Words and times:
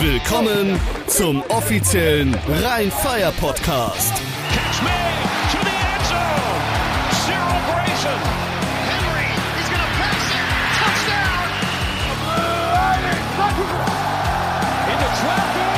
Willkommen 0.00 0.78
zum 1.08 1.42
offiziellen 1.48 2.32
Rhein-Fire-Podcast. 2.46 4.14
Catch 4.52 4.82
me 4.82 4.90
to 5.50 5.58
the 5.58 5.74
end 5.74 6.04
zone. 6.06 6.62
Cyril 7.26 7.58
Grayson. 7.66 8.20
Henry, 8.86 9.26
he's 9.58 9.66
to 9.66 9.90
pass 9.98 10.30
it. 10.30 10.46
Touchdown. 10.78 11.50
Into 14.86 15.08
traffic. 15.18 15.72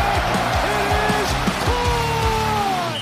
It 0.68 0.82
is 1.22 1.30
caught. 1.64 3.00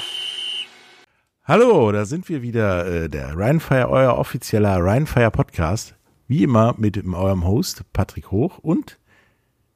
Hallo, 1.42 1.90
da 1.90 2.04
sind 2.04 2.28
wir 2.28 2.42
wieder, 2.42 2.86
äh, 2.86 3.08
der 3.08 3.36
Rheinfire, 3.36 3.90
euer 3.90 4.16
offizieller 4.16 4.78
Rheinfire 4.78 5.32
Podcast. 5.32 5.96
Wie 6.28 6.44
immer 6.44 6.76
mit 6.78 6.96
eurem 7.12 7.44
Host 7.44 7.82
Patrick 7.92 8.30
Hoch 8.30 8.58
und 8.58 9.00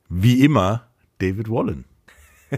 wie 0.09 0.45
immer 0.45 0.92
David 1.23 1.49
Wallen. 1.49 1.85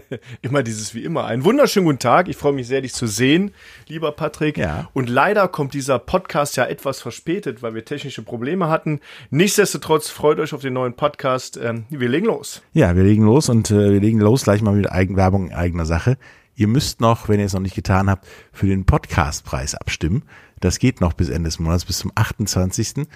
Immer 0.41 0.63
dieses 0.63 0.93
wie 0.93 1.03
immer. 1.03 1.25
Einen 1.25 1.45
wunderschönen 1.45 1.85
guten 1.85 1.99
Tag. 1.99 2.27
Ich 2.27 2.37
freue 2.37 2.53
mich 2.53 2.67
sehr, 2.67 2.81
dich 2.81 2.93
zu 2.93 3.07
sehen, 3.07 3.51
lieber 3.87 4.11
Patrick. 4.11 4.57
Ja. 4.57 4.89
Und 4.93 5.09
leider 5.09 5.47
kommt 5.47 5.73
dieser 5.73 5.99
Podcast 5.99 6.57
ja 6.57 6.65
etwas 6.65 7.01
verspätet, 7.01 7.61
weil 7.61 7.75
wir 7.75 7.85
technische 7.85 8.21
Probleme 8.21 8.69
hatten. 8.69 8.99
Nichtsdestotrotz 9.29 10.09
freut 10.09 10.39
euch 10.39 10.53
auf 10.53 10.61
den 10.61 10.73
neuen 10.73 10.95
Podcast. 10.95 11.57
Ähm, 11.57 11.85
wir 11.89 12.09
legen 12.09 12.25
los. 12.25 12.61
Ja, 12.73 12.95
wir 12.95 13.03
legen 13.03 13.23
los 13.23 13.49
und 13.49 13.71
äh, 13.71 13.91
wir 13.91 14.01
legen 14.01 14.19
los 14.19 14.43
gleich 14.43 14.61
mal 14.61 14.75
mit 14.75 14.91
Eigenwerbung 14.91 15.47
in 15.47 15.53
eigener 15.53 15.85
Sache. 15.85 16.17
Ihr 16.55 16.67
müsst 16.67 17.01
noch, 17.01 17.27
wenn 17.27 17.39
ihr 17.39 17.45
es 17.45 17.53
noch 17.53 17.61
nicht 17.61 17.75
getan 17.75 18.09
habt, 18.09 18.27
für 18.51 18.67
den 18.67 18.85
Podcastpreis 18.85 19.75
abstimmen. 19.75 20.23
Das 20.59 20.79
geht 20.79 21.01
noch 21.01 21.13
bis 21.13 21.29
Ende 21.29 21.49
des 21.49 21.59
Monats, 21.59 21.85
bis 21.85 21.99
zum 21.99 22.11
28. 22.15 22.97
Und 22.97 23.07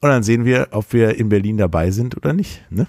dann 0.00 0.22
sehen 0.22 0.44
wir, 0.44 0.68
ob 0.70 0.92
wir 0.92 1.16
in 1.16 1.28
Berlin 1.28 1.56
dabei 1.56 1.90
sind 1.90 2.16
oder 2.16 2.32
nicht. 2.32 2.64
Ne? 2.70 2.86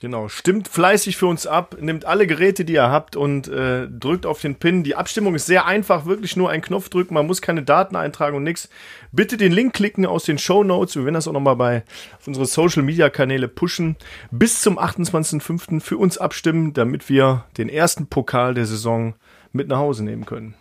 Genau, 0.00 0.28
stimmt 0.28 0.68
fleißig 0.68 1.16
für 1.16 1.26
uns 1.26 1.48
ab, 1.48 1.76
nimmt 1.80 2.04
alle 2.04 2.28
Geräte, 2.28 2.64
die 2.64 2.74
ihr 2.74 2.88
habt 2.88 3.16
und 3.16 3.48
äh, 3.48 3.88
drückt 3.88 4.26
auf 4.26 4.40
den 4.40 4.54
Pin. 4.54 4.84
Die 4.84 4.94
Abstimmung 4.94 5.34
ist 5.34 5.46
sehr 5.46 5.66
einfach, 5.66 6.06
wirklich 6.06 6.36
nur 6.36 6.50
einen 6.50 6.62
Knopf 6.62 6.88
drücken, 6.88 7.14
man 7.14 7.26
muss 7.26 7.42
keine 7.42 7.64
Daten 7.64 7.96
eintragen 7.96 8.36
und 8.36 8.44
nix. 8.44 8.68
Bitte 9.10 9.36
den 9.36 9.50
Link 9.50 9.74
klicken 9.74 10.06
aus 10.06 10.22
den 10.22 10.38
Show 10.38 10.62
Notes. 10.62 10.94
Wir 10.94 11.04
werden 11.04 11.14
das 11.14 11.26
auch 11.26 11.32
nochmal 11.32 11.56
bei 11.56 11.82
unsere 12.26 12.46
Social 12.46 12.84
Media 12.84 13.10
Kanäle 13.10 13.48
pushen. 13.48 13.96
Bis 14.30 14.60
zum 14.60 14.78
28.05. 14.78 15.80
für 15.80 15.96
uns 15.96 16.16
abstimmen, 16.16 16.74
damit 16.74 17.08
wir 17.08 17.44
den 17.56 17.68
ersten 17.68 18.06
Pokal 18.06 18.54
der 18.54 18.66
Saison 18.66 19.14
mit 19.52 19.66
nach 19.66 19.78
Hause 19.78 20.04
nehmen 20.04 20.26
können. 20.26 20.54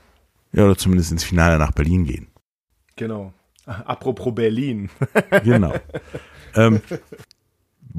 Ja, 0.51 0.66
oder 0.66 0.77
zumindest 0.77 1.11
ins 1.11 1.23
Finale 1.23 1.59
nach 1.59 1.73
Berlin 1.73 2.05
gehen. 2.05 2.27
Genau. 2.95 3.33
Apropos 3.66 4.33
Berlin. 4.33 4.89
Genau. 5.44 5.75
ähm, 6.55 6.81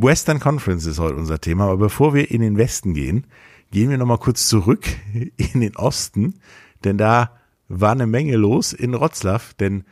Western 0.00 0.38
Conference 0.40 0.86
ist 0.86 0.98
heute 0.98 1.16
unser 1.16 1.40
Thema, 1.40 1.64
aber 1.64 1.76
bevor 1.76 2.14
wir 2.14 2.30
in 2.30 2.40
den 2.40 2.56
Westen 2.56 2.94
gehen, 2.94 3.26
gehen 3.72 3.90
wir 3.90 3.98
nochmal 3.98 4.18
kurz 4.18 4.48
zurück 4.48 4.86
in 5.36 5.60
den 5.60 5.76
Osten, 5.76 6.40
denn 6.84 6.98
da 6.98 7.36
war 7.68 7.92
eine 7.92 8.06
Menge 8.06 8.36
los 8.36 8.72
in 8.72 8.92
Wroclaw, 8.94 9.40
denn 9.58 9.84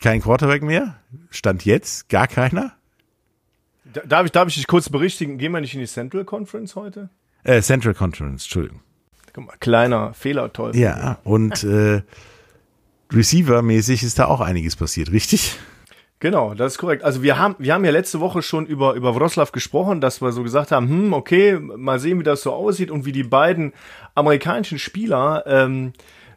kein 0.00 0.20
Quarterback 0.20 0.62
mehr, 0.62 0.96
stand 1.30 1.64
jetzt 1.64 2.08
gar 2.08 2.26
keiner. 2.26 2.72
Da- 3.84 4.02
Darf 4.06 4.26
ich, 4.26 4.32
darf 4.32 4.48
ich 4.48 4.54
dich 4.54 4.66
kurz 4.66 4.88
berichtigen? 4.88 5.38
Gehen 5.38 5.52
wir 5.52 5.60
nicht 5.60 5.74
in 5.74 5.80
die 5.80 5.86
Central 5.86 6.24
Conference 6.24 6.76
heute? 6.76 7.10
Äh, 7.42 7.60
Central 7.62 7.94
Conference, 7.94 8.44
Entschuldigung. 8.44 8.80
Guck 9.32 9.46
mal, 9.46 9.56
kleiner 9.60 10.12
Fehlerteufel. 10.14 10.80
Ja, 10.80 11.18
und 11.24 11.64
äh, 11.64 12.02
Receiver-mäßig 13.12 14.02
ist 14.02 14.18
da 14.18 14.26
auch 14.26 14.40
einiges 14.40 14.76
passiert, 14.76 15.10
richtig? 15.10 15.58
Genau, 16.20 16.52
das 16.52 16.72
ist 16.74 16.78
korrekt. 16.78 17.02
Also 17.02 17.22
wir 17.22 17.38
haben, 17.38 17.56
wir 17.58 17.72
haben 17.72 17.84
ja 17.84 17.90
letzte 17.90 18.20
Woche 18.20 18.42
schon 18.42 18.66
über, 18.66 18.92
über 18.92 19.14
Wroclaw 19.14 19.50
gesprochen, 19.52 20.02
dass 20.02 20.20
wir 20.20 20.32
so 20.32 20.42
gesagt 20.42 20.70
haben, 20.70 20.86
hm, 20.86 21.12
okay, 21.14 21.58
mal 21.58 21.98
sehen, 21.98 22.18
wie 22.18 22.24
das 22.24 22.42
so 22.42 22.52
aussieht 22.52 22.90
und 22.90 23.06
wie 23.06 23.12
die 23.12 23.22
beiden 23.22 23.72
amerikanischen 24.14 24.78
Spieler 24.78 25.44
ähm, 25.46 25.94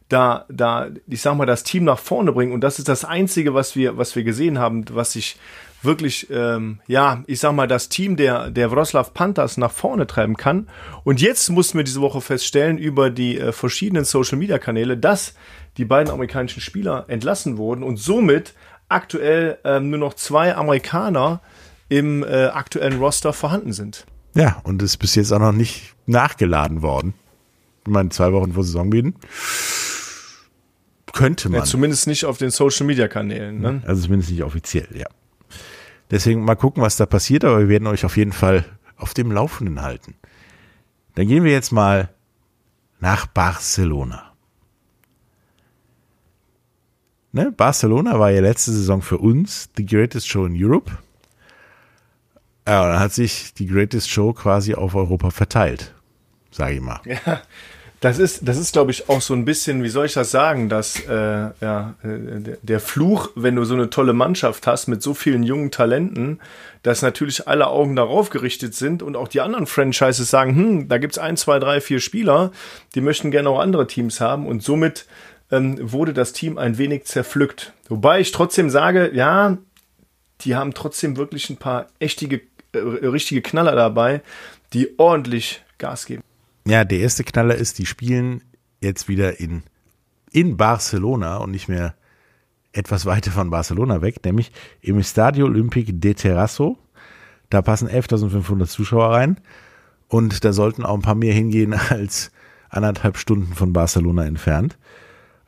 da, 0.07 0.45
da, 0.47 0.87
ich 1.07 1.21
sag 1.21 1.35
mal, 1.35 1.45
das 1.45 1.63
Team 1.63 1.83
nach 1.83 1.99
vorne 1.99 2.31
bringen. 2.31 2.53
Und 2.53 2.61
das 2.61 2.79
ist 2.79 2.87
das 2.87 3.03
Einzige, 3.03 3.53
was 3.53 3.75
wir, 3.75 3.97
was 3.97 4.15
wir 4.15 4.23
gesehen 4.23 4.57
haben, 4.57 4.85
was 4.93 5.13
sich 5.13 5.37
wirklich, 5.81 6.29
ähm, 6.31 6.79
ja, 6.87 7.23
ich 7.27 7.41
sag 7.41 7.51
mal, 7.51 7.67
das 7.67 7.89
Team 7.89 8.15
der, 8.15 8.51
der 8.51 8.71
Wroclaw 8.71 9.09
Panthers 9.13 9.57
nach 9.57 9.71
vorne 9.71 10.07
treiben 10.07 10.37
kann. 10.37 10.69
Und 11.03 11.19
jetzt 11.19 11.49
mussten 11.49 11.77
wir 11.77 11.83
diese 11.83 11.99
Woche 11.99 12.21
feststellen 12.21 12.77
über 12.77 13.09
die 13.09 13.37
äh, 13.37 13.51
verschiedenen 13.51 14.05
Social 14.05 14.37
Media 14.37 14.59
Kanäle, 14.59 14.95
dass 14.95 15.33
die 15.75 15.85
beiden 15.85 16.13
amerikanischen 16.13 16.61
Spieler 16.61 17.05
entlassen 17.09 17.57
wurden 17.57 17.83
und 17.83 17.97
somit 17.97 18.53
aktuell 18.93 19.57
ähm, 19.63 19.89
nur 19.89 19.99
noch 19.99 20.13
zwei 20.13 20.55
Amerikaner 20.55 21.41
im 21.89 22.23
äh, 22.23 22.45
aktuellen 22.45 22.99
Roster 22.99 23.33
vorhanden 23.33 23.73
sind. 23.73 24.05
Ja, 24.35 24.61
und 24.63 24.81
ist 24.81 24.97
bis 24.97 25.15
jetzt 25.15 25.31
auch 25.31 25.39
noch 25.39 25.51
nicht 25.51 25.93
nachgeladen 26.05 26.81
worden. 26.81 27.13
Ich 27.85 27.91
meine, 27.91 28.09
zwei 28.09 28.31
Wochen 28.31 28.53
vor 28.53 28.63
Saisonbeginn. 28.63 29.15
Könnte 31.11 31.49
man. 31.49 31.59
Ja, 31.59 31.65
zumindest 31.65 32.07
nicht 32.07 32.25
auf 32.25 32.37
den 32.37 32.49
Social 32.49 32.87
Media 32.87 33.07
Kanälen. 33.07 33.59
Ne? 33.59 33.83
Also 33.85 34.03
zumindest 34.03 34.31
nicht 34.31 34.43
offiziell, 34.43 34.87
ja. 34.95 35.05
Deswegen 36.09 36.43
mal 36.43 36.55
gucken, 36.55 36.81
was 36.81 36.97
da 36.97 37.05
passiert, 37.05 37.43
aber 37.43 37.59
wir 37.59 37.69
werden 37.69 37.87
euch 37.87 38.05
auf 38.05 38.17
jeden 38.17 38.33
Fall 38.33 38.65
auf 38.97 39.13
dem 39.13 39.31
Laufenden 39.31 39.81
halten. 39.81 40.15
Dann 41.15 41.27
gehen 41.27 41.43
wir 41.43 41.51
jetzt 41.51 41.71
mal 41.71 42.09
nach 42.99 43.27
Barcelona. 43.27 44.32
Ne? 47.33 47.51
Barcelona 47.51 48.19
war 48.19 48.29
ja 48.29 48.41
letzte 48.41 48.71
Saison 48.71 49.01
für 49.01 49.17
uns 49.17 49.69
die 49.77 49.85
Greatest 49.85 50.27
Show 50.29 50.45
in 50.45 50.55
Europe. 50.55 50.91
Ja, 52.67 52.83
und 52.83 52.89
dann 52.89 52.99
hat 52.99 53.11
sich 53.11 53.53
die 53.55 53.65
Greatest 53.65 54.09
Show 54.09 54.33
quasi 54.33 54.75
auf 54.75 54.95
Europa 54.95 55.31
verteilt, 55.31 55.93
sage 56.51 56.75
ich 56.75 56.81
mal. 56.81 57.01
Das 57.99 58.19
ist, 58.19 58.45
das 58.45 58.57
ist, 58.57 58.73
glaube 58.73 58.91
ich, 58.91 59.07
auch 59.07 59.21
so 59.21 59.33
ein 59.33 59.45
bisschen, 59.45 59.81
wie 59.81 59.87
soll 59.87 60.07
ich 60.07 60.13
das 60.13 60.29
sagen, 60.29 60.67
dass 60.67 60.99
äh, 61.07 61.13
ja, 61.13 61.93
äh, 62.03 62.57
der, 62.61 62.81
Fluch, 62.81 63.29
wenn 63.35 63.55
du 63.55 63.63
so 63.63 63.75
eine 63.75 63.89
tolle 63.89 64.11
Mannschaft 64.11 64.67
hast 64.67 64.87
mit 64.87 65.01
so 65.01 65.13
vielen 65.13 65.41
jungen 65.41 65.71
Talenten, 65.71 66.41
dass 66.81 67.01
natürlich 67.01 67.47
alle 67.47 67.67
Augen 67.67 67.95
darauf 67.95 68.29
gerichtet 68.29 68.75
sind 68.75 69.03
und 69.03 69.15
auch 69.15 69.29
die 69.29 69.39
anderen 69.39 69.67
Franchises 69.67 70.29
sagen, 70.29 70.53
hm, 70.53 70.87
da 70.89 70.97
gibt's 70.97 71.17
ein, 71.17 71.37
zwei, 71.37 71.59
drei, 71.59 71.79
vier 71.79 72.01
Spieler, 72.01 72.51
die 72.93 72.99
möchten 72.99 73.31
gerne 73.31 73.47
auch 73.47 73.59
andere 73.59 73.87
Teams 73.87 74.19
haben 74.19 74.47
und 74.47 74.61
somit 74.61 75.05
ähm, 75.53 75.77
wurde 75.91 76.13
das 76.13 76.33
Team 76.33 76.57
ein 76.57 76.77
wenig 76.77 77.05
zerpflückt. 77.05 77.73
Wobei 77.87 78.19
ich 78.19 78.31
trotzdem 78.31 78.69
sage, 78.69 79.11
ja, 79.13 79.57
die 80.41 80.55
haben 80.55 80.73
trotzdem 80.73 81.15
wirklich 81.15 81.49
ein 81.49 81.57
paar 81.57 81.87
echtige, 81.99 82.41
äh, 82.73 82.79
richtige 82.79 83.41
Knaller 83.41 83.75
dabei, 83.75 84.21
die 84.73 84.97
ordentlich 84.97 85.63
Gas 85.77 86.05
geben. 86.05 86.23
Ja, 86.65 86.83
der 86.85 86.99
erste 86.99 87.23
Knaller 87.23 87.55
ist, 87.55 87.77
die 87.77 87.85
spielen 87.85 88.41
jetzt 88.81 89.07
wieder 89.07 89.39
in, 89.39 89.63
in 90.31 90.57
Barcelona 90.57 91.37
und 91.37 91.51
nicht 91.51 91.69
mehr 91.69 91.93
etwas 92.71 93.05
weiter 93.05 93.31
von 93.31 93.51
Barcelona 93.51 94.01
weg, 94.01 94.25
nämlich 94.25 94.51
im 94.81 94.97
Estadio 94.97 95.45
Olympique 95.45 95.93
de 95.93 96.15
Terrasso. 96.15 96.79
Da 97.51 97.61
passen 97.61 97.87
11.500 97.87 98.65
Zuschauer 98.65 99.11
rein 99.11 99.39
und 100.07 100.43
da 100.43 100.53
sollten 100.53 100.83
auch 100.83 100.95
ein 100.95 101.01
paar 101.03 101.15
mehr 101.15 101.33
hingehen 101.33 101.73
als 101.89 102.31
anderthalb 102.69 103.17
Stunden 103.17 103.53
von 103.53 103.71
Barcelona 103.71 104.25
entfernt. 104.25 104.77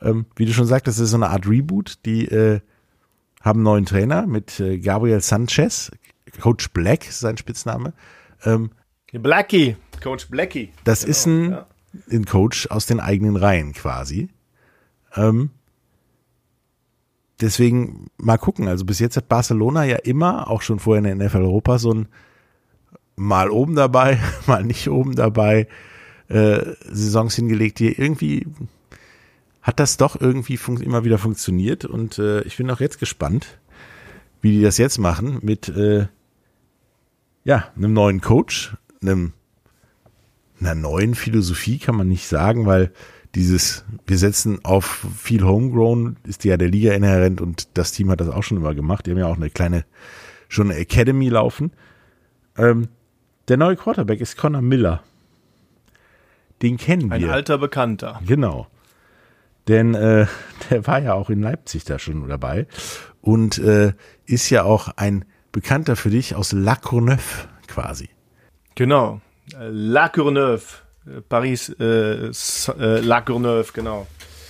Ähm, 0.01 0.25
wie 0.35 0.45
du 0.45 0.53
schon 0.53 0.67
sagtest, 0.67 0.99
das 0.99 1.05
ist 1.05 1.11
so 1.11 1.17
eine 1.17 1.29
Art 1.29 1.47
Reboot. 1.47 2.05
Die 2.05 2.25
äh, 2.25 2.59
haben 3.41 3.59
einen 3.59 3.63
neuen 3.63 3.85
Trainer 3.85 4.25
mit 4.27 4.59
äh, 4.59 4.79
Gabriel 4.79 5.21
Sanchez, 5.21 5.91
Coach 6.41 6.69
Black 6.71 7.07
ist 7.07 7.19
sein 7.19 7.37
Spitzname. 7.37 7.93
Ähm, 8.43 8.71
Blackie, 9.13 9.77
Coach 10.03 10.27
Blackie. 10.27 10.71
das 10.83 11.01
Genau, 11.01 11.11
ist 11.11 11.25
ein, 11.25 11.51
ja. 11.51 11.67
ein 12.11 12.25
Coach 12.25 12.67
aus 12.69 12.85
den 12.85 12.99
eigenen 12.99 13.37
Reihen 13.37 13.73
quasi. 13.73 14.29
Ähm, 15.15 15.51
deswegen 17.39 18.07
mal 18.17 18.37
gucken. 18.37 18.67
Also 18.67 18.85
bis 18.85 18.99
jetzt 18.99 19.15
hat 19.15 19.29
Barcelona 19.29 19.85
ja 19.85 19.97
immer, 19.97 20.49
auch 20.49 20.61
schon 20.61 20.79
vorher 20.79 21.09
in 21.09 21.19
der 21.19 21.27
NFL 21.27 21.43
Europa, 21.43 21.79
so 21.79 21.93
ein 21.93 22.07
mal 23.15 23.49
oben 23.49 23.75
dabei, 23.75 24.19
mal 24.47 24.63
nicht 24.63 24.89
oben 24.89 25.15
dabei 25.15 25.67
äh, 26.27 26.59
Saisons 26.89 27.35
hingelegt, 27.35 27.79
die 27.79 27.93
irgendwie 27.93 28.47
hat 29.65 29.79
das 29.79 29.97
doch 29.97 30.21
irgendwie 30.21 30.59
immer 30.83 31.03
wieder 31.03 31.17
funktioniert 31.17 31.85
und 31.85 32.19
äh, 32.19 32.41
ich 32.43 32.57
bin 32.57 32.69
auch 32.69 32.79
jetzt 32.79 32.99
gespannt, 32.99 33.57
wie 34.39 34.51
die 34.51 34.61
das 34.61 34.77
jetzt 34.77 34.99
machen 34.99 35.39
mit 35.41 35.69
äh, 35.69 36.05
ja, 37.43 37.67
einem 37.75 37.91
neuen 37.91 38.21
Coach, 38.21 38.77
einem 39.01 39.33
einer 40.61 40.75
neuen 40.75 41.15
Philosophie 41.15 41.79
kann 41.79 41.95
man 41.95 42.07
nicht 42.07 42.27
sagen, 42.27 42.67
weil 42.67 42.91
dieses, 43.33 43.85
wir 44.05 44.19
setzen 44.19 44.63
auf 44.63 45.05
viel 45.17 45.43
Homegrown, 45.43 46.17
ist 46.23 46.45
ja 46.45 46.57
der 46.57 46.69
Liga 46.69 46.93
inhärent 46.93 47.41
und 47.41 47.75
das 47.75 47.91
Team 47.91 48.11
hat 48.11 48.21
das 48.21 48.29
auch 48.29 48.43
schon 48.43 48.57
immer 48.57 48.75
gemacht. 48.75 49.05
Die 49.05 49.11
haben 49.11 49.17
ja 49.17 49.25
auch 49.25 49.35
eine 49.35 49.49
kleine, 49.49 49.83
schon 50.47 50.69
eine 50.69 50.79
Academy 50.79 51.27
laufen. 51.27 51.71
Ähm, 52.55 52.87
der 53.47 53.57
neue 53.57 53.75
Quarterback 53.75 54.21
ist 54.21 54.37
Connor 54.37 54.61
Miller. 54.61 55.03
Den 56.61 56.77
kennen 56.77 57.11
Ein 57.11 57.21
wir. 57.21 57.33
alter 57.33 57.57
Bekannter. 57.57 58.21
Genau. 58.25 58.67
Denn 59.67 59.95
äh, 59.95 60.27
der 60.69 60.87
war 60.87 60.99
ja 60.99 61.13
auch 61.13 61.29
in 61.29 61.41
Leipzig 61.41 61.85
da 61.85 61.99
schon 61.99 62.27
dabei 62.27 62.67
und 63.21 63.57
äh, 63.57 63.93
ist 64.25 64.49
ja 64.49 64.63
auch 64.63 64.89
ein 64.95 65.25
Bekannter 65.51 65.95
für 65.95 66.09
dich 66.09 66.35
aus 66.35 66.51
La 66.51 66.75
Courneuve 66.75 67.47
quasi. 67.67 68.09
Genau. 68.75 69.21
La 69.57 70.09
Courneuve. 70.09 70.63
Paris, 71.29 71.69
äh, 71.79 72.31
La 72.77 73.21
Courneuve, 73.21 73.71
genau. 73.73 74.07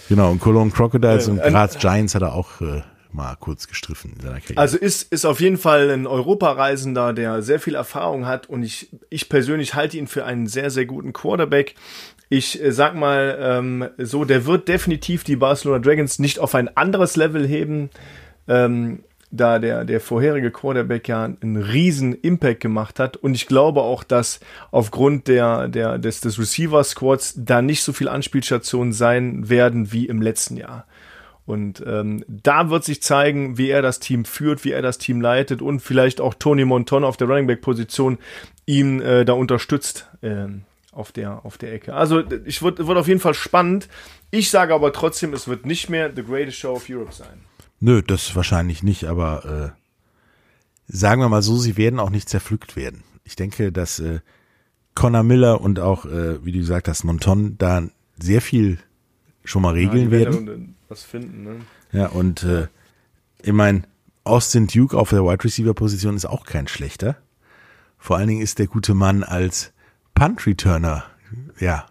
Genau, 0.08 0.32
und 0.32 0.40
Cologne 0.40 0.72
Crocodiles 0.72 1.28
äh, 1.28 1.32
und 1.32 1.42
Graz 1.42 1.78
Giants 1.78 2.16
hat 2.16 2.22
er 2.22 2.34
auch 2.34 2.62
äh, 2.62 2.82
mal 3.12 3.36
kurz 3.40 3.68
gestriffen 3.68 4.14
in 4.14 4.22
seiner 4.22 4.40
Karriere. 4.40 4.60
Also 4.60 4.78
ist, 4.78 5.12
ist 5.12 5.26
auf 5.26 5.42
jeden 5.42 5.58
Fall 5.58 5.90
ein 5.90 6.06
Europareisender, 6.06 7.14
der 7.14 7.42
sehr 7.42 7.60
viel 7.60 7.76
Erfahrung 7.76 8.26
hat 8.26 8.48
und 8.48 8.64
ich, 8.64 8.90
ich 9.10 9.30
persönlich 9.30 9.74
halte 9.74 9.98
ihn 9.98 10.08
für 10.08 10.26
einen 10.26 10.48
sehr, 10.48 10.70
sehr 10.70 10.86
guten 10.86 11.14
Quarterback. 11.14 11.76
Ich 12.30 12.62
äh, 12.62 12.72
sag 12.72 12.96
mal 12.96 13.38
ähm, 13.40 13.88
so, 13.98 14.26
der 14.26 14.46
wird 14.46 14.68
definitiv 14.68 15.24
die 15.24 15.36
Barcelona 15.36 15.80
Dragons 15.80 16.20
nicht 16.20 16.40
auf 16.40 16.56
ein 16.56 16.76
anderes 16.76 17.16
Level 17.16 17.48
heben, 17.48 17.90
ähm, 18.48 19.04
da 19.32 19.60
der, 19.60 19.86
der 19.86 20.00
vorherige 20.00 20.52
Quarterback 20.52 21.08
ja 21.08 21.26
einen 21.26 21.58
riesen 21.58 22.14
Impact 22.14 22.62
gemacht 22.62 23.00
hat. 23.00 23.18
Und 23.18 23.36
ich 23.36 23.48
glaube 23.48 23.82
auch, 23.82 24.04
dass 24.04 24.40
aufgrund 24.72 25.28
der, 25.28 25.68
der, 25.68 25.98
des, 25.98 26.22
des 26.22 26.40
Receiver-Squads 26.40 27.36
da 27.38 27.62
nicht 27.62 27.84
so 27.84 27.92
viel 27.92 28.08
Anspielstationen 28.08 28.94
sein 28.94 29.50
werden 29.50 29.92
wie 29.92 30.06
im 30.06 30.22
letzten 30.22 30.58
Jahr. 30.58 30.86
Und 31.46 31.84
ähm, 31.86 32.24
da 32.28 32.70
wird 32.72 32.84
sich 32.84 33.04
zeigen, 33.04 33.58
wie 33.58 33.70
er 33.70 33.84
das 33.84 34.00
Team 34.00 34.26
führt, 34.26 34.66
wie 34.66 34.72
er 34.72 34.82
das 34.82 34.98
Team 34.98 35.22
leitet 35.22 35.62
und 35.62 35.80
vielleicht 35.80 36.20
auch 36.20 36.34
Tony 36.34 36.66
Monton 36.66 37.04
auf 37.04 37.18
der 37.18 37.28
Running 37.28 37.46
Back 37.46 37.62
Position 37.62 38.18
ihn 38.66 39.00
äh, 39.02 39.26
da 39.26 39.34
unterstützt 39.34 40.10
äh, 40.22 40.48
auf 40.96 41.12
der 41.12 41.46
auf 41.46 41.58
der 41.58 41.74
Ecke. 41.74 41.94
Also 41.94 42.24
ich 42.46 42.62
wird, 42.62 42.86
wird 42.86 42.98
auf 42.98 43.08
jeden 43.08 43.20
Fall 43.20 43.34
spannend. 43.34 43.88
Ich 44.32 44.50
sage 44.50 44.74
aber 44.74 44.94
trotzdem, 44.94 45.34
es 45.34 45.48
wird 45.48 45.66
nicht 45.66 45.90
mehr 45.90 46.12
the 46.16 46.24
greatest 46.24 46.58
show 46.58 46.74
of 46.74 46.86
Europe 46.90 47.14
sein. 47.14 47.44
Nö, 47.80 48.02
das 48.02 48.36
wahrscheinlich 48.36 48.84
nicht, 48.84 49.06
aber 49.06 49.74
äh, 49.76 49.82
sagen 50.88 51.22
wir 51.22 51.30
mal 51.30 51.42
so, 51.42 51.58
sie 51.58 51.78
werden 51.78 52.00
auch 52.00 52.10
nicht 52.10 52.30
zerpflückt 52.30 52.76
werden. 52.76 53.04
Ich 53.24 53.36
denke, 53.36 53.72
dass 53.72 54.00
äh, 54.00 54.20
Connor 54.96 55.24
Miller 55.24 55.62
und 55.62 55.80
auch, 55.80 56.06
äh, 56.06 56.44
wie 56.46 56.52
du 56.52 56.60
gesagt 56.60 56.88
hast, 56.88 57.04
Monton 57.04 57.58
da 57.58 57.84
sehr 58.18 58.42
viel 58.42 58.80
schon 59.44 59.62
mal 59.62 59.74
regeln 59.74 60.06
ja, 60.06 60.12
werden 60.12 60.76
was 60.88 61.04
finden. 61.04 61.44
Ne? 61.44 61.56
Ja, 61.92 62.08
und 62.08 62.44
äh, 62.44 62.68
ich 63.42 63.54
meine, 63.54 63.84
Austin 64.24 64.68
Duke 64.68 64.98
auf 64.98 65.10
der 65.10 65.24
Wide 65.24 65.44
Receiver 65.44 65.74
Position 65.74 66.16
ist 66.16 66.26
auch 66.26 66.46
kein 66.46 66.68
schlechter. 66.68 67.18
Vor 67.98 68.18
allen 68.18 68.28
Dingen 68.28 68.42
ist 68.42 68.60
der 68.60 68.68
gute 68.68 68.94
Mann 68.94 69.24
als 69.24 69.74
Punt 70.16 70.48
Returner, 70.48 71.04
ja, 71.60 71.86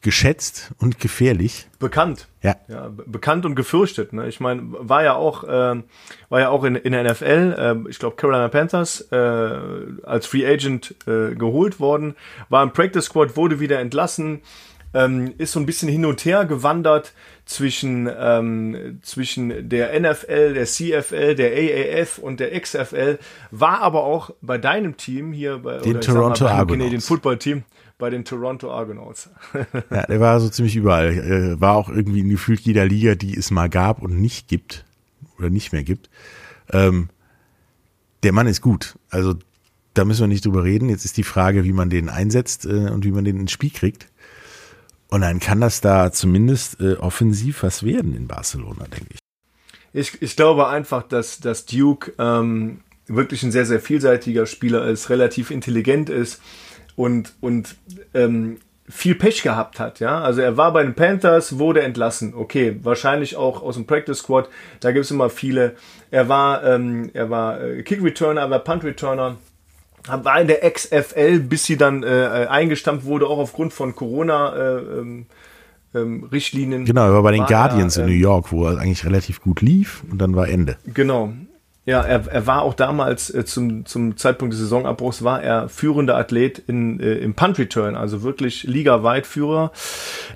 geschätzt 0.00 0.72
und 0.78 0.98
gefährlich. 0.98 1.68
Bekannt. 1.78 2.28
Ja. 2.42 2.56
ja 2.68 2.90
bekannt 3.06 3.46
und 3.46 3.54
gefürchtet. 3.54 4.12
Ne? 4.12 4.28
Ich 4.28 4.40
meine, 4.40 4.62
war 4.64 5.02
ja 5.04 5.14
auch, 5.14 5.44
äh, 5.44 5.82
war 6.28 6.40
ja 6.40 6.48
auch 6.50 6.64
in, 6.64 6.74
in 6.76 6.92
der 6.92 7.10
NFL, 7.10 7.84
äh, 7.86 7.90
ich 7.90 7.98
glaube 7.98 8.16
Carolina 8.16 8.48
Panthers, 8.48 9.02
äh, 9.12 9.16
als 10.02 10.26
Free 10.26 10.46
Agent 10.46 10.94
äh, 11.06 11.34
geholt 11.34 11.80
worden, 11.80 12.16
war 12.48 12.62
im 12.62 12.72
Practice 12.72 13.06
Squad, 13.06 13.36
wurde 13.36 13.60
wieder 13.60 13.78
entlassen, 13.78 14.42
ähm, 14.94 15.34
ist 15.38 15.52
so 15.52 15.60
ein 15.60 15.66
bisschen 15.66 15.88
hin 15.88 16.04
und 16.04 16.24
her 16.24 16.44
gewandert 16.44 17.12
zwischen, 17.44 18.08
ähm, 18.18 19.00
zwischen 19.02 19.68
der 19.68 19.98
NFL, 19.98 20.54
der 20.54 20.66
CFL, 20.66 21.34
der 21.34 21.52
AAF 21.52 22.18
und 22.18 22.40
der 22.40 22.58
XFL, 22.58 23.18
war 23.50 23.80
aber 23.80 24.04
auch 24.04 24.30
bei 24.40 24.58
deinem 24.58 24.96
Team 24.96 25.32
hier 25.32 25.58
bei 25.58 25.78
den 25.78 26.00
Toronto 26.00 26.44
mal, 26.44 26.50
Argonauts. 26.50 26.78
Canadian 26.78 27.00
Football 27.00 27.38
Team 27.38 27.64
bei 27.98 28.10
den 28.10 28.24
Toronto 28.24 28.70
Argonauts. 28.70 29.28
ja, 29.90 30.06
der 30.06 30.20
war 30.20 30.40
so 30.40 30.48
ziemlich 30.48 30.76
überall. 30.76 31.12
Äh, 31.12 31.60
war 31.60 31.74
auch 31.74 31.88
irgendwie 31.88 32.20
in 32.20 32.28
gefühlt 32.28 32.60
jeder 32.60 32.86
Liga, 32.86 33.14
die 33.14 33.36
es 33.36 33.50
mal 33.50 33.68
gab 33.68 34.02
und 34.02 34.20
nicht 34.20 34.48
gibt 34.48 34.84
oder 35.38 35.50
nicht 35.50 35.72
mehr 35.72 35.82
gibt. 35.82 36.08
Ähm, 36.70 37.08
der 38.22 38.32
Mann 38.32 38.46
ist 38.46 38.60
gut. 38.60 38.96
Also 39.10 39.34
da 39.94 40.04
müssen 40.04 40.20
wir 40.20 40.28
nicht 40.28 40.44
drüber 40.44 40.64
reden. 40.64 40.88
Jetzt 40.88 41.04
ist 41.04 41.16
die 41.16 41.24
Frage, 41.24 41.64
wie 41.64 41.72
man 41.72 41.90
den 41.90 42.08
einsetzt 42.08 42.66
äh, 42.66 42.90
und 42.90 43.04
wie 43.04 43.10
man 43.10 43.24
den 43.24 43.40
ins 43.40 43.52
Spiel 43.52 43.70
kriegt. 43.70 44.06
Und 45.10 45.22
dann 45.22 45.40
kann 45.40 45.60
das 45.60 45.80
da 45.80 46.12
zumindest 46.12 46.80
äh, 46.80 46.94
offensiv 46.94 47.62
was 47.62 47.82
werden 47.82 48.14
in 48.14 48.28
Barcelona, 48.28 48.84
denke 48.84 49.14
ich. 49.14 49.18
Ich, 49.92 50.20
ich 50.20 50.36
glaube 50.36 50.68
einfach, 50.68 51.02
dass, 51.02 51.40
dass 51.40 51.64
Duke 51.64 52.12
ähm, 52.18 52.80
wirklich 53.06 53.42
ein 53.42 53.52
sehr, 53.52 53.64
sehr 53.64 53.80
vielseitiger 53.80 54.46
Spieler 54.46 54.84
ist, 54.84 55.08
relativ 55.08 55.50
intelligent 55.50 56.10
ist 56.10 56.42
und, 56.94 57.32
und 57.40 57.76
ähm, 58.12 58.58
viel 58.86 59.14
Pech 59.14 59.42
gehabt 59.42 59.80
hat, 59.80 60.00
ja. 60.00 60.20
Also 60.20 60.40
er 60.40 60.56
war 60.56 60.72
bei 60.72 60.82
den 60.82 60.94
Panthers, 60.94 61.58
wurde 61.58 61.82
entlassen. 61.82 62.34
Okay, 62.34 62.78
wahrscheinlich 62.82 63.36
auch 63.36 63.62
aus 63.62 63.74
dem 63.74 63.86
Practice 63.86 64.18
Squad. 64.18 64.48
Da 64.80 64.92
gibt 64.92 65.04
es 65.04 65.10
immer 65.10 65.30
viele. 65.30 65.76
Er 66.10 66.28
war, 66.28 66.64
ähm, 66.64 67.10
er 67.12 67.28
war 67.28 67.60
äh, 67.60 67.82
Kick 67.82 68.02
Returner, 68.02 68.42
er 68.42 68.50
war 68.50 68.60
Punt 68.60 68.84
Returner 68.84 69.36
war 70.08 70.40
in 70.40 70.46
der 70.48 70.70
XFL, 70.70 71.40
bis 71.40 71.64
sie 71.64 71.76
dann 71.76 72.02
äh, 72.02 72.46
eingestampft 72.48 73.06
wurde, 73.06 73.26
auch 73.26 73.38
aufgrund 73.38 73.72
von 73.72 73.94
Corona. 73.94 74.56
Äh, 74.56 74.78
ähm, 74.78 75.26
ähm, 75.94 76.28
Richtlinien. 76.30 76.84
Genau, 76.84 77.06
er 77.06 77.14
war 77.14 77.22
bei 77.22 77.32
den 77.32 77.40
war 77.40 77.48
Guardians 77.48 77.96
er, 77.96 78.04
in 78.04 78.10
New 78.10 78.16
ähm, 78.16 78.22
York, 78.22 78.52
wo 78.52 78.66
er 78.66 78.78
eigentlich 78.78 79.06
relativ 79.06 79.40
gut 79.40 79.62
lief 79.62 80.02
und 80.10 80.18
dann 80.18 80.36
war 80.36 80.48
Ende. 80.48 80.76
Genau. 80.92 81.32
Ja, 81.86 82.02
er, 82.02 82.26
er 82.30 82.46
war 82.46 82.62
auch 82.62 82.74
damals 82.74 83.32
äh, 83.32 83.46
zum, 83.46 83.86
zum 83.86 84.18
Zeitpunkt 84.18 84.52
des 84.52 84.60
Saisonabbruchs 84.60 85.24
war 85.24 85.42
er 85.42 85.70
führender 85.70 86.18
Athlet 86.18 86.58
in, 86.58 87.00
äh, 87.00 87.14
im 87.14 87.32
Punt 87.32 87.58
Return, 87.58 87.96
also 87.96 88.22
wirklich 88.22 88.64
ligaweit 88.64 89.26
Führer. 89.26 89.72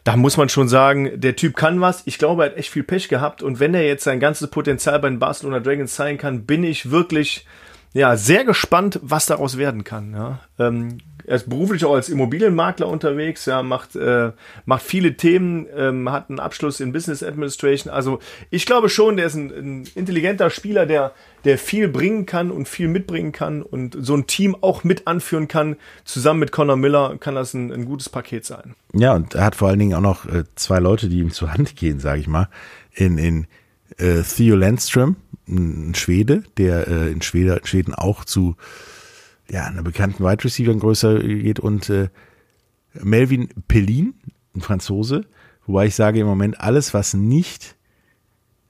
Da 0.03 0.17
muss 0.17 0.39
man 0.39 0.49
schon 0.49 0.69
sagen, 0.69 1.21
der 1.21 1.37
Typ 1.37 1.55
kann 1.55 1.83
was. 1.83 2.05
Ich 2.07 2.17
glaube, 2.17 2.45
er 2.45 2.51
hat 2.51 2.57
echt 2.57 2.71
viel 2.71 2.85
Pech 2.85 3.09
gehabt 3.09 3.43
und 3.43 3.61
wenn 3.61 3.75
er 3.75 3.87
jetzt 3.87 4.05
sein 4.05 4.19
ganzes 4.19 4.49
Potenzial 4.49 4.99
bei 4.99 5.11
den 5.11 5.19
Barcelona 5.19 5.61
Dragons 5.61 5.95
zeigen 5.95 6.17
kann, 6.17 6.47
bin 6.47 6.65
ich 6.65 6.91
wirklich 6.91 7.45
ja, 7.95 8.17
sehr 8.17 8.45
gespannt, 8.45 8.99
was 9.03 9.27
daraus 9.27 9.59
werden 9.59 9.85
kann. 9.85 10.15
Ja. 10.15 10.41
Ähm, 10.59 10.99
er 11.25 11.37
ist 11.37 11.49
beruflich 11.49 11.85
auch 11.85 11.95
als 11.95 12.09
Immobilienmakler 12.09 12.89
unterwegs, 12.89 13.47
ja, 13.47 13.63
macht, 13.63 13.95
äh, 13.97 14.33
macht 14.65 14.83
viele 14.83 15.17
Themen, 15.17 15.67
ähm, 15.77 16.11
hat 16.11 16.29
einen 16.29 16.41
Abschluss 16.41 16.81
in 16.81 16.93
Business 16.93 17.23
Administration. 17.23 17.93
Also 17.93 18.19
ich 18.51 18.67
glaube 18.67 18.89
schon, 18.89 19.17
der 19.17 19.27
ist 19.27 19.35
ein, 19.35 19.51
ein 19.51 19.89
intelligenter 19.95 20.51
Spieler, 20.51 20.87
der, 20.87 21.13
der 21.45 21.59
viel 21.59 21.89
bringen 21.89 22.27
kann 22.27 22.51
und 22.51 22.69
viel 22.69 22.89
mitbringen 22.89 23.33
kann 23.33 23.63
und 23.63 23.97
so 24.01 24.17
ein 24.17 24.27
Team 24.27 24.57
auch 24.61 24.85
mit 24.85 25.07
anführen 25.07 25.49
kann. 25.49 25.77
Zusammen 26.05 26.41
mit 26.41 26.53
Conor 26.53 26.77
Miller 26.77 27.17
kann 27.19 27.35
das 27.35 27.55
ein, 27.55 27.73
ein 27.73 27.85
gutes 27.85 28.09
Paket 28.09 28.45
sein. 28.45 28.75
Ja, 28.93 29.15
und 29.15 29.35
er 29.35 29.45
hat 29.45 29.55
vor 29.55 29.69
allen 29.69 29.79
Dingen 29.79 29.95
auch 29.95 30.01
noch 30.01 30.27
äh, 30.27 30.45
zwei 30.57 30.79
Leute, 30.79 31.09
die 31.09 31.19
ihm 31.19 31.31
zur 31.31 31.53
Hand 31.53 31.77
gehen, 31.77 32.01
sage 32.01 32.21
ich 32.21 32.27
mal. 32.27 32.49
In, 32.95 33.17
in 33.17 33.47
äh, 33.99 34.23
Theo 34.23 34.57
Landström, 34.57 35.17
ein 35.49 35.95
Schwede, 35.95 36.45
der 36.57 36.89
äh, 36.89 37.11
in 37.11 37.23
Schwede, 37.23 37.61
Schweden 37.65 37.95
auch 37.95 38.25
zu 38.25 38.57
ja, 39.51 39.67
einer 39.67 39.83
bekannten 39.83 40.25
Wide 40.25 40.45
Receiver 40.45 40.75
größer 40.75 41.19
geht 41.21 41.61
und 41.61 41.91
äh, 41.91 42.09
Melvin 42.95 43.49
Pellin, 43.69 44.15
ein 44.55 44.61
Franzose, 44.61 45.27
wobei 45.67 45.87
ich 45.87 45.95
sage 45.95 46.21
im 46.21 46.27
Moment 46.27 46.61
alles, 46.61 46.95
was 46.95 47.15
nicht, 47.15 47.77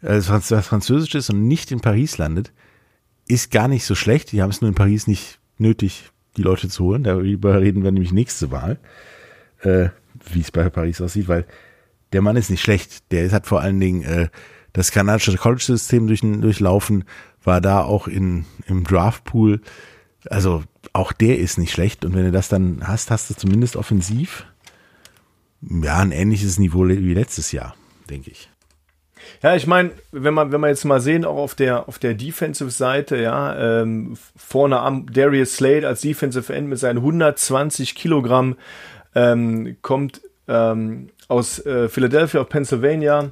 also 0.01 0.33
was 0.33 0.67
französisch 0.67 1.15
ist 1.15 1.31
und 1.31 1.47
nicht 1.47 1.71
in 1.73 1.81
Paris 1.81 2.19
landet, 2.19 2.53
ist 3.29 3.51
gar 3.51 3.69
nicht 3.69 3.85
so 3.85 3.95
schlecht. 3.95 4.33
Die 4.33 4.43
haben 4.43 4.51
es 4.51 4.61
nur 4.61 4.69
in 4.69 4.75
Paris 4.75 5.07
nicht 5.07 5.39
nötig, 5.59 6.11
die 6.37 6.43
Leute 6.43 6.69
zu 6.69 6.85
holen. 6.85 7.05
Darüber 7.05 7.61
reden 7.61 7.85
wir 7.85 7.93
nämlich 7.93 8.13
nächste 8.13 8.51
Wahl, 8.51 8.79
äh, 9.61 9.89
wie 10.33 10.41
es 10.41 10.51
bei 10.51 10.69
Paris 10.71 11.01
aussieht, 11.01 11.29
weil 11.29 11.47
der 12.13 12.23
Mann 12.23 12.37
ist 12.37 12.51
nicht 12.51 12.63
schlecht. 12.63 13.11
Der 13.13 13.31
hat 13.31 13.47
vor 13.47 13.61
allen 13.61 13.81
Dingen 13.81 14.03
äh, 14.03 14.29
das 14.73 14.91
kanadische 14.91 15.37
College-System 15.37 16.07
durch, 16.07 16.21
durchlaufen, 16.21 17.05
war 17.45 17.61
da 17.61 17.83
auch 17.83 18.09
in, 18.09 18.47
im 18.67 18.85
Draftpool. 18.85 19.61
Also 20.31 20.63
auch 20.93 21.13
der 21.13 21.39
ist 21.39 21.59
nicht 21.59 21.73
schlecht. 21.73 22.05
Und 22.05 22.15
wenn 22.15 22.25
du 22.25 22.33
das 22.33 22.49
dann 22.49 22.87
hast, 22.87 23.11
hast 23.11 23.31
du 23.31 23.35
zumindest 23.35 23.77
offensiv 23.77 24.47
ja 25.61 25.99
ein 25.99 26.13
ähnliches 26.13 26.59
Niveau 26.59 26.87
wie 26.87 27.15
letztes 27.15 27.53
Jahr, 27.53 27.75
denke 28.09 28.31
ich. 28.31 28.49
Ja, 29.43 29.55
ich 29.55 29.67
meine, 29.67 29.91
wenn 30.11 30.35
man, 30.35 30.53
wenn 30.53 30.61
man 30.61 30.71
jetzt 30.71 30.85
mal 30.85 31.01
sehen, 31.01 31.25
auch 31.25 31.37
auf 31.37 31.55
der, 31.55 31.89
auf 31.89 31.99
der 31.99 32.15
Defensive-Seite, 32.15 33.17
ja, 33.17 33.83
ähm, 33.83 34.17
vorne 34.37 34.81
am 34.81 35.07
Darius 35.13 35.55
Slade 35.55 35.87
als 35.87 36.01
Defensive 36.01 36.53
End 36.53 36.69
mit 36.69 36.79
seinen 36.79 36.99
120 36.99 37.95
Kilogramm 37.95 38.57
ähm, 39.15 39.77
kommt 39.83 40.23
ähm, 40.49 41.11
aus 41.29 41.65
äh, 41.65 41.89
Philadelphia 41.89 42.41
auf 42.41 42.49
Pennsylvania, 42.49 43.31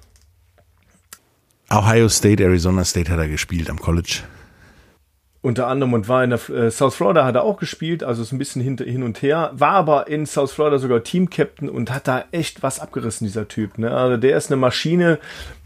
Ohio 1.73 2.09
State, 2.09 2.43
Arizona 2.43 2.85
State 2.85 3.11
hat 3.11 3.19
er 3.19 3.29
gespielt 3.29 3.71
am 3.71 3.79
College. 3.79 4.23
Unter 5.43 5.69
anderem 5.69 5.95
und 5.95 6.07
war 6.09 6.23
in 6.23 6.31
der 6.31 6.50
äh, 6.50 6.71
South 6.71 6.97
Florida 6.97 7.25
hat 7.25 7.35
er 7.35 7.45
auch 7.45 7.57
gespielt, 7.57 8.03
also 8.03 8.21
ist 8.21 8.33
ein 8.33 8.39
bisschen 8.39 8.61
hin, 8.61 8.77
hin 8.77 9.03
und 9.03 9.23
her, 9.23 9.53
war 9.55 9.73
aber 9.73 10.09
in 10.09 10.27
South 10.27 10.53
Florida 10.53 10.79
sogar 10.79 11.03
Team-Captain 11.03 11.71
und 11.71 11.91
hat 11.91 12.07
da 12.09 12.25
echt 12.31 12.62
was 12.62 12.79
abgerissen, 12.79 13.27
dieser 13.27 13.49
Typ. 13.49 13.79
Ne? 13.79 13.91
Also 13.91 14.19
der 14.19 14.37
ist 14.37 14.49
eine 14.49 14.57
Maschine 14.57 15.19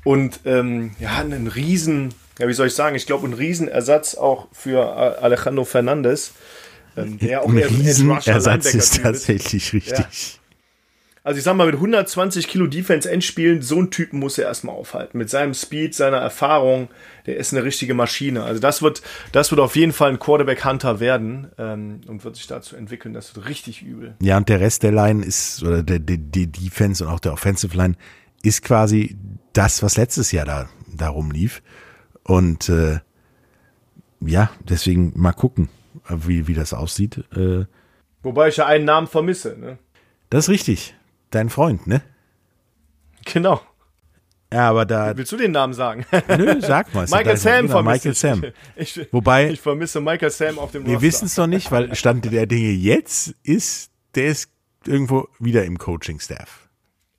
und 0.04 0.40
ähm, 0.44 0.94
ja, 1.00 1.16
einen 1.16 1.48
riesen, 1.48 2.14
ja, 2.38 2.46
wie 2.46 2.52
soll 2.52 2.68
ich 2.68 2.74
sagen, 2.74 2.94
ich 2.94 3.06
glaube, 3.06 3.26
ein 3.26 3.32
Riesenersatz 3.32 4.14
auch 4.14 4.46
für 4.52 5.20
Alejandro 5.20 5.64
Fernandez. 5.64 6.34
Ähm, 6.96 7.18
der 7.18 7.42
auch 7.42 7.48
ein 7.48 7.58
Riesenersatz 7.58 8.74
ist 8.74 9.02
tatsächlich 9.02 9.72
richtig. 9.72 9.98
Ja. 9.98 10.43
Also 11.24 11.38
ich 11.38 11.44
sag 11.44 11.56
mal, 11.56 11.64
mit 11.64 11.76
120 11.76 12.46
Kilo 12.48 12.66
Defense 12.66 13.10
Endspielen, 13.10 13.62
so 13.62 13.78
einen 13.78 13.90
Typen 13.90 14.20
muss 14.20 14.36
er 14.36 14.44
erstmal 14.44 14.74
aufhalten. 14.74 15.16
Mit 15.16 15.30
seinem 15.30 15.54
Speed, 15.54 15.94
seiner 15.94 16.18
Erfahrung, 16.18 16.88
der 17.24 17.38
ist 17.38 17.54
eine 17.54 17.64
richtige 17.64 17.94
Maschine. 17.94 18.44
Also 18.44 18.60
das 18.60 18.82
wird, 18.82 19.00
das 19.32 19.50
wird 19.50 19.58
auf 19.58 19.74
jeden 19.74 19.94
Fall 19.94 20.10
ein 20.10 20.18
Quarterback-Hunter 20.18 21.00
werden 21.00 21.50
ähm, 21.56 22.02
und 22.06 22.24
wird 22.24 22.36
sich 22.36 22.46
dazu 22.46 22.76
entwickeln. 22.76 23.14
Das 23.14 23.34
wird 23.34 23.48
richtig 23.48 23.80
übel. 23.80 24.16
Ja, 24.20 24.36
und 24.36 24.50
der 24.50 24.60
Rest 24.60 24.82
der 24.82 24.92
Line 24.92 25.24
ist, 25.24 25.62
oder 25.62 25.82
der, 25.82 25.98
die, 25.98 26.18
die 26.18 26.46
Defense 26.46 27.02
und 27.02 27.10
auch 27.10 27.20
der 27.20 27.32
Offensive 27.32 27.74
Line 27.74 27.94
ist 28.42 28.62
quasi 28.62 29.16
das, 29.54 29.82
was 29.82 29.96
letztes 29.96 30.30
Jahr 30.30 30.44
da 30.44 30.68
darum 30.94 31.30
lief. 31.30 31.62
Und 32.22 32.68
äh, 32.68 32.98
ja, 34.20 34.50
deswegen 34.68 35.14
mal 35.16 35.32
gucken, 35.32 35.70
wie, 36.06 36.48
wie 36.48 36.54
das 36.54 36.74
aussieht. 36.74 37.24
Äh, 37.34 37.64
Wobei 38.22 38.48
ich 38.48 38.58
ja 38.58 38.66
einen 38.66 38.84
Namen 38.84 39.06
vermisse. 39.06 39.56
Ne? 39.58 39.78
das 40.28 40.44
ist 40.44 40.50
richtig. 40.50 40.94
Dein 41.34 41.50
Freund, 41.50 41.86
ne? 41.88 42.00
Genau. 43.24 43.60
Ja, 44.52 44.70
aber 44.70 44.86
da. 44.86 45.16
Willst 45.16 45.32
du 45.32 45.36
den 45.36 45.50
Namen 45.50 45.74
sagen? 45.74 46.06
Nö, 46.28 46.60
sag 46.60 46.94
mal. 46.94 47.06
Michael 47.10 47.36
Sam 47.36 47.68
vermisse 47.68 47.82
Michael 48.08 48.12
ich. 48.12 48.18
Sam. 48.18 48.44
Ich, 48.76 49.12
Wobei- 49.12 49.50
ich 49.50 49.60
vermisse 49.60 50.00
Michael 50.00 50.30
Sam 50.30 50.60
auf 50.60 50.70
dem 50.70 50.86
Wir 50.86 51.00
wissen 51.02 51.26
es 51.26 51.36
noch 51.36 51.48
nicht, 51.48 51.72
weil 51.72 51.92
Stand 51.96 52.24
der 52.30 52.46
Dinge 52.46 52.70
jetzt 52.70 53.34
ist, 53.42 53.90
der 54.14 54.26
ist 54.26 54.48
irgendwo 54.86 55.26
wieder 55.40 55.64
im 55.64 55.76
Coaching-Staff. 55.76 56.63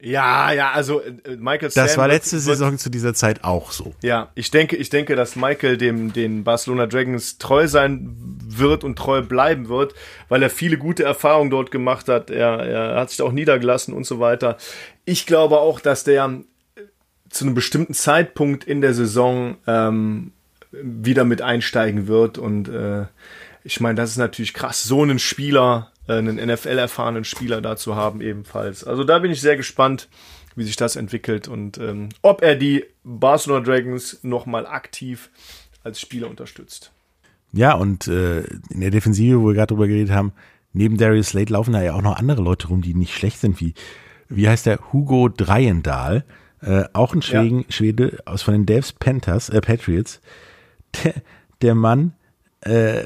Ja, 0.02 0.52
ja, 0.52 0.72
also 0.72 1.02
äh, 1.02 1.38
Michael 1.38 1.70
Sam. 1.70 1.86
Das 1.86 1.98
war 1.98 2.08
letzte 2.08 2.34
wird, 2.34 2.44
Saison 2.44 2.78
zu 2.78 2.90
dieser 2.90 3.14
Zeit 3.14 3.44
auch 3.44 3.72
so. 3.72 3.94
Ja, 4.04 4.30
ich 4.36 4.52
denke, 4.52 4.76
ich 4.76 4.90
denke, 4.90 5.16
dass 5.16 5.36
Michael 5.36 5.78
dem 5.78 6.12
den 6.12 6.44
Barcelona 6.44 6.86
Dragons 6.86 7.38
treu 7.38 7.68
sein 7.68 8.16
wird 8.46 8.84
und 8.84 8.98
treu 8.98 9.22
bleiben 9.22 9.70
wird, 9.70 9.96
weil 10.28 10.44
er 10.44 10.50
viele 10.50 10.78
gute 10.78 11.04
Erfahrungen 11.04 11.50
dort 11.50 11.72
gemacht 11.72 12.10
hat. 12.10 12.30
Er, 12.30 12.60
er 12.60 13.00
hat 13.00 13.10
sich 13.10 13.18
da 13.18 13.24
auch 13.24 13.32
niedergelassen 13.32 13.94
und 13.94 14.06
so 14.06 14.20
weiter. 14.20 14.58
Ich 15.06 15.26
glaube 15.26 15.60
auch, 15.60 15.80
dass 15.80 16.04
der 16.04 16.42
äh, 16.76 16.82
zu 17.30 17.46
einem 17.46 17.56
bestimmten 17.56 17.94
Zeitpunkt 17.94 18.66
in 18.66 18.82
der 18.82 18.94
Saison 18.94 19.58
ähm, 19.66 20.34
wieder 20.72 21.24
mit 21.24 21.42
einsteigen 21.42 22.08
wird 22.08 22.38
und 22.38 22.68
äh, 22.68 23.06
ich 23.64 23.80
meine, 23.80 23.96
das 23.96 24.12
ist 24.12 24.18
natürlich 24.18 24.54
krass, 24.54 24.84
so 24.84 25.02
einen 25.02 25.18
Spieler, 25.18 25.92
äh, 25.94 25.95
einen 26.08 26.36
NFL-erfahrenen 26.36 27.24
Spieler 27.24 27.62
da 27.62 27.76
zu 27.76 27.96
haben 27.96 28.22
ebenfalls. 28.22 28.84
Also 28.84 29.04
da 29.04 29.20
bin 29.20 29.32
ich 29.32 29.42
sehr 29.42 29.58
gespannt, 29.58 30.08
wie 30.56 30.64
sich 30.64 30.76
das 30.76 30.96
entwickelt 30.96 31.48
und 31.48 31.78
ähm, 31.78 32.10
ob 32.22 32.42
er 32.42 32.56
die 32.56 32.86
Barcelona 33.04 33.64
Dragons 33.64 34.20
nochmal 34.24 34.66
aktiv 34.66 35.30
als 35.84 36.00
Spieler 36.00 36.30
unterstützt. 36.30 36.92
Ja, 37.52 37.74
und 37.74 38.08
äh, 38.08 38.42
in 38.70 38.82
der 38.82 38.92
Defensive, 38.92 39.42
wo 39.42 39.48
wir 39.48 39.54
gerade 39.54 39.74
drüber 39.74 39.88
geredet 39.88 40.14
haben, 40.14 40.34
neben 40.74 40.98
Darius 40.98 41.30
Slade 41.30 41.54
laufen 41.54 41.74
da 41.74 41.82
ja 41.82 41.94
auch 41.94 42.02
noch 42.02 42.18
andere 42.18 42.42
Leute 42.42 42.68
rum, 42.68 42.82
die 42.82 42.94
nicht 42.94 43.14
schlecht 43.14 43.40
sind, 43.40 43.60
wie, 43.62 43.74
wie 44.28 44.48
heißt 44.48 44.66
der, 44.66 44.92
Hugo 44.92 45.30
Dreiendahl, 45.30 46.26
äh, 46.62 46.84
auch 46.94 47.14
ein 47.14 47.22
Schweden, 47.22 47.66
Schwede 47.70 48.20
aus 48.26 48.42
von 48.42 48.54
den 48.54 48.66
Devs 48.66 48.94
Panthers, 48.94 49.50
äh, 49.50 49.62
Patriots. 49.62 50.22
Der, 51.04 51.14
der 51.62 51.76
Mann, 51.76 52.14
äh, 52.62 53.04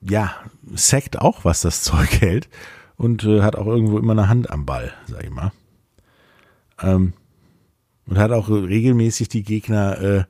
ja, 0.00 0.34
sackt 0.72 1.18
auch, 1.18 1.44
was 1.44 1.60
das 1.60 1.82
Zeug 1.82 2.20
hält 2.20 2.48
und 2.96 3.24
äh, 3.24 3.42
hat 3.42 3.56
auch 3.56 3.66
irgendwo 3.66 3.98
immer 3.98 4.12
eine 4.12 4.28
Hand 4.28 4.50
am 4.50 4.66
Ball, 4.66 4.92
sag 5.06 5.24
ich 5.24 5.30
mal. 5.30 5.52
Ähm, 6.82 7.12
und 8.06 8.18
hat 8.18 8.32
auch 8.32 8.48
regelmäßig 8.48 9.28
die 9.28 9.42
Gegner, 9.42 10.00
äh, 10.00 10.24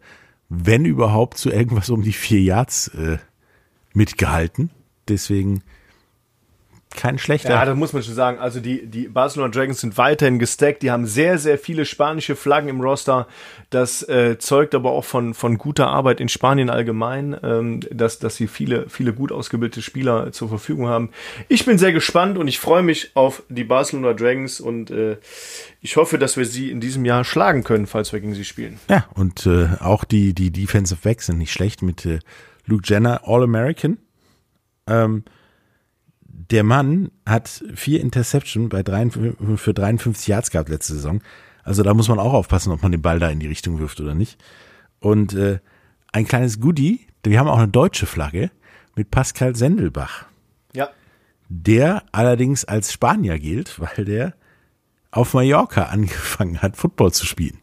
wenn 0.49 0.85
überhaupt, 0.85 1.39
zu 1.39 1.51
irgendwas 1.51 1.91
um 1.91 2.03
die 2.03 2.13
vier 2.13 2.41
Yards 2.41 2.89
äh, 2.89 3.19
mitgehalten. 3.95 4.71
Deswegen 5.09 5.63
kein 6.95 7.19
schlechter. 7.19 7.51
Ja, 7.51 7.65
das 7.65 7.77
muss 7.77 7.93
man 7.93 8.03
schon 8.03 8.15
sagen. 8.15 8.39
Also 8.39 8.59
die, 8.59 8.87
die 8.87 9.07
Barcelona 9.07 9.51
Dragons 9.51 9.81
sind 9.81 9.97
weiterhin 9.97 10.39
gestackt. 10.41 10.83
Die 10.83 10.91
haben 10.91 11.07
sehr, 11.07 11.39
sehr 11.39 11.57
viele 11.57 11.85
spanische 11.85 12.35
Flaggen 12.35 12.69
im 12.69 12.81
Roster. 12.81 13.29
Das 13.71 14.03
äh, 14.09 14.39
zeugt 14.39 14.75
aber 14.75 14.91
auch 14.91 15.05
von, 15.05 15.33
von 15.35 15.57
guter 15.57 15.87
Arbeit 15.87 16.21
in 16.21 16.29
Spanien 16.29 16.69
allgemein, 16.69 17.37
ähm, 17.43 17.81
dass, 17.93 18.19
dass 18.19 18.37
sie 18.37 18.49
viele, 18.49 18.89
viele 18.89 19.13
gut 19.13 19.31
ausgebildete 19.31 19.83
Spieler 19.83 20.33
zur 20.33 20.49
Verfügung 20.49 20.89
haben. 20.89 21.11
Ich 21.49 21.65
bin 21.65 21.79
sehr 21.79 21.93
gespannt 21.93 22.37
und 22.37 22.49
ich 22.49 22.59
freue 22.59 22.83
mich 22.83 23.13
auf 23.15 23.45
die 23.49 23.65
Barcelona 23.65 24.13
Dragons 24.13 24.61
und 24.61 24.91
äh, 24.91 25.17
ich 25.81 25.97
hoffe, 25.97 26.19
dass 26.19 26.37
wir 26.37 26.45
sie 26.45 26.71
in 26.73 26.81
diesem 26.81 27.05
Jahr 27.05 27.25
schlagen 27.25 27.63
können, 27.63 27.87
falls 27.87 28.13
wir 28.13 28.21
gegen 28.21 28.35
sie 28.35 28.45
spielen. 28.45 28.81
Ja, 28.89 29.07
und 29.15 29.47
äh, 29.47 29.69
auch 29.79 30.03
die, 30.03 30.35
die 30.35 30.51
Defensive 30.51 31.01
Backs 31.03 31.27
sind 31.27 31.39
nicht 31.39 31.53
schlecht 31.53 31.83
mit 31.83 32.05
äh, 32.05 32.19
Luke 32.67 32.83
Jenner, 32.85 33.23
All-American. 33.25 33.99
Ähm, 34.89 35.25
der 36.51 36.63
Mann 36.65 37.11
hat 37.27 37.63
vier 37.75 38.01
Interception 38.01 38.69
bei 38.69 38.83
53, 38.83 39.35
für 39.61 39.75
53 39.75 40.29
Yards 40.29 40.51
gehabt 40.51 40.69
letzte 40.69 40.95
Saison. 40.95 41.21
Also 41.65 41.83
da 41.83 41.93
muss 41.95 42.09
man 42.09 42.19
auch 42.19 42.33
aufpassen, 42.33 42.73
ob 42.73 42.83
man 42.83 42.93
den 42.93 43.03
Ball 43.03 43.19
da 43.19 43.29
in 43.29 43.41
die 43.41 43.47
Richtung 43.47 43.79
wirft 43.79 44.01
oder 44.01 44.15
nicht. 44.15 44.43
Und 45.01 45.35
äh, 45.35 45.59
ein 46.13 46.27
kleines 46.27 46.61
Goodie, 46.61 47.01
wir 47.25 47.39
haben 47.39 47.49
auch 47.49 47.59
eine 47.59 47.69
deutsche 47.69 48.07
Flagge 48.07 48.51
mit 48.97 49.11
Pascal 49.11 49.55
Sendelbach, 49.55 50.27
Ja. 50.75 50.89
der 51.49 52.03
allerdings 52.13 52.65
als 52.65 52.93
Spanier 52.93 53.39
gilt, 53.39 53.79
weil 53.81 54.05
der 54.05 54.35
auf 55.11 55.35
Mallorca 55.35 55.85
angefangen 55.85 56.63
hat, 56.63 56.77
Football 56.77 57.13
zu 57.13 57.27
spielen. 57.27 57.59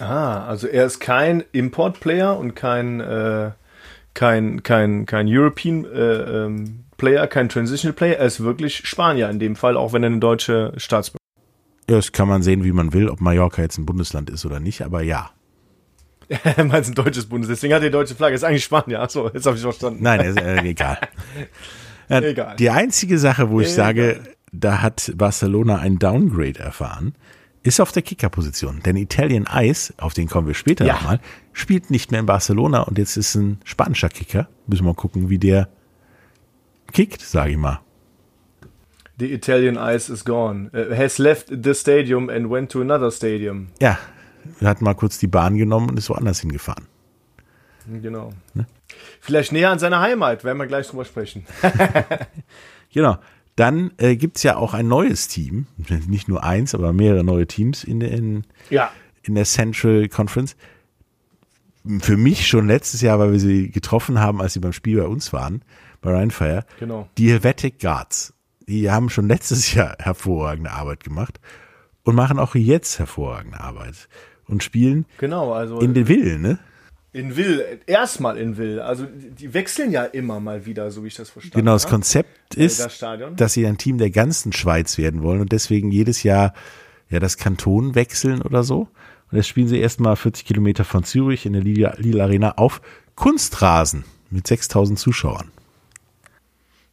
Ah, 0.00 0.46
also 0.46 0.66
er 0.66 0.86
ist 0.86 1.00
kein 1.00 1.44
Import-Player 1.52 2.36
und 2.38 2.54
kein, 2.54 3.00
äh, 3.00 3.50
kein, 4.14 4.62
kein, 4.62 5.06
kein 5.06 5.26
European 5.28 5.84
äh, 5.84 6.44
ähm, 6.44 6.81
Player, 7.02 7.26
kein 7.26 7.48
Transitional 7.48 7.92
Player. 7.94 8.16
Er 8.18 8.26
ist 8.26 8.38
wirklich 8.44 8.86
Spanier 8.86 9.28
in 9.28 9.40
dem 9.40 9.56
Fall, 9.56 9.76
auch 9.76 9.92
wenn 9.92 10.04
er 10.04 10.06
eine 10.06 10.20
deutsche 10.20 10.72
Staatsbürger 10.76 11.18
Ja, 11.90 11.96
Das 11.96 12.12
kann 12.12 12.28
man 12.28 12.44
sehen, 12.44 12.62
wie 12.62 12.70
man 12.70 12.92
will, 12.92 13.08
ob 13.08 13.20
Mallorca 13.20 13.60
jetzt 13.60 13.76
ein 13.76 13.86
Bundesland 13.86 14.30
ist 14.30 14.46
oder 14.46 14.60
nicht, 14.60 14.82
aber 14.82 15.02
ja. 15.02 15.30
Er 16.44 16.64
meint 16.64 16.86
ein 16.86 16.94
deutsches 16.94 17.26
Bundes, 17.26 17.48
deswegen 17.48 17.74
hat 17.74 17.82
er 17.82 17.88
die 17.88 17.92
deutsche 17.92 18.14
Flagge. 18.14 18.36
Ist 18.36 18.44
eigentlich 18.44 18.62
Spanier. 18.64 19.00
Achso, 19.02 19.28
jetzt 19.34 19.44
habe 19.46 19.56
ich 19.56 19.62
verstanden. 19.62 19.98
Nein, 20.00 20.20
ist, 20.20 20.40
äh, 20.40 20.62
egal. 20.62 20.98
Äh, 22.08 22.30
Egal. 22.32 22.56
Die 22.56 22.68
einzige 22.68 23.16
Sache, 23.18 23.48
wo 23.50 23.60
ich 23.60 23.68
Egal. 23.72 23.76
sage, 23.86 24.20
da 24.52 24.82
hat 24.82 25.12
Barcelona 25.16 25.78
ein 25.78 25.98
Downgrade 25.98 26.58
erfahren, 26.58 27.14
ist 27.62 27.80
auf 27.80 27.90
der 27.92 28.02
Kickerposition. 28.02 28.80
Denn 28.84 28.96
Italian 28.96 29.46
Ice, 29.50 29.94
auf 29.98 30.12
den 30.12 30.28
kommen 30.28 30.46
wir 30.46 30.54
später 30.54 30.84
Ja. 30.84 30.94
nochmal, 30.94 31.20
spielt 31.52 31.90
nicht 31.90 32.10
mehr 32.10 32.20
in 32.20 32.26
Barcelona 32.26 32.80
und 32.82 32.98
jetzt 32.98 33.16
ist 33.16 33.34
ein 33.36 33.60
spanischer 33.64 34.08
Kicker. 34.10 34.48
Müssen 34.66 34.82
wir 34.84 34.90
mal 34.90 34.94
gucken, 34.94 35.30
wie 35.30 35.38
der 35.38 35.68
kickt, 36.92 37.20
sage 37.22 37.52
ich 37.52 37.56
mal. 37.56 37.80
The 39.18 39.32
Italian 39.32 39.76
Ice 39.76 40.12
is 40.12 40.24
gone. 40.24 40.70
Uh, 40.74 40.94
has 40.96 41.18
left 41.18 41.48
the 41.62 41.74
stadium 41.74 42.28
and 42.28 42.50
went 42.50 42.72
to 42.72 42.80
another 42.80 43.10
stadium. 43.10 43.68
Ja, 43.80 43.98
hat 44.62 44.80
mal 44.80 44.94
kurz 44.94 45.18
die 45.18 45.26
Bahn 45.28 45.56
genommen 45.56 45.90
und 45.90 45.98
ist 45.98 46.08
woanders 46.10 46.40
hingefahren. 46.40 46.86
Genau. 48.00 48.32
Vielleicht 49.20 49.52
näher 49.52 49.70
an 49.70 49.78
seiner 49.78 50.00
Heimat, 50.00 50.44
werden 50.44 50.58
wir 50.58 50.66
gleich 50.66 50.88
drüber 50.88 51.04
sprechen. 51.04 51.44
Genau. 52.94 53.16
Dann 53.56 53.92
äh, 53.96 54.16
gibt's 54.16 54.42
ja 54.42 54.56
auch 54.56 54.74
ein 54.74 54.86
neues 54.88 55.28
Team, 55.28 55.66
nicht 56.06 56.28
nur 56.28 56.42
eins, 56.44 56.74
aber 56.74 56.92
mehrere 56.92 57.24
neue 57.24 57.46
Teams 57.46 57.84
in, 57.84 58.00
in, 58.02 58.44
Ja. 58.70 58.90
in 59.22 59.34
der 59.34 59.44
Central 59.44 60.08
Conference. 60.08 60.56
Für 62.00 62.16
mich 62.16 62.46
schon 62.46 62.66
letztes 62.68 63.00
Jahr, 63.00 63.18
weil 63.18 63.32
wir 63.32 63.40
sie 63.40 63.70
getroffen 63.70 64.20
haben, 64.20 64.40
als 64.40 64.52
sie 64.52 64.60
beim 64.60 64.72
Spiel 64.72 65.00
bei 65.00 65.06
uns 65.06 65.32
waren, 65.32 65.62
bei 66.02 66.12
Rheinfire, 66.12 66.64
Genau. 66.78 67.08
die 67.16 67.30
Helvetic 67.30 67.78
Guards. 67.80 68.34
Die 68.68 68.90
haben 68.90 69.08
schon 69.10 69.28
letztes 69.28 69.72
Jahr 69.74 69.96
hervorragende 69.98 70.70
Arbeit 70.70 71.02
gemacht 71.04 71.40
und 72.04 72.14
machen 72.14 72.38
auch 72.38 72.54
jetzt 72.54 72.98
hervorragende 72.98 73.60
Arbeit 73.60 74.08
und 74.46 74.62
spielen 74.62 75.06
Genau, 75.18 75.52
also 75.52 75.80
in 75.80 75.94
den 75.94 76.08
Will, 76.08 76.38
ne? 76.38 76.58
in 77.14 77.36
Will, 77.36 77.80
erstmal 77.86 78.38
in 78.38 78.56
Will. 78.56 78.80
Also 78.80 79.06
die 79.06 79.52
wechseln 79.52 79.90
ja 79.92 80.04
immer 80.04 80.40
mal 80.40 80.64
wieder, 80.64 80.90
so 80.90 81.04
wie 81.04 81.08
ich 81.08 81.14
das 81.14 81.28
verstanden 81.30 81.58
Genau, 81.58 81.74
das 81.74 81.84
habe. 81.84 81.94
Konzept 81.96 82.56
Äh, 82.56 82.64
ist, 82.64 82.80
das 82.80 83.04
dass 83.36 83.52
sie 83.52 83.66
ein 83.66 83.76
Team 83.78 83.98
der 83.98 84.10
ganzen 84.10 84.52
Schweiz 84.52 84.96
werden 84.98 85.22
wollen 85.22 85.40
und 85.40 85.52
deswegen 85.52 85.90
jedes 85.90 86.22
Jahr 86.22 86.54
ja 87.10 87.20
das 87.20 87.36
Kanton 87.36 87.94
wechseln 87.94 88.40
oder 88.42 88.62
so. 88.64 88.88
Und 89.30 89.36
jetzt 89.36 89.48
spielen 89.48 89.68
sie 89.68 89.78
erstmal 89.78 90.16
40 90.16 90.44
Kilometer 90.46 90.84
von 90.84 91.04
Zürich 91.04 91.44
in 91.46 91.52
der 91.52 91.62
Lille 91.62 92.22
Arena 92.22 92.52
auf 92.56 92.80
Kunstrasen 93.14 94.04
mit 94.30 94.46
6000 94.46 94.98
Zuschauern. 94.98 95.50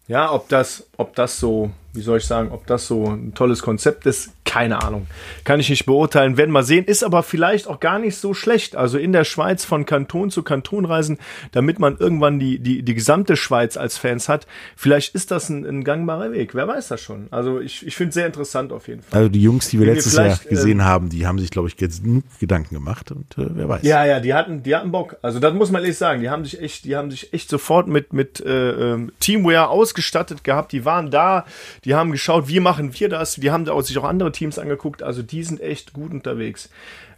Ja, 0.10 0.32
ob 0.34 0.50
das, 0.50 0.88
ob 0.98 1.16
das 1.16 1.40
so, 1.40 1.70
wie 1.94 2.02
soll 2.02 2.18
ich 2.18 2.26
sagen, 2.26 2.52
ob 2.52 2.68
das 2.68 2.88
so 2.88 3.06
ein 3.06 3.34
tolles 3.34 3.62
Konzept 3.62 4.06
ist, 4.06 4.32
keine 4.46 4.82
Ahnung. 4.82 5.06
Kann 5.44 5.60
ich 5.60 5.70
nicht 5.70 5.86
beurteilen, 5.86 6.36
werden 6.36 6.52
wir 6.52 6.64
sehen. 6.64 6.86
Ist 6.86 7.04
aber 7.04 7.22
vielleicht 7.22 7.68
auch 7.68 7.80
gar 7.80 8.00
nicht 8.00 8.18
so 8.18 8.34
schlecht. 8.34 8.76
Also 8.76 8.98
in 8.98 9.14
der 9.14 9.24
Schweiz 9.24 9.64
von 9.64 9.86
Kanton 9.86 10.32
zu 10.32 10.42
Kanton 10.42 10.86
reisen, 10.86 11.20
damit 11.52 11.78
man 11.78 11.98
irgendwann 11.98 12.40
die, 12.40 12.58
die, 12.58 12.82
die 12.82 12.96
gesamte 12.96 13.36
Schweiz 13.36 13.78
als 13.78 13.98
Fans 13.98 14.28
hat. 14.28 14.48
Vielleicht 14.76 15.14
ist 15.14 15.30
das 15.30 15.50
ein, 15.50 15.66
ein 15.66 15.84
gangbarer 15.84 16.32
Weg. 16.32 16.56
Wer 16.56 16.68
weiß 16.68 16.88
das 16.88 17.00
schon. 17.00 17.28
Also 17.30 17.60
ich, 17.60 17.86
ich 17.86 17.96
finde 17.96 18.10
es 18.10 18.16
sehr 18.16 18.26
interessant 18.26 18.72
auf 18.72 18.88
jeden 18.88 19.04
Fall. 19.04 19.20
Also 19.20 19.30
die 19.30 19.42
Jungs, 19.42 19.70
die 19.70 19.80
wir 19.80 19.82
Wenn 19.82 19.88
wir 19.90 19.94
letztes 19.96 20.16
Jahr 20.16 20.26
vielleicht, 20.26 20.50
gesehen 20.50 20.80
ähm, 20.80 20.86
haben, 20.86 21.10
die 21.10 21.28
haben 21.28 21.38
sich, 21.38 21.52
glaube 21.52 21.68
ich, 21.68 21.78
genug 21.78 22.24
Gedanken 22.40 22.74
gemacht 22.74 23.12
und 23.12 23.38
äh, 23.38 23.50
wer 23.50 23.70
weiß. 23.70 23.84
Ja, 23.84 24.04
ja, 24.04 24.20
die 24.20 24.34
hatten, 24.34 24.64
die 24.64 24.76
hatten 24.76 24.92
Bock. 24.92 25.18
Also 25.22 25.40
das 25.40 25.54
muss 25.54 25.70
man 25.70 25.84
ehrlich 25.84 25.98
sagen. 25.98 26.22
Die 26.22 26.30
haben 26.30 26.44
sich 26.44 26.60
echt, 26.60 26.86
die 26.86 26.96
haben 26.96 27.12
sich 27.12 27.34
echt 27.34 27.50
sofort 27.50 27.88
mit 27.88 28.14
mit 28.14 28.40
äh, 28.42 28.94
ähm, 28.94 29.12
Teamwear 29.20 29.70
ausgestattet 29.70 30.44
gehabt. 30.44 30.72
Die 30.72 30.86
waren 30.86 31.12
da, 31.12 31.46
die 31.86 31.89
die 31.90 31.96
haben 31.96 32.12
geschaut, 32.12 32.48
wie 32.48 32.60
machen 32.60 33.00
wir 33.00 33.10
das, 33.10 33.34
die 33.34 33.50
haben 33.50 33.66
sich 33.82 33.98
auch 33.98 34.04
andere 34.04 34.32
Teams 34.32 34.60
angeguckt, 34.60 35.02
also 35.02 35.24
die 35.24 35.44
sind 35.44 35.60
echt 35.60 35.92
gut 35.92 36.12
unterwegs. 36.12 36.70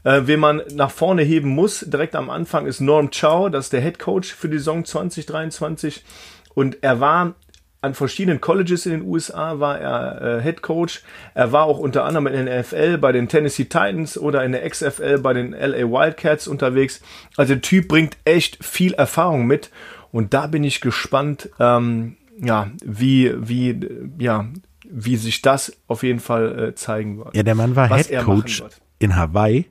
Äh, 0.05 0.21
wen 0.27 0.39
man 0.39 0.61
nach 0.73 0.91
vorne 0.91 1.23
heben 1.23 1.49
muss, 1.49 1.81
direkt 1.81 2.15
am 2.15 2.29
Anfang 2.29 2.65
ist 2.65 2.79
Norm 2.79 3.09
Chow, 3.11 3.49
das 3.49 3.65
ist 3.65 3.73
der 3.73 3.81
Head 3.81 3.99
Coach 3.99 4.33
für 4.33 4.47
die 4.47 4.59
Saison 4.59 4.85
2023 4.85 6.05
und 6.53 6.77
er 6.83 7.01
war 7.01 7.35
an 7.81 7.95
verschiedenen 7.95 8.39
Colleges 8.39 8.85
in 8.85 8.93
den 8.93 9.01
USA 9.01 9.59
war 9.59 9.77
er 9.77 10.37
äh, 10.37 10.41
Head 10.41 10.61
Coach. 10.61 11.01
Er 11.33 11.51
war 11.51 11.65
auch 11.65 11.79
unter 11.79 12.05
anderem 12.05 12.27
in 12.27 12.45
der 12.45 12.61
NFL 12.61 12.99
bei 12.99 13.11
den 13.11 13.27
Tennessee 13.27 13.65
Titans 13.65 14.17
oder 14.17 14.45
in 14.45 14.53
der 14.53 14.69
XFL 14.69 15.17
bei 15.17 15.33
den 15.33 15.51
LA 15.51 15.89
Wildcats 15.89 16.47
unterwegs. 16.47 17.01
Also 17.35 17.55
der 17.55 17.61
Typ 17.61 17.89
bringt 17.89 18.17
echt 18.23 18.63
viel 18.63 18.93
Erfahrung 18.93 19.47
mit 19.47 19.71
und 20.11 20.33
da 20.33 20.45
bin 20.45 20.63
ich 20.63 20.79
gespannt, 20.79 21.49
ähm, 21.59 22.17
ja, 22.39 22.71
wie, 22.83 23.33
wie, 23.37 23.79
ja, 24.17 24.47
wie 24.83 25.15
sich 25.15 25.41
das 25.41 25.73
auf 25.87 26.03
jeden 26.03 26.19
Fall 26.19 26.59
äh, 26.59 26.75
zeigen 26.75 27.17
wird. 27.17 27.35
Ja, 27.35 27.43
der 27.43 27.55
Mann 27.55 27.75
war 27.75 27.87
Head 27.95 28.23
Coach 28.23 28.63
in 28.99 29.15
Hawaii, 29.15 29.65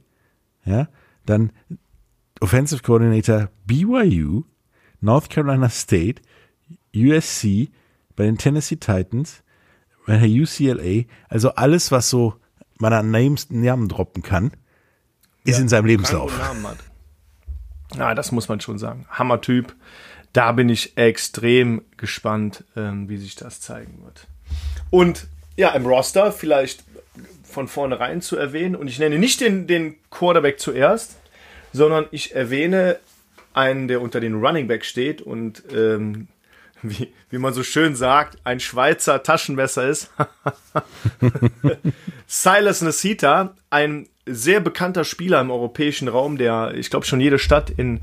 ja, 0.65 0.89
dann 1.27 1.53
Offensive 2.41 2.83
Coordinator 2.83 3.51
BYU, 3.67 4.45
North 5.01 5.31
Carolina 5.31 5.69
State, 5.69 6.23
USC, 6.95 7.71
bei 8.17 8.25
den 8.25 8.39
Tennessee 8.39 8.77
Titans, 8.77 9.43
bei 10.07 10.19
der 10.19 10.29
UCLA, 10.29 11.05
also 11.29 11.51
alles, 11.55 11.93
was 11.93 12.11
so 12.11 12.35
man 12.79 12.93
an 12.93 13.11
Names 13.11 13.51
Namen 13.51 13.89
droppen 13.89 14.23
kann, 14.23 14.53
ist 15.45 15.57
ja, 15.57 15.63
in 15.63 15.69
seinem 15.69 15.87
Lebenslauf. 15.87 16.33
Ja, 17.97 18.15
das 18.15 18.33
muss 18.33 18.49
man 18.49 18.61
schon 18.61 18.79
sagen. 18.79 19.07
Hammertyp. 19.11 19.75
Da 20.33 20.53
bin 20.53 20.69
ich 20.69 20.97
extrem 20.97 21.83
gespannt, 21.97 22.65
ähm, 22.77 23.09
wie 23.09 23.17
sich 23.17 23.35
das 23.35 23.61
zeigen 23.61 24.03
wird. 24.05 24.27
Und 24.91 25.27
ja, 25.57 25.71
im 25.71 25.87
Roster 25.87 26.33
vielleicht 26.33 26.85
von 27.43 27.69
vornherein 27.69 28.23
zu 28.23 28.37
erwähnen, 28.37 28.77
und 28.77 28.89
ich 28.89 28.99
nenne 28.99 29.19
nicht 29.19 29.41
den, 29.41 29.67
den 29.67 29.97
Quarterback 30.11 30.61
zuerst, 30.61 31.17
sondern 31.73 32.07
ich 32.11 32.35
erwähne 32.35 32.99
einen, 33.53 33.89
der 33.89 34.01
unter 34.01 34.21
den 34.21 34.35
Running 34.35 34.69
Back 34.69 34.85
steht 34.85 35.21
und 35.21 35.65
ähm, 35.75 36.29
wie, 36.83 37.13
wie 37.29 37.39
man 37.39 37.53
so 37.53 37.63
schön 37.63 37.95
sagt, 37.95 38.39
ein 38.45 38.61
Schweizer 38.61 39.23
Taschenmesser 39.23 39.89
ist. 39.89 40.11
Silas 42.27 42.81
Nasita, 42.81 43.55
ein 43.71 44.09
sehr 44.27 44.61
bekannter 44.61 45.05
Spieler 45.05 45.41
im 45.41 45.51
europäischen 45.51 46.09
Raum, 46.09 46.39
der, 46.39 46.75
ich 46.75 46.91
glaube, 46.91 47.07
schon 47.07 47.21
jede 47.21 47.39
Stadt 47.39 47.71
in, 47.71 48.01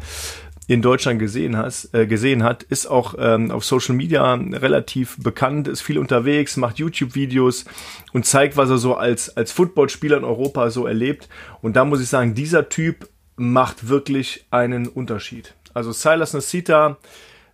in 0.68 0.82
Deutschland 0.82 1.20
gesehen, 1.20 1.58
hast, 1.58 1.94
äh, 1.94 2.06
gesehen 2.06 2.44
hat, 2.44 2.64
ist 2.64 2.88
auch 2.88 3.16
ähm, 3.18 3.52
auf 3.52 3.64
Social 3.64 3.96
Media 3.96 4.34
relativ 4.34 5.18
bekannt, 5.18 5.70
ist 5.70 5.82
viel 5.82 5.98
unterwegs, 5.98 6.58
macht 6.58 6.78
YouTube-Videos 6.78 7.66
und 8.12 8.26
zeigt, 8.26 8.58
was 8.58 8.70
er 8.70 8.78
so 8.78 8.96
als, 8.96 9.36
als 9.36 9.54
Footballspieler 9.54 10.18
in 10.18 10.26
Europa 10.26 10.70
so 10.70 10.86
erlebt. 10.86 11.30
Und 11.62 11.78
da 11.78 11.86
muss 11.86 12.02
ich 12.02 12.10
sagen, 12.10 12.36
dieser 12.36 12.68
Typ 12.68 13.08
macht 13.38 13.88
wirklich 13.88 14.46
einen 14.52 14.88
Unterschied. 14.88 15.54
Also 15.74 15.94
Silas 15.94 16.34
Nasita, 16.34 16.98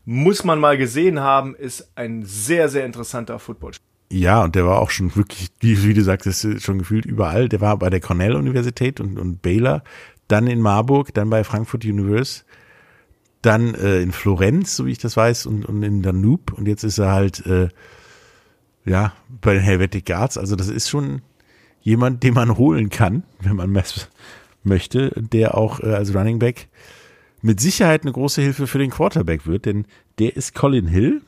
muss 0.06 0.44
man 0.44 0.60
mal 0.60 0.78
gesehen 0.78 1.20
haben, 1.20 1.56
ist 1.56 1.92
ein 1.96 2.24
sehr, 2.26 2.68
sehr 2.68 2.86
interessanter 2.86 3.38
Footballspieler. 3.38 3.88
Ja, 4.12 4.44
und 4.44 4.56
der 4.56 4.66
war 4.66 4.80
auch 4.80 4.90
schon 4.90 5.16
wirklich, 5.16 5.50
wie, 5.60 5.84
wie 5.84 5.94
du 5.94 6.02
sagtest, 6.02 6.62
schon 6.62 6.80
gefühlt 6.80 7.06
überall. 7.06 7.48
Der 7.48 7.62
war 7.62 7.78
bei 7.78 7.90
der 7.90 8.00
Cornell-Universität 8.00 9.00
und, 9.00 9.18
und 9.18 9.42
Baylor, 9.42 9.84
dann 10.28 10.48
in 10.48 10.62
Marburg, 10.62 11.14
dann 11.14 11.30
bei 11.30 11.44
Frankfurt 11.44 11.86
University, 11.86 12.46
dann 13.44 13.76
äh, 13.76 14.02
in 14.02 14.12
Florenz, 14.12 14.76
so 14.76 14.86
wie 14.86 14.92
ich 14.92 14.98
das 14.98 15.16
weiß, 15.16 15.46
und, 15.46 15.66
und 15.66 15.84
in 15.84 16.02
Danube. 16.02 16.54
Und 16.56 16.68
jetzt 16.68 16.84
ist 16.84 16.98
er 16.98 17.12
halt, 17.12 17.46
äh, 17.46 17.70
ja, 18.86 19.14
bei 19.42 19.54
den 19.54 19.64
Helvetic 19.64 20.06
Guards. 20.06 20.38
Also 20.38 20.56
das 20.56 20.68
ist 20.68 20.90
schon 20.90 21.22
jemand, 21.82 22.24
den 22.24 22.34
man 22.34 22.58
holen 22.58 22.90
kann, 22.90 23.24
wenn 23.40 23.56
man 23.56 23.78
möchte, 24.64 25.12
der 25.16 25.56
auch 25.58 25.80
äh, 25.82 25.94
als 25.94 26.16
Running 26.16 26.40
Back 26.40 26.70
mit 27.42 27.60
Sicherheit 27.60 28.04
eine 28.04 28.14
große 28.14 28.42
Hilfe 28.42 28.68
für 28.68 28.80
den 28.80 28.90
Quarterback 28.90 29.46
wird, 29.46 29.66
denn 29.66 29.86
der 30.18 30.36
ist 30.36 30.56
Colin 30.56 30.88
Hill, 30.88 31.22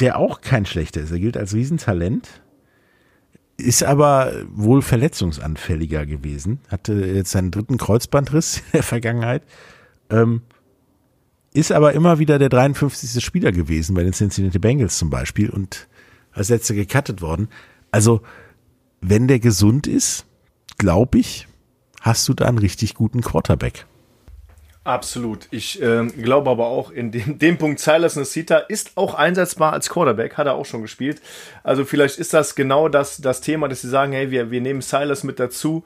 der 0.00 0.18
auch 0.18 0.40
kein 0.40 0.66
schlechter 0.66 1.00
ist. 1.00 1.12
Er 1.12 1.20
gilt 1.20 1.36
als 1.36 1.54
Riesentalent, 1.54 2.42
ist 3.56 3.84
aber 3.84 4.32
wohl 4.52 4.82
verletzungsanfälliger 4.82 6.04
gewesen, 6.04 6.60
hatte 6.68 6.94
jetzt 6.94 7.30
seinen 7.30 7.52
dritten 7.52 7.76
Kreuzbandriss 7.76 8.58
in 8.66 8.72
der 8.72 8.82
Vergangenheit, 8.82 9.42
ähm, 10.10 10.42
ist 11.52 11.72
aber 11.72 11.92
immer 11.94 12.18
wieder 12.18 12.38
der 12.38 12.48
53. 12.48 13.22
Spieler 13.24 13.52
gewesen 13.52 13.94
bei 13.94 14.02
den 14.02 14.12
Cincinnati 14.12 14.58
Bengals 14.58 14.98
zum 14.98 15.10
Beispiel 15.10 15.50
und 15.50 15.88
als 16.32 16.48
letzter 16.48 16.74
gecuttet 16.74 17.22
worden. 17.22 17.48
Also, 17.90 18.22
wenn 19.00 19.26
der 19.26 19.40
gesund 19.40 19.86
ist, 19.86 20.26
glaube 20.78 21.18
ich, 21.18 21.48
hast 22.00 22.28
du 22.28 22.34
da 22.34 22.46
einen 22.46 22.58
richtig 22.58 22.94
guten 22.94 23.20
Quarterback. 23.20 23.86
Absolut. 24.82 25.46
Ich 25.50 25.82
äh, 25.82 26.06
glaube 26.06 26.50
aber 26.50 26.66
auch 26.66 26.90
in 26.90 27.10
dem, 27.10 27.38
dem 27.38 27.58
Punkt, 27.58 27.80
Silas 27.80 28.16
Nasita 28.16 28.58
ist 28.58 28.92
auch 28.96 29.14
einsetzbar 29.14 29.72
als 29.72 29.90
Quarterback, 29.90 30.38
hat 30.38 30.46
er 30.46 30.54
auch 30.54 30.64
schon 30.64 30.82
gespielt. 30.82 31.20
Also 31.62 31.84
vielleicht 31.84 32.18
ist 32.18 32.32
das 32.32 32.54
genau 32.54 32.88
das, 32.88 33.18
das 33.18 33.40
Thema, 33.40 33.68
dass 33.68 33.82
sie 33.82 33.88
sagen, 33.88 34.12
hey, 34.12 34.30
wir, 34.30 34.50
wir 34.50 34.60
nehmen 34.60 34.80
Silas 34.80 35.22
mit 35.22 35.38
dazu, 35.38 35.84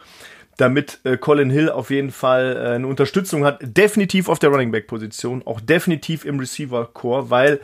damit 0.57 1.01
äh, 1.05 1.17
Colin 1.17 1.51
Hill 1.51 1.71
auf 1.71 1.91
jeden 1.91 2.11
Fall 2.11 2.57
äh, 2.57 2.75
eine 2.75 2.87
Unterstützung 2.87 3.45
hat. 3.45 3.59
Definitiv 3.63 4.29
auf 4.29 4.39
der 4.39 4.51
Running 4.51 4.71
Back 4.71 4.87
Position, 4.87 5.43
auch 5.45 5.61
definitiv 5.61 6.25
im 6.25 6.39
Receiver 6.39 6.89
Core, 6.93 7.31
weil 7.31 7.61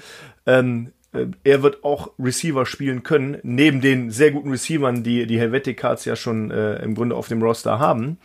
ähm, 0.47 0.93
äh, 1.13 1.27
er 1.45 1.63
wird 1.63 1.85
auch 1.85 2.11
Receiver 2.19 2.67
spielen 2.67 3.03
können, 3.03 3.39
neben 3.43 3.81
den 3.81 4.11
sehr 4.11 4.31
guten 4.31 4.51
Receivern, 4.51 5.03
die 5.03 5.27
die 5.27 5.39
Helvetic 5.39 5.79
Cards 5.79 6.05
ja 6.05 6.17
schon 6.17 6.51
äh, 6.51 6.77
im 6.83 6.95
Grunde 6.95 7.17
auf 7.17 7.29
dem 7.29 7.43
Roster 7.43 7.79
haben 7.79 8.19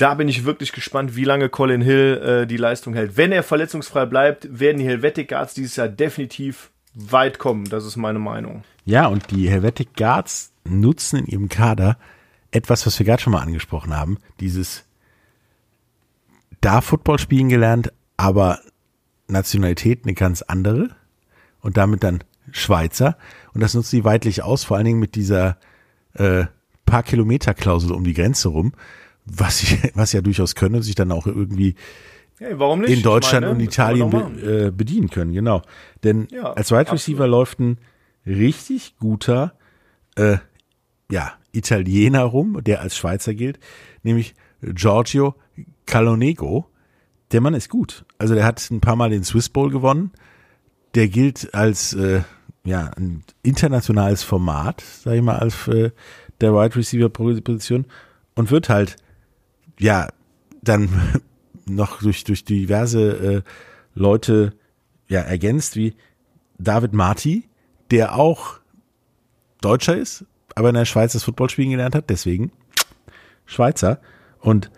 da 0.00 0.14
bin 0.14 0.28
ich 0.28 0.44
wirklich 0.44 0.72
gespannt, 0.72 1.14
wie 1.14 1.24
lange 1.24 1.48
Colin 1.48 1.82
Hill 1.82 2.42
äh, 2.42 2.46
die 2.46 2.56
Leistung 2.56 2.94
hält. 2.94 3.16
Wenn 3.16 3.32
er 3.32 3.42
verletzungsfrei 3.42 4.06
bleibt, 4.06 4.48
werden 4.58 4.78
die 4.78 4.86
Helvetic 4.86 5.28
Guards 5.28 5.54
dieses 5.54 5.76
Jahr 5.76 5.88
definitiv 5.88 6.70
weit 6.94 7.38
kommen. 7.38 7.66
Das 7.68 7.84
ist 7.84 7.96
meine 7.96 8.18
Meinung. 8.18 8.64
Ja, 8.84 9.06
und 9.06 9.30
die 9.30 9.48
Helvetic 9.50 9.94
Guards 9.96 10.52
nutzen 10.64 11.20
in 11.20 11.26
ihrem 11.26 11.48
Kader 11.48 11.98
etwas, 12.50 12.86
was 12.86 12.98
wir 12.98 13.06
gerade 13.06 13.22
schon 13.22 13.32
mal 13.32 13.42
angesprochen 13.42 13.96
haben. 13.96 14.18
Dieses 14.40 14.84
da 16.60 16.80
Football 16.80 17.18
spielen 17.18 17.48
gelernt, 17.48 17.92
aber 18.16 18.60
Nationalität 19.28 20.04
eine 20.04 20.14
ganz 20.14 20.42
andere 20.42 20.90
und 21.60 21.76
damit 21.76 22.02
dann 22.02 22.22
Schweizer. 22.50 23.16
Und 23.54 23.60
das 23.60 23.74
nutzen 23.74 23.90
sie 23.90 24.04
weitlich 24.04 24.42
aus, 24.42 24.64
vor 24.64 24.76
allen 24.76 24.86
Dingen 24.86 24.98
mit 24.98 25.14
dieser 25.14 25.56
äh, 26.14 26.44
paar 26.84 27.02
Kilometer 27.02 27.54
Klausel 27.54 27.92
um 27.92 28.04
die 28.04 28.14
Grenze 28.14 28.48
rum 28.48 28.72
was 29.24 29.62
ich, 29.62 29.78
was 29.94 30.12
ja 30.12 30.20
durchaus 30.20 30.54
können, 30.54 30.82
sich 30.82 30.94
dann 30.94 31.12
auch 31.12 31.26
irgendwie 31.26 31.74
hey, 32.38 32.52
in 32.86 33.02
Deutschland 33.02 33.46
meine, 33.46 33.54
und 33.54 33.60
Italien 33.60 34.10
be, 34.10 34.66
äh, 34.66 34.70
bedienen 34.70 35.10
können, 35.10 35.32
genau. 35.32 35.62
Denn 36.02 36.28
ja, 36.30 36.52
als 36.52 36.70
Wide 36.70 36.92
Receiver 36.92 37.26
läuft 37.26 37.60
ein 37.60 37.78
richtig 38.26 38.96
guter 38.98 39.54
äh, 40.16 40.38
ja, 41.10 41.32
Italiener 41.52 42.22
rum, 42.22 42.62
der 42.62 42.80
als 42.80 42.96
Schweizer 42.96 43.34
gilt, 43.34 43.58
nämlich 44.02 44.34
Giorgio 44.62 45.34
Calonego. 45.86 46.66
Der 47.32 47.40
Mann 47.40 47.54
ist 47.54 47.68
gut. 47.68 48.04
Also 48.18 48.34
der 48.34 48.44
hat 48.44 48.70
ein 48.70 48.80
paar 48.80 48.96
Mal 48.96 49.10
den 49.10 49.24
Swiss 49.24 49.48
Bowl 49.48 49.70
gewonnen. 49.70 50.12
Der 50.94 51.08
gilt 51.08 51.54
als 51.54 51.92
äh, 51.92 52.22
ja 52.64 52.90
ein 52.96 53.22
internationales 53.42 54.22
Format, 54.22 54.82
sag 55.02 55.14
ich 55.14 55.22
mal, 55.22 55.38
als 55.38 55.68
äh, 55.68 55.90
der 56.40 56.52
Wide 56.52 56.76
Receiver 56.76 57.08
Position 57.08 57.86
und 58.34 58.50
wird 58.50 58.68
halt 58.68 58.96
ja, 59.80 60.08
dann 60.62 60.88
noch 61.66 62.00
durch, 62.00 62.24
durch 62.24 62.44
diverse 62.44 63.10
äh, 63.36 63.42
Leute 63.94 64.52
ja 65.08 65.20
ergänzt, 65.20 65.76
wie 65.76 65.94
David 66.58 66.92
Marti, 66.92 67.48
der 67.90 68.14
auch 68.14 68.60
Deutscher 69.60 69.96
ist, 69.96 70.24
aber 70.56 70.70
in 70.70 70.74
der 70.74 70.84
Schweiz 70.84 71.12
das 71.12 71.24
Football 71.24 71.50
spielen 71.50 71.70
gelernt 71.70 71.94
hat, 71.94 72.10
deswegen 72.10 72.52
Schweizer. 73.46 74.00
Und 74.38 74.70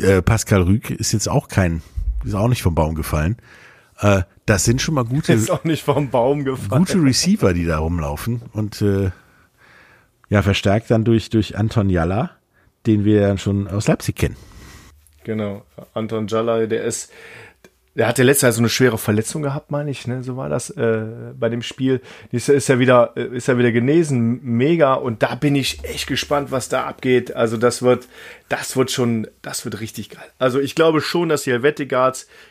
äh, 0.00 0.22
Pascal 0.22 0.62
Rüg 0.62 0.90
ist 0.90 1.12
jetzt 1.12 1.28
auch 1.28 1.48
kein, 1.48 1.82
ist 2.24 2.34
auch 2.34 2.48
nicht 2.48 2.62
vom 2.62 2.74
Baum 2.74 2.94
gefallen. 2.94 3.36
Äh, 3.98 4.22
das 4.46 4.64
sind 4.64 4.80
schon 4.80 4.94
mal 4.94 5.04
gute, 5.04 5.32
ist 5.34 5.50
auch 5.50 5.64
nicht 5.64 5.82
vom 5.82 6.10
Baum 6.10 6.44
gefallen. 6.44 6.84
gute 6.84 7.02
Receiver, 7.02 7.54
die 7.54 7.66
da 7.66 7.78
rumlaufen 7.78 8.42
und 8.52 8.82
äh, 8.82 9.10
ja 10.28 10.42
verstärkt 10.42 10.90
dann 10.90 11.04
durch 11.04 11.30
durch 11.30 11.56
Anton 11.56 11.90
Jalla 11.90 12.30
den 12.86 13.04
wir 13.04 13.20
ja 13.20 13.38
schon 13.38 13.68
aus 13.68 13.88
Leipzig 13.88 14.16
kennen. 14.16 14.36
Genau, 15.24 15.64
Anton 15.94 16.26
Jalai, 16.26 16.66
der 16.66 16.84
ist, 16.84 17.10
er 17.96 18.08
hatte 18.08 18.24
letztes 18.24 18.42
Jahr 18.42 18.52
so 18.52 18.60
eine 18.60 18.68
schwere 18.68 18.98
Verletzung 18.98 19.42
gehabt, 19.42 19.70
meine 19.70 19.90
ich, 19.90 20.08
ne? 20.08 20.24
So 20.24 20.36
war 20.36 20.48
das 20.48 20.70
äh, 20.70 21.04
bei 21.38 21.48
dem 21.48 21.62
Spiel. 21.62 22.00
Ist, 22.32 22.48
ist 22.48 22.68
ja 22.68 22.80
wieder, 22.80 23.12
äh, 23.16 23.36
ist 23.36 23.46
ja 23.46 23.56
wieder 23.56 23.70
genesen, 23.70 24.40
mega. 24.42 24.94
Und 24.94 25.22
da 25.22 25.36
bin 25.36 25.54
ich 25.54 25.84
echt 25.84 26.08
gespannt, 26.08 26.50
was 26.50 26.68
da 26.68 26.84
abgeht. 26.84 27.36
Also 27.36 27.56
das 27.56 27.82
wird, 27.82 28.08
das 28.48 28.76
wird 28.76 28.90
schon, 28.90 29.28
das 29.42 29.64
wird 29.64 29.80
richtig 29.80 30.10
geil. 30.10 30.26
Also 30.38 30.58
ich 30.58 30.74
glaube 30.74 31.00
schon, 31.00 31.28
dass 31.28 31.44
die 31.44 31.52
Helvetic 31.52 31.94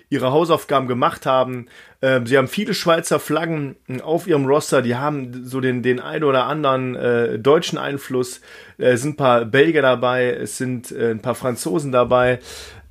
ihre 0.10 0.32
Hausaufgaben 0.32 0.88
gemacht 0.88 1.26
haben. 1.26 1.66
Ähm, 2.02 2.26
sie 2.26 2.38
haben 2.38 2.48
viele 2.48 2.74
Schweizer 2.74 3.20
Flaggen 3.20 3.76
auf 4.02 4.28
ihrem 4.28 4.46
Roster. 4.46 4.82
Die 4.82 4.96
haben 4.96 5.46
so 5.46 5.60
den, 5.60 5.84
den 5.84 6.00
ein 6.00 6.24
oder 6.24 6.46
anderen 6.46 6.96
äh, 6.96 7.38
deutschen 7.38 7.78
Einfluss. 7.78 8.40
Äh, 8.78 8.92
es 8.92 9.02
sind 9.02 9.14
ein 9.14 9.18
paar 9.18 9.44
Belgier 9.44 9.82
dabei, 9.82 10.30
es 10.30 10.58
sind 10.58 10.94
äh, 10.94 11.12
ein 11.12 11.20
paar 11.20 11.36
Franzosen 11.36 11.92
dabei. 11.92 12.40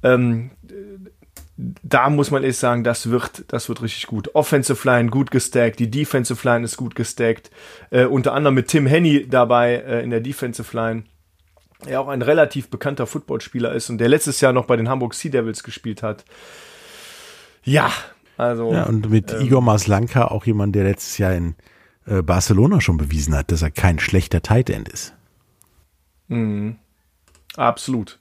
Ähm, 0.02 0.50
da 1.82 2.10
muss 2.10 2.30
man 2.30 2.42
ehrlich 2.42 2.58
sagen, 2.58 2.84
das 2.84 3.10
wird, 3.10 3.44
das 3.48 3.68
wird 3.68 3.82
richtig 3.82 4.06
gut. 4.06 4.34
Offensive 4.34 4.88
Line 4.88 5.10
gut 5.10 5.30
gestackt, 5.30 5.78
die 5.78 5.90
Defensive 5.90 6.46
Line 6.48 6.64
ist 6.64 6.76
gut 6.76 6.94
gestackt. 6.94 7.50
Äh, 7.90 8.06
unter 8.06 8.32
anderem 8.32 8.54
mit 8.54 8.68
Tim 8.68 8.86
Henny 8.86 9.28
dabei 9.28 9.74
äh, 9.74 10.02
in 10.02 10.10
der 10.10 10.20
Defensive 10.20 10.76
Line. 10.76 11.04
Er 11.86 12.00
auch 12.00 12.08
ein 12.08 12.22
relativ 12.22 12.68
bekannter 12.68 13.06
Footballspieler 13.06 13.72
ist 13.72 13.90
und 13.90 13.98
der 13.98 14.08
letztes 14.08 14.40
Jahr 14.40 14.52
noch 14.52 14.66
bei 14.66 14.76
den 14.76 14.88
Hamburg 14.88 15.14
Sea 15.14 15.30
Devils 15.30 15.62
gespielt 15.62 16.02
hat. 16.02 16.24
Ja, 17.64 17.90
also. 18.36 18.72
Ja, 18.72 18.84
und 18.84 19.10
mit 19.10 19.32
ähm, 19.32 19.40
Igor 19.40 19.62
Maslanka 19.62 20.26
auch 20.26 20.46
jemand, 20.46 20.74
der 20.74 20.84
letztes 20.84 21.18
Jahr 21.18 21.34
in 21.34 21.54
äh, 22.06 22.22
Barcelona 22.22 22.80
schon 22.80 22.96
bewiesen 22.96 23.34
hat, 23.34 23.50
dass 23.50 23.62
er 23.62 23.70
kein 23.70 23.98
schlechter 23.98 24.42
Tight 24.42 24.70
End 24.70 24.88
ist. 24.88 25.14
Mhm. 26.28 26.76
Absolut. 27.56 28.18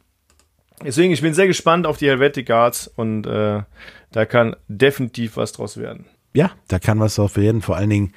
Deswegen, 0.83 1.13
ich 1.13 1.21
bin 1.21 1.33
sehr 1.33 1.47
gespannt 1.47 1.85
auf 1.85 1.97
die 1.97 2.07
Helvetic 2.07 2.47
Guards 2.47 2.87
und 2.87 3.25
äh, 3.25 3.63
da 4.11 4.25
kann 4.25 4.55
definitiv 4.67 5.37
was 5.37 5.51
draus 5.51 5.77
werden. 5.77 6.05
Ja, 6.33 6.51
da 6.67 6.79
kann 6.79 6.99
was 6.99 7.15
draus 7.15 7.35
werden, 7.35 7.61
vor 7.61 7.75
allen 7.75 7.89
Dingen 7.89 8.13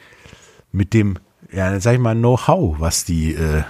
mit 0.72 0.94
dem, 0.94 1.18
ja, 1.52 1.78
sag 1.80 1.94
ich 1.94 2.00
mal, 2.00 2.14
Know-how, 2.14 2.80
was 2.80 3.04
die 3.04 3.34
äh, 3.34 3.64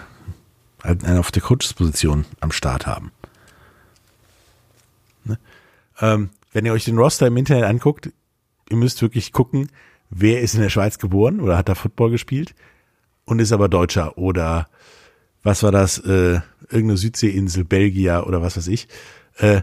auf 1.18 1.33
der 1.33 1.42
Coaches-Position 1.42 2.24
am 2.40 2.52
Start 2.52 2.87
haben. 2.87 3.11
Ne? 5.24 5.38
Ähm, 6.00 6.30
wenn 6.52 6.66
ihr 6.66 6.72
euch 6.72 6.85
den 6.85 6.98
Roster 6.98 7.26
im 7.26 7.37
Internet 7.37 7.64
anguckt, 7.64 8.11
ihr 8.70 8.76
müsst 8.76 9.02
wirklich 9.02 9.33
gucken, 9.33 9.70
wer 10.11 10.40
ist 10.40 10.54
in 10.54 10.61
der 10.61 10.70
Schweiz 10.70 10.98
geboren 10.98 11.40
oder 11.40 11.57
hat 11.57 11.68
da 11.68 11.74
Football 11.74 12.11
gespielt 12.11 12.54
und 13.24 13.40
ist 13.40 13.52
aber 13.52 13.68
Deutscher 13.68 14.18
oder 14.18 14.66
was 15.44 15.62
war 15.62 15.70
das, 15.70 15.98
äh, 15.98 16.40
irgendeine 16.70 16.96
Südseeinsel, 16.96 17.64
Belgier 17.64 18.24
oder 18.26 18.42
was 18.42 18.57
weiß 18.57 18.66
ich, 18.68 18.88
äh, 19.38 19.62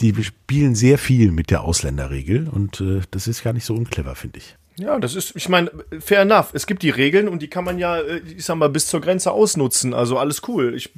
die 0.00 0.14
spielen 0.22 0.74
sehr 0.74 0.98
viel 0.98 1.32
mit 1.32 1.50
der 1.50 1.62
Ausländerregel 1.62 2.48
und 2.48 2.80
äh, 2.80 3.00
das 3.10 3.26
ist 3.26 3.42
gar 3.42 3.52
nicht 3.52 3.64
so 3.64 3.74
unclever, 3.74 4.14
finde 4.14 4.38
ich. 4.38 4.56
Ja, 4.76 4.98
das 4.98 5.14
ist, 5.14 5.36
ich 5.36 5.48
meine, 5.48 5.70
fair 6.00 6.22
enough. 6.22 6.50
Es 6.54 6.66
gibt 6.66 6.82
die 6.82 6.90
Regeln 6.90 7.28
und 7.28 7.42
die 7.42 7.48
kann 7.48 7.64
man 7.64 7.78
ja, 7.78 7.98
äh, 7.98 8.20
ich 8.36 8.44
sag 8.44 8.56
mal, 8.56 8.70
bis 8.70 8.86
zur 8.86 9.00
Grenze 9.00 9.30
ausnutzen. 9.30 9.92
Also 9.92 10.18
alles 10.18 10.42
cool. 10.48 10.74
Ich 10.74 10.90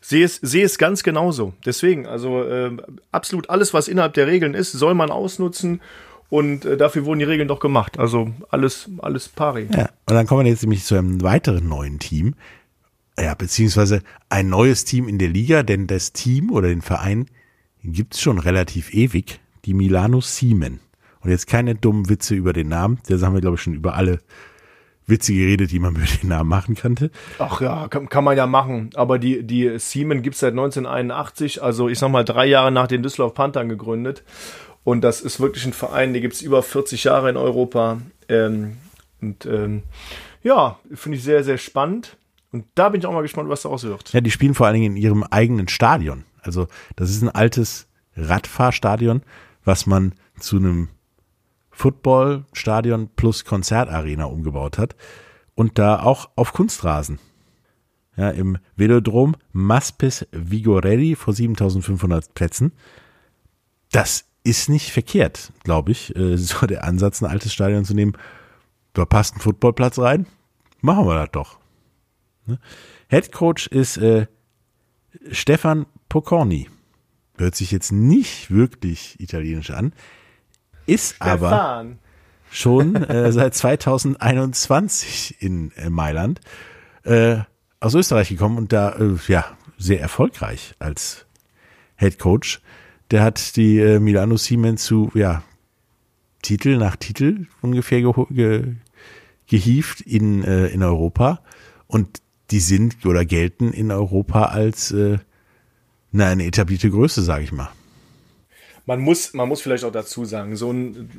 sehe 0.00 0.24
es, 0.24 0.36
sehe 0.36 0.64
es 0.64 0.78
ganz 0.78 1.02
genauso. 1.02 1.54
Deswegen, 1.64 2.06
also 2.06 2.42
äh, 2.44 2.76
absolut 3.10 3.48
alles, 3.48 3.72
was 3.72 3.88
innerhalb 3.88 4.14
der 4.14 4.26
Regeln 4.26 4.54
ist, 4.54 4.72
soll 4.72 4.94
man 4.94 5.10
ausnutzen. 5.10 5.80
Und 6.28 6.66
äh, 6.66 6.76
dafür 6.76 7.06
wurden 7.06 7.20
die 7.20 7.24
Regeln 7.24 7.48
doch 7.48 7.60
gemacht. 7.60 7.98
Also 7.98 8.30
alles, 8.50 8.90
alles 8.98 9.28
pari. 9.28 9.68
Ja, 9.72 9.88
und 10.06 10.14
dann 10.14 10.26
kommen 10.26 10.44
wir 10.44 10.50
jetzt 10.50 10.62
nämlich 10.62 10.84
zu 10.84 10.94
einem 10.94 11.22
weiteren 11.22 11.66
neuen 11.66 11.98
Team, 11.98 12.34
ja, 13.20 13.34
beziehungsweise 13.34 14.02
ein 14.28 14.48
neues 14.48 14.84
Team 14.84 15.08
in 15.08 15.18
der 15.18 15.28
Liga, 15.28 15.62
denn 15.62 15.86
das 15.86 16.12
Team 16.12 16.50
oder 16.50 16.68
den 16.68 16.82
Verein 16.82 17.26
gibt's 17.82 18.20
schon 18.20 18.38
relativ 18.38 18.92
ewig, 18.92 19.40
die 19.64 19.74
Milano 19.74 20.20
Siemen. 20.20 20.80
Und 21.20 21.30
jetzt 21.30 21.46
keine 21.46 21.74
dummen 21.74 22.08
Witze 22.08 22.34
über 22.34 22.52
den 22.52 22.68
Namen, 22.68 23.00
das 23.08 23.22
haben 23.22 23.34
wir, 23.34 23.40
glaube 23.40 23.56
ich, 23.56 23.62
schon 23.62 23.74
über 23.74 23.94
alle 23.94 24.20
Witze 25.06 25.32
geredet, 25.32 25.72
die 25.72 25.78
man 25.78 25.96
über 25.96 26.04
den 26.04 26.28
Namen 26.28 26.48
machen 26.48 26.74
könnte. 26.74 27.10
Ach 27.38 27.60
ja, 27.60 27.88
kann, 27.88 28.08
kann 28.08 28.24
man 28.24 28.36
ja 28.36 28.46
machen. 28.46 28.90
Aber 28.94 29.18
die, 29.18 29.42
die 29.42 29.78
Siemen 29.78 30.22
gibt's 30.22 30.40
seit 30.40 30.52
1981, 30.52 31.62
also 31.62 31.88
ich 31.88 31.98
sag 31.98 32.10
mal 32.10 32.24
drei 32.24 32.46
Jahre 32.46 32.70
nach 32.70 32.86
den 32.86 33.02
Düsseldorf 33.02 33.34
Panthern 33.34 33.68
gegründet. 33.68 34.22
Und 34.84 35.02
das 35.02 35.20
ist 35.20 35.40
wirklich 35.40 35.66
ein 35.66 35.72
Verein, 35.72 36.12
der 36.12 36.22
gibt's 36.22 36.40
über 36.40 36.62
40 36.62 37.04
Jahre 37.04 37.30
in 37.30 37.36
Europa. 37.36 38.00
Ähm, 38.28 38.76
und 39.20 39.46
ähm, 39.46 39.82
ja, 40.42 40.78
finde 40.94 41.18
ich 41.18 41.24
sehr, 41.24 41.42
sehr 41.42 41.58
spannend. 41.58 42.16
Und 42.50 42.64
da 42.74 42.88
bin 42.88 43.00
ich 43.00 43.06
auch 43.06 43.12
mal 43.12 43.22
gespannt, 43.22 43.48
was 43.48 43.62
daraus 43.62 43.84
wird. 43.84 44.12
Ja, 44.12 44.20
die 44.20 44.30
spielen 44.30 44.54
vor 44.54 44.66
allen 44.66 44.74
Dingen 44.74 44.96
in 44.96 45.02
ihrem 45.02 45.22
eigenen 45.22 45.68
Stadion. 45.68 46.24
Also 46.40 46.66
das 46.96 47.10
ist 47.10 47.22
ein 47.22 47.28
altes 47.28 47.88
Radfahrstadion, 48.16 49.22
was 49.64 49.86
man 49.86 50.14
zu 50.38 50.56
einem 50.56 50.88
Footballstadion 51.70 53.10
plus 53.14 53.44
Konzertarena 53.44 54.24
umgebaut 54.24 54.78
hat. 54.78 54.96
Und 55.54 55.78
da 55.78 56.00
auch 56.02 56.30
auf 56.36 56.52
Kunstrasen. 56.52 57.18
Ja, 58.16 58.30
im 58.30 58.58
Velodrom 58.76 59.36
Maspes 59.52 60.26
Vigorelli 60.32 61.14
vor 61.14 61.34
7500 61.34 62.34
Plätzen. 62.34 62.72
Das 63.92 64.24
ist 64.42 64.68
nicht 64.68 64.90
verkehrt, 64.90 65.52
glaube 65.62 65.92
ich, 65.92 66.16
äh, 66.16 66.36
so 66.38 66.66
der 66.66 66.84
Ansatz, 66.84 67.22
ein 67.22 67.30
altes 67.30 67.52
Stadion 67.52 67.84
zu 67.84 67.94
nehmen. 67.94 68.16
Da 68.92 69.04
passt 69.04 69.36
ein 69.36 69.40
Footballplatz 69.40 69.98
rein. 69.98 70.26
Machen 70.80 71.06
wir 71.06 71.14
das 71.14 71.30
doch. 71.30 71.58
Ne? 72.48 72.58
Head 73.08 73.32
Coach 73.32 73.66
ist 73.66 73.96
äh, 73.98 74.26
Stefan 75.30 75.86
Pocorni. 76.08 76.68
Hört 77.36 77.54
sich 77.54 77.70
jetzt 77.70 77.92
nicht 77.92 78.50
wirklich 78.50 79.20
italienisch 79.20 79.70
an, 79.70 79.92
ist 80.86 81.16
Stefan. 81.16 81.30
aber 81.30 81.86
schon 82.50 82.94
äh, 82.96 83.30
seit 83.32 83.54
2021 83.54 85.36
in 85.40 85.70
äh, 85.72 85.90
Mailand 85.90 86.40
äh, 87.04 87.38
aus 87.80 87.94
Österreich 87.94 88.28
gekommen 88.28 88.58
und 88.58 88.72
da 88.72 88.96
äh, 88.96 89.16
ja 89.28 89.44
sehr 89.76 90.00
erfolgreich 90.00 90.74
als 90.78 91.26
Head 91.96 92.18
Coach. 92.18 92.60
Der 93.10 93.22
hat 93.22 93.56
die 93.56 93.78
äh, 93.78 94.00
Milano 94.00 94.36
Siemens 94.36 94.84
zu 94.84 95.10
ja 95.14 95.42
Titel 96.42 96.76
nach 96.76 96.96
Titel 96.96 97.46
ungefähr 97.60 98.00
ge 98.00 98.12
ge 98.30 98.74
gehievt 99.46 100.00
in 100.00 100.44
äh, 100.44 100.66
in 100.66 100.82
Europa 100.82 101.40
und 101.86 102.20
die 102.50 102.60
sind 102.60 103.04
oder 103.04 103.24
gelten 103.24 103.72
in 103.72 103.90
Europa 103.90 104.46
als 104.46 104.90
äh, 104.90 105.18
na, 106.10 106.28
eine 106.28 106.46
etablierte 106.46 106.90
Größe, 106.90 107.22
sage 107.22 107.44
ich 107.44 107.52
mal. 107.52 107.68
Man 108.86 109.00
muss, 109.00 109.34
man 109.34 109.48
muss 109.48 109.60
vielleicht 109.60 109.84
auch 109.84 109.92
dazu 109.92 110.24
sagen, 110.24 110.56
so 110.56 110.72
ein, 110.72 111.10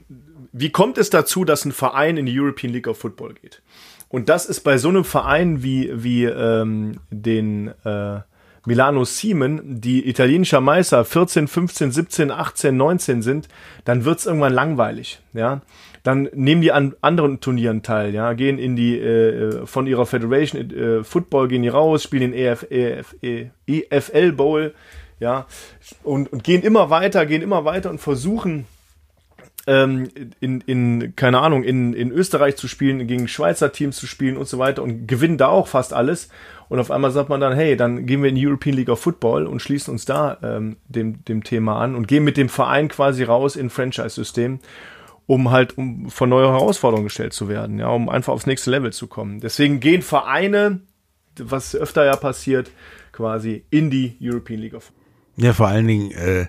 wie 0.52 0.72
kommt 0.72 0.98
es 0.98 1.12
dazu, 1.12 1.46
dass 1.46 1.65
ein 1.65 1.72
Verein 1.72 2.18
in 2.18 2.26
die 2.26 2.39
European 2.39 2.74
League 2.74 2.88
of 2.88 2.98
Football 2.98 3.36
geht? 3.36 3.62
Und 4.08 4.28
das 4.28 4.48
ist 4.48 4.62
bei 4.62 4.80
so 4.80 4.89
einem 4.89 5.06
Verein 5.06 5.62
wie, 5.62 5.92
wie 5.94 6.26
ähm, 6.26 7.00
den 7.12 7.68
äh, 7.86 8.22
Milano 8.65 9.06
Siemen, 9.06 9.82
die 9.82 10.10
italienischer 10.10 10.62
Meister 10.62 11.06
14, 11.06 11.48
15, 11.48 11.92
17, 11.92 12.32
18, 12.32 12.76
19 12.76 13.22
sind, 13.22 13.48
dann 13.86 14.04
wird's 14.04 14.26
irgendwann 14.26 14.54
langweilig. 14.54 15.22
Ja, 15.34 15.62
dann 16.03 16.29
nehmen 16.33 16.62
die 16.62 16.71
an 16.71 16.95
anderen 17.01 17.39
Turnieren 17.39 17.83
teil, 17.83 18.13
ja, 18.13 18.33
gehen 18.33 18.57
in 18.57 18.75
die 18.75 18.99
äh, 18.99 19.65
von 19.65 19.88
ihrer 19.88 20.05
Federation 20.05 20.71
äh, 20.71 21.03
Football 21.03 21.47
gehen 21.47 21.63
die 21.63 21.69
raus, 21.69 22.03
spielen 22.03 22.31
den 22.31 22.33
EF, 22.33 22.65
EF, 22.69 23.15
EFL 23.67 24.31
Bowl, 24.31 24.73
ja, 25.19 25.45
und, 26.03 26.31
und 26.31 26.43
gehen 26.43 26.62
immer 26.63 26.89
weiter, 26.89 27.25
gehen 27.25 27.41
immer 27.41 27.65
weiter 27.65 27.89
und 27.89 27.99
versuchen 27.99 28.65
ähm, 29.67 30.09
in, 30.39 30.62
in, 30.62 31.15
keine 31.15 31.41
Ahnung, 31.41 31.63
in, 31.63 31.93
in 31.93 32.12
Österreich 32.12 32.55
zu 32.55 32.67
spielen, 32.67 33.05
gegen 33.07 33.27
Schweizer 33.27 33.71
Teams 33.71 33.97
zu 33.97 34.07
spielen 34.07 34.38
und 34.38 34.47
so 34.47 34.57
weiter 34.57 34.81
und 34.81 35.07
gewinnen 35.07 35.38
da 35.38 35.47
auch 35.47 35.67
fast 35.67 35.93
alles. 35.93 36.29
Und 36.69 36.79
auf 36.79 36.91
einmal 36.91 37.12
sagt 37.12 37.29
man 37.29 37.39
dann, 37.39 37.53
hey, 37.53 37.75
dann 37.75 38.05
gehen 38.05 38.21
wir 38.23 38.29
in 38.29 38.35
die 38.35 38.47
European 38.47 38.75
League 38.75 38.89
of 38.89 38.99
Football 38.99 39.47
und 39.47 39.62
schließen 39.62 39.91
uns 39.91 40.05
da 40.05 40.38
ähm, 40.41 40.77
dem, 40.88 41.23
dem 41.25 41.43
Thema 41.43 41.79
an 41.79 41.95
und 41.95 42.07
gehen 42.07 42.23
mit 42.23 42.38
dem 42.38 42.49
Verein 42.49 42.88
quasi 42.88 43.23
raus 43.23 43.55
in 43.55 43.69
Franchise-System 43.69 44.59
um 45.30 45.52
halt 45.52 45.78
um 45.78 46.10
vor 46.10 46.26
neue 46.26 46.48
Herausforderungen 46.48 47.06
gestellt 47.06 47.34
zu 47.34 47.48
werden, 47.48 47.78
ja, 47.78 47.89
um 47.89 48.10
einfach 48.10 48.34
aufs 48.34 48.48
nächste 48.48 48.72
Level 48.72 48.92
zu 48.92 49.06
kommen. 49.06 49.39
Deswegen 49.39 49.80
gehen 49.80 50.02
Vereine, 50.02 50.82
was 51.38 51.76
öfter 51.76 52.04
ja 52.04 52.15
passiert, 52.15 52.72
quasi 53.12 53.63
in 53.70 53.92
die 53.92 54.18
European 54.20 54.60
League 54.60 54.74
of. 54.74 54.92
Ja, 55.38 55.54
vor 55.54 55.68
allen 55.68 55.86
Dingen, 55.86 56.10
äh, 56.13 56.48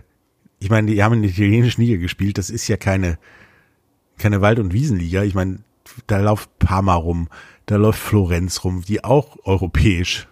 ich 0.61 0.71
meine, 0.71 0.91
die 0.91 1.03
haben 1.03 1.13
in 1.13 1.23
der 1.23 1.31
italienischen 1.31 1.83
Liga 1.83 2.01
gespielt. 2.01 2.39
Das 2.39 2.49
ist 2.49 2.69
ja 2.69 2.79
keine 2.79 3.19
keine 4.17 4.41
Wald- 4.41 4.59
und 4.59 4.73
Wiesenliga. 4.73 5.25
Ich 5.25 5.35
meine, 5.35 5.59
da 6.07 6.19
läuft 6.19 6.59
Parma 6.59 6.95
rum, 6.95 7.29
da 7.67 7.77
läuft 7.77 7.99
Florenz 7.99 8.65
rum, 8.65 8.83
die 8.83 9.05
auch 9.05 9.37
europäisch 9.45 10.27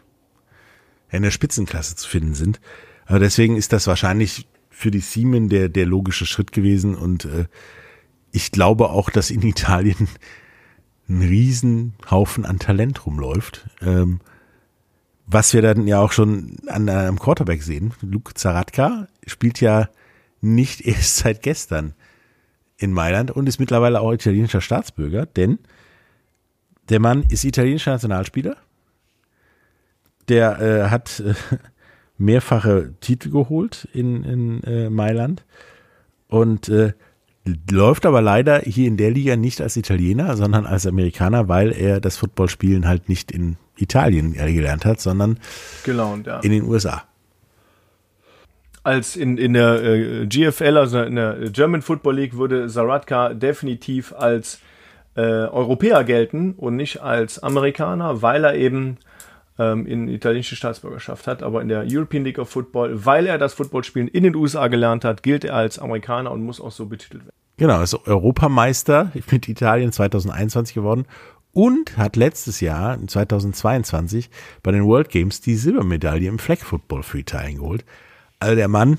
in 1.11 1.23
der 1.23 1.33
Spitzenklasse 1.33 1.97
zu 1.97 2.09
finden 2.09 2.33
sind. 2.33 2.63
Aber 3.05 3.19
deswegen 3.19 3.57
ist 3.57 3.75
das 3.75 3.87
wahrscheinlich 3.87 4.49
für 4.71 4.91
die 4.91 5.01
Siemen 5.01 5.51
der 5.51 5.69
der 5.69 5.85
logische 5.85 6.25
Schritt 6.25 6.51
gewesen 6.53 6.95
und 6.95 7.27
äh, 7.27 7.45
ich 8.33 8.53
glaube 8.53 8.91
auch, 8.91 9.11
dass 9.11 9.31
in 9.31 9.43
Italien 9.43 10.09
ein 11.09 11.23
Riesenhaufen 11.23 12.45
an 12.45 12.59
Talent 12.59 13.07
rumläuft. 13.07 13.69
Ähm, 13.81 14.21
was 15.31 15.53
wir 15.53 15.61
dann 15.61 15.87
ja 15.87 16.01
auch 16.01 16.13
schon 16.13 16.57
an 16.67 16.89
einem 16.89 17.19
Quarterback 17.19 17.63
sehen. 17.63 17.93
Luke 18.01 18.35
Zaratka 18.35 19.09
spielt 19.27 19.61
ja 19.61 19.89
nicht 20.41 20.81
erst 20.81 21.17
seit 21.19 21.43
gestern 21.43 21.95
in 22.79 22.93
Mailand 22.93 23.31
und 23.31 23.49
ist 23.49 23.61
mittlerweile 23.61 24.01
auch 24.01 24.13
italienischer 24.13 24.61
Staatsbürger, 24.61 25.27
denn 25.27 25.59
der 26.89 27.01
Mann 27.01 27.25
ist 27.29 27.45
italienischer 27.45 27.93
Nationalspieler. 27.93 28.57
Der 30.29 30.61
äh, 30.61 30.91
hat 30.91 31.21
äh, 31.21 31.35
mehrfache 32.17 32.95
Titel 33.01 33.31
geholt 33.31 33.89
in, 33.93 34.25
in 34.25 34.63
äh, 34.63 34.91
Mailand 34.91 35.45
und 36.29 36.69
äh, 36.69 36.93
läuft 37.71 38.07
aber 38.07 38.21
leider 38.21 38.61
hier 38.61 38.87
in 38.87 38.97
der 38.97 39.11
Liga 39.11 39.37
nicht 39.37 39.61
als 39.61 39.77
Italiener, 39.77 40.37
sondern 40.37 40.67
als 40.67 40.87
Amerikaner, 40.87 41.49
weil 41.49 41.73
er 41.73 42.01
das 42.01 42.17
Footballspielen 42.17 42.87
halt 42.87 43.09
nicht 43.09 43.33
in 43.33 43.57
Italien 43.77 44.33
gelernt 44.33 44.85
hat, 44.85 45.01
sondern 45.01 45.39
und 45.87 46.27
ja. 46.27 46.41
in 46.41 46.51
den 46.51 46.65
USA. 46.65 47.05
als 48.83 49.17
in, 49.17 49.39
in 49.39 49.55
der 49.55 49.83
äh, 49.83 50.27
GFL, 50.27 50.77
also 50.77 51.01
in 51.01 51.17
der 51.17 51.51
German 51.51 51.83
Football 51.83 52.17
League, 52.17 52.37
würde 52.37 52.69
Zaratka 52.69 53.35
definitiv 53.35 54.13
als 54.13 54.61
äh, 55.15 55.21
Europäer 55.21 56.05
gelten 56.05 56.55
und 56.55 56.77
nicht 56.77 57.01
als 57.01 57.43
Amerikaner, 57.43 58.23
weil 58.23 58.45
er 58.45 58.55
eben 58.55 58.99
ähm, 59.59 59.87
in 59.87 60.09
italienische 60.09 60.57
Staatsbürgerschaft 60.57 61.27
hat. 61.27 61.43
Aber 61.43 61.61
in 61.63 61.69
der 61.69 61.85
European 61.89 62.25
League 62.25 62.39
of 62.39 62.49
Football, 62.49 63.05
weil 63.05 63.27
er 63.27 63.39
das 63.39 63.55
Footballspielen 63.55 64.09
in 64.09 64.23
den 64.23 64.35
USA 64.35 64.69
gelernt 64.69 65.05
hat, 65.05 65.23
gilt 65.23 65.45
er 65.45 65.55
als 65.55 65.79
Amerikaner 65.79 66.31
und 66.31 66.43
muss 66.43 66.61
auch 66.61 66.73
so 66.73 66.87
betitelt 66.87 67.25
werden. 67.25 67.37
Genau, 67.57 67.83
ist 67.83 67.95
Europameister 68.07 69.13
mit 69.31 69.49
Italien 69.49 69.93
2021 69.93 70.75
geworden 70.75 71.07
und 71.53 71.97
hat 71.97 72.17
letztes 72.17 72.61
Jahr, 72.61 72.99
2022, 73.05 74.31
bei 74.63 74.71
den 74.71 74.85
World 74.85 75.09
Games 75.09 75.41
die 75.41 75.57
Silbermedaille 75.57 76.29
im 76.29 76.39
Flag 76.39 76.59
Football 76.59 77.03
für 77.03 77.19
Italien 77.19 77.59
geholt. 77.59 77.85
Also 78.39 78.55
der 78.55 78.69
Mann 78.69 78.99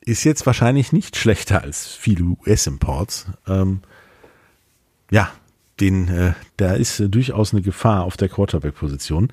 ist 0.00 0.24
jetzt 0.24 0.44
wahrscheinlich 0.46 0.92
nicht 0.92 1.16
schlechter 1.16 1.62
als 1.62 1.86
viele 1.86 2.24
US-Imports. 2.24 3.26
Ähm, 3.46 3.80
ja, 5.10 5.30
den, 5.80 6.08
äh, 6.08 6.32
da 6.56 6.74
ist 6.74 7.00
äh, 7.00 7.08
durchaus 7.08 7.52
eine 7.52 7.62
Gefahr 7.62 8.04
auf 8.04 8.16
der 8.16 8.28
Quarterback-Position, 8.28 9.28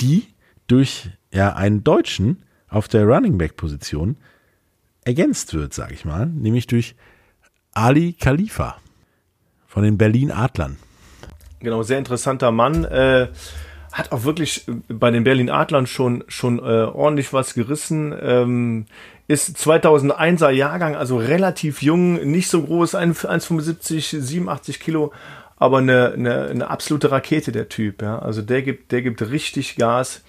die 0.00 0.26
durch 0.66 1.10
ja 1.32 1.54
einen 1.54 1.84
Deutschen 1.84 2.42
auf 2.68 2.88
der 2.88 3.04
Running 3.04 3.38
Back-Position 3.38 4.16
ergänzt 5.04 5.54
wird, 5.54 5.74
sage 5.74 5.94
ich 5.94 6.04
mal, 6.04 6.26
nämlich 6.26 6.66
durch 6.66 6.94
Ali 7.72 8.12
Khalifa 8.12 8.76
von 9.66 9.82
den 9.82 9.98
Berlin 9.98 10.30
Adlern. 10.30 10.76
Genau, 11.60 11.82
sehr 11.82 11.98
interessanter 11.98 12.50
Mann. 12.52 12.84
Äh, 12.84 13.28
hat 13.92 14.12
auch 14.12 14.24
wirklich 14.24 14.66
bei 14.88 15.10
den 15.10 15.24
Berlin 15.24 15.50
Adlern 15.50 15.86
schon, 15.86 16.24
schon 16.28 16.58
äh, 16.58 16.62
ordentlich 16.62 17.32
was 17.32 17.54
gerissen. 17.54 18.14
Ähm, 18.20 18.86
ist 19.26 19.56
2001er 19.56 20.50
Jahrgang, 20.50 20.96
also 20.96 21.16
relativ 21.16 21.82
jung, 21.82 22.14
nicht 22.14 22.48
so 22.48 22.62
groß, 22.62 22.94
1,75, 22.94 24.20
87 24.20 24.80
Kilo, 24.80 25.12
aber 25.60 25.78
eine, 25.78 26.12
eine, 26.14 26.46
eine 26.46 26.70
absolute 26.70 27.12
Rakete, 27.12 27.52
der 27.52 27.68
Typ. 27.68 28.02
Ja? 28.02 28.18
Also 28.18 28.40
der 28.40 28.62
gibt, 28.62 28.90
der 28.90 29.02
gibt 29.02 29.20
richtig 29.30 29.76
Gas. 29.76 30.24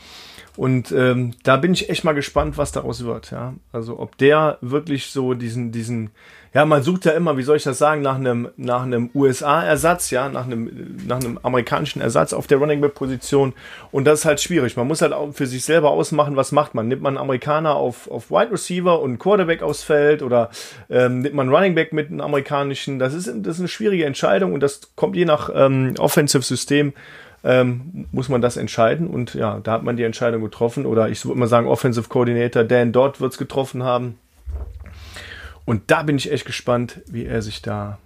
Und 0.57 0.91
ähm, 0.91 1.31
da 1.43 1.55
bin 1.55 1.73
ich 1.73 1.89
echt 1.89 2.03
mal 2.03 2.11
gespannt, 2.11 2.57
was 2.57 2.73
daraus 2.73 3.05
wird. 3.05 3.31
Ja? 3.31 3.55
Also 3.71 3.97
ob 3.97 4.17
der 4.17 4.57
wirklich 4.59 5.09
so 5.09 5.33
diesen, 5.33 5.71
diesen, 5.71 6.11
ja, 6.53 6.65
man 6.65 6.83
sucht 6.83 7.05
ja 7.05 7.13
immer, 7.13 7.37
wie 7.37 7.43
soll 7.43 7.57
ich 7.57 7.63
das 7.63 7.77
sagen, 7.77 8.01
nach 8.01 8.15
einem, 8.15 8.49
nach 8.57 8.83
einem 8.83 9.09
USA-Ersatz, 9.15 10.09
ja, 10.11 10.27
nach 10.27 10.45
einem, 10.45 10.97
nach 11.07 11.19
einem 11.19 11.39
amerikanischen 11.43 12.01
Ersatz 12.01 12.33
auf 12.33 12.45
der 12.45 12.57
Running 12.57 12.81
Back 12.81 12.93
Position. 12.93 13.53
Und 13.91 14.05
das 14.05 14.19
ist 14.19 14.25
halt 14.25 14.41
schwierig. 14.41 14.75
Man 14.75 14.87
muss 14.87 15.01
halt 15.01 15.13
auch 15.13 15.33
für 15.33 15.47
sich 15.47 15.63
selber 15.63 15.91
ausmachen, 15.91 16.35
was 16.35 16.51
macht 16.51 16.75
man. 16.75 16.89
Nimmt 16.89 17.01
man 17.01 17.15
einen 17.15 17.23
Amerikaner 17.23 17.75
auf, 17.75 18.11
auf 18.11 18.31
Wide 18.31 18.51
Receiver 18.51 19.01
und 19.01 19.17
Quarterback 19.17 19.63
aufs 19.63 19.83
Feld 19.83 20.21
oder 20.21 20.49
ähm, 20.89 21.21
nimmt 21.21 21.35
man 21.35 21.49
Running 21.49 21.73
Back 21.73 21.93
mit 21.93 22.09
einem 22.09 22.19
amerikanischen? 22.19 22.99
Das 22.99 23.13
ist, 23.13 23.27
das 23.27 23.55
ist 23.55 23.59
eine 23.59 23.69
schwierige 23.69 24.05
Entscheidung 24.05 24.53
und 24.53 24.59
das 24.59 24.93
kommt 24.95 25.15
je 25.15 25.25
nach 25.25 25.49
ähm, 25.53 25.93
Offensive-System 25.97 26.93
ähm, 27.43 28.07
muss 28.11 28.29
man 28.29 28.41
das 28.41 28.57
entscheiden. 28.57 29.07
Und 29.07 29.33
ja, 29.33 29.59
da 29.63 29.71
hat 29.71 29.83
man 29.83 29.97
die 29.97 30.03
Entscheidung 30.03 30.41
getroffen. 30.41 30.85
Oder 30.85 31.09
ich 31.09 31.25
würde 31.25 31.39
mal 31.39 31.47
sagen, 31.47 31.67
Offensive 31.67 32.09
Coordinator 32.09 32.63
Dan 32.63 32.91
Dodd 32.91 33.19
wird 33.19 33.31
es 33.31 33.37
getroffen 33.37 33.83
haben. 33.83 34.17
Und 35.65 35.91
da 35.91 36.03
bin 36.03 36.17
ich 36.17 36.31
echt 36.31 36.45
gespannt, 36.45 37.01
wie 37.07 37.25
er 37.25 37.41
sich 37.41 37.61
da 37.61 37.99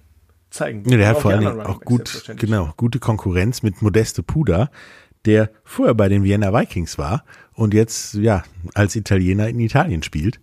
zeigen 0.49 0.85
wird. 0.85 0.91
Ja, 0.91 0.97
der 0.97 1.07
hat 1.09 1.21
vor 1.21 1.31
allen 1.31 1.41
Dingen 1.41 1.61
auch 1.61 1.81
gut, 1.81 2.31
genau, 2.37 2.73
gute 2.77 2.99
Konkurrenz 2.99 3.63
mit 3.63 3.81
Modeste 3.81 4.23
Puda, 4.23 4.69
der 5.25 5.49
vorher 5.63 5.95
bei 5.95 6.09
den 6.09 6.23
Vienna 6.23 6.53
Vikings 6.53 6.97
war 6.97 7.23
und 7.53 7.73
jetzt 7.73 8.13
ja 8.15 8.43
als 8.73 8.95
Italiener 8.95 9.47
in 9.47 9.59
Italien 9.59 10.03
spielt 10.03 10.39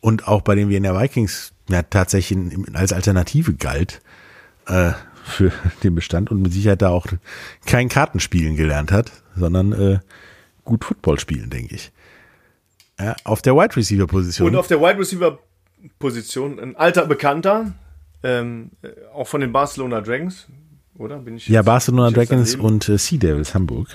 und 0.00 0.26
auch 0.26 0.42
bei 0.42 0.54
den 0.54 0.68
Vienna 0.68 0.98
Vikings 1.00 1.52
ja, 1.68 1.82
tatsächlich 1.82 2.38
als 2.74 2.92
Alternative 2.92 3.54
galt 3.54 4.00
äh, 4.66 4.92
für 5.24 5.52
den 5.82 5.94
Bestand 5.94 6.30
und 6.30 6.42
mit 6.42 6.52
Sicherheit 6.52 6.82
da 6.82 6.90
auch 6.90 7.06
kein 7.66 7.88
Kartenspielen 7.88 8.56
gelernt 8.56 8.90
hat, 8.92 9.12
sondern 9.36 9.72
äh, 9.72 9.98
gut 10.64 10.84
Football 10.84 11.18
spielen, 11.18 11.50
denke 11.50 11.74
ich. 11.74 11.92
Ja, 12.98 13.16
auf 13.24 13.42
der 13.42 13.54
Wide 13.54 13.76
Receiver 13.76 14.06
Position. 14.06 14.48
Und 14.48 14.56
auf 14.56 14.66
der 14.66 14.80
Wide 14.80 14.98
Receiver 14.98 15.38
Position 15.98 16.58
ein 16.60 16.76
alter 16.76 17.06
Bekannter, 17.06 17.72
ähm, 18.22 18.70
äh, 18.82 18.88
auch 19.14 19.26
von 19.26 19.40
den 19.40 19.52
Barcelona 19.52 20.00
Dragons, 20.00 20.46
oder? 20.96 21.18
Bin 21.18 21.36
ich 21.36 21.48
ja, 21.48 21.60
jetzt- 21.60 21.66
Barcelona 21.66 22.10
bin 22.10 22.22
ich 22.22 22.28
Dragons 22.28 22.54
und 22.56 22.88
äh, 22.88 22.98
Sea 22.98 23.18
Devils 23.18 23.54
Hamburg. 23.54 23.88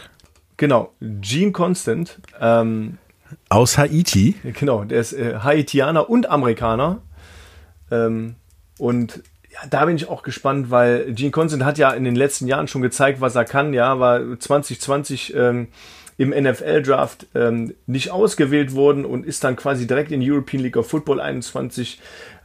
Genau, 0.57 0.93
Gene 0.99 1.51
Constant, 1.51 2.19
ähm, 2.41 2.97
Aus 3.49 3.77
Haiti. 3.77 4.35
Genau, 4.43 4.83
der 4.85 4.99
ist 5.01 5.13
äh, 5.13 5.35
Haitianer 5.39 6.09
und 6.09 6.29
Amerikaner. 6.29 7.01
Ähm, 7.91 8.35
und 8.79 9.21
ja, 9.51 9.59
da 9.69 9.85
bin 9.85 9.95
ich 9.95 10.07
auch 10.09 10.23
gespannt, 10.23 10.69
weil 10.71 11.13
Gene 11.13 11.31
Constant 11.31 11.63
hat 11.63 11.77
ja 11.77 11.91
in 11.91 12.03
den 12.03 12.15
letzten 12.15 12.47
Jahren 12.47 12.67
schon 12.67 12.81
gezeigt, 12.81 13.21
was 13.21 13.35
er 13.35 13.45
kann. 13.45 13.73
Ja, 13.73 13.99
war 13.99 14.19
2020 14.39 15.33
ähm, 15.35 15.67
im 16.17 16.29
NFL-Draft 16.29 17.27
ähm, 17.35 17.75
nicht 17.85 18.11
ausgewählt 18.11 18.73
worden 18.73 19.05
und 19.05 19.25
ist 19.25 19.43
dann 19.43 19.55
quasi 19.55 19.85
direkt 19.85 20.11
in 20.11 20.21
European 20.21 20.63
League 20.63 20.77
of 20.77 20.89
Football 20.89 21.19
21 21.19 21.99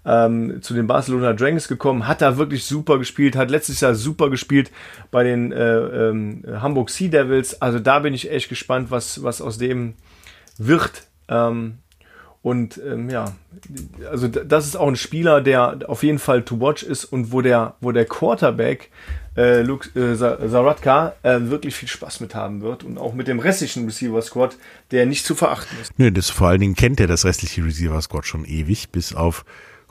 ähm, 0.04 0.60
zu 0.62 0.74
den 0.74 0.86
Barcelona 0.86 1.32
Dragons 1.32 1.68
gekommen, 1.68 2.06
hat 2.06 2.20
da 2.20 2.36
wirklich 2.36 2.64
super 2.64 2.98
gespielt, 2.98 3.36
hat 3.36 3.50
letztes 3.50 3.80
Jahr 3.80 3.94
super 3.94 4.30
gespielt 4.30 4.70
bei 5.10 5.24
den 5.24 5.52
äh, 5.52 5.76
ähm, 6.08 6.42
Hamburg 6.60 6.90
Sea 6.90 7.08
Devils. 7.08 7.62
Also 7.62 7.78
da 7.78 8.00
bin 8.00 8.12
ich 8.12 8.30
echt 8.30 8.48
gespannt, 8.48 8.90
was, 8.90 9.22
was 9.22 9.40
aus 9.40 9.58
dem 9.58 9.94
wird. 10.58 11.04
Ähm, 11.28 11.78
und 12.42 12.80
ähm, 12.84 13.08
ja, 13.08 13.36
also 14.10 14.26
das 14.26 14.66
ist 14.66 14.76
auch 14.76 14.88
ein 14.88 14.96
Spieler, 14.96 15.40
der 15.40 15.88
auf 15.88 16.02
jeden 16.02 16.18
Fall 16.18 16.42
to 16.42 16.60
watch 16.60 16.82
ist 16.82 17.04
und 17.04 17.30
wo 17.30 17.40
der, 17.40 17.76
wo 17.80 17.92
der 17.92 18.04
Quarterback 18.04 18.90
äh, 19.36 19.62
Luke 19.62 19.88
äh, 19.98 20.16
Zaratka 20.16 21.14
äh, 21.22 21.40
wirklich 21.42 21.74
viel 21.74 21.88
Spaß 21.88 22.20
mit 22.20 22.34
haben 22.34 22.60
wird 22.60 22.84
und 22.84 22.98
auch 22.98 23.14
mit 23.14 23.28
dem 23.28 23.38
restlichen 23.38 23.84
Receiver 23.86 24.20
Squad, 24.20 24.56
der 24.90 25.06
nicht 25.06 25.24
zu 25.24 25.34
verachten 25.34 25.76
ist. 25.80 25.92
Nö, 25.98 26.10
das 26.10 26.30
vor 26.30 26.48
allen 26.48 26.60
Dingen 26.60 26.74
kennt 26.74 27.00
er 27.00 27.06
das 27.06 27.24
restliche 27.24 27.64
Receiver 27.64 28.00
Squad 28.02 28.26
schon 28.26 28.44
ewig, 28.44 28.90
bis 28.90 29.14
auf 29.14 29.44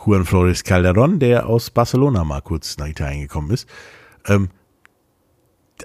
Juan 0.06 0.25
Flores 0.25 0.63
Calderon, 0.63 1.19
der 1.19 1.47
aus 1.47 1.69
Barcelona 1.69 2.23
mal 2.23 2.41
kurz 2.41 2.77
nach 2.77 2.88
Italien 2.88 3.21
gekommen 3.21 3.51
ist. 3.51 3.67
Ähm, 4.27 4.49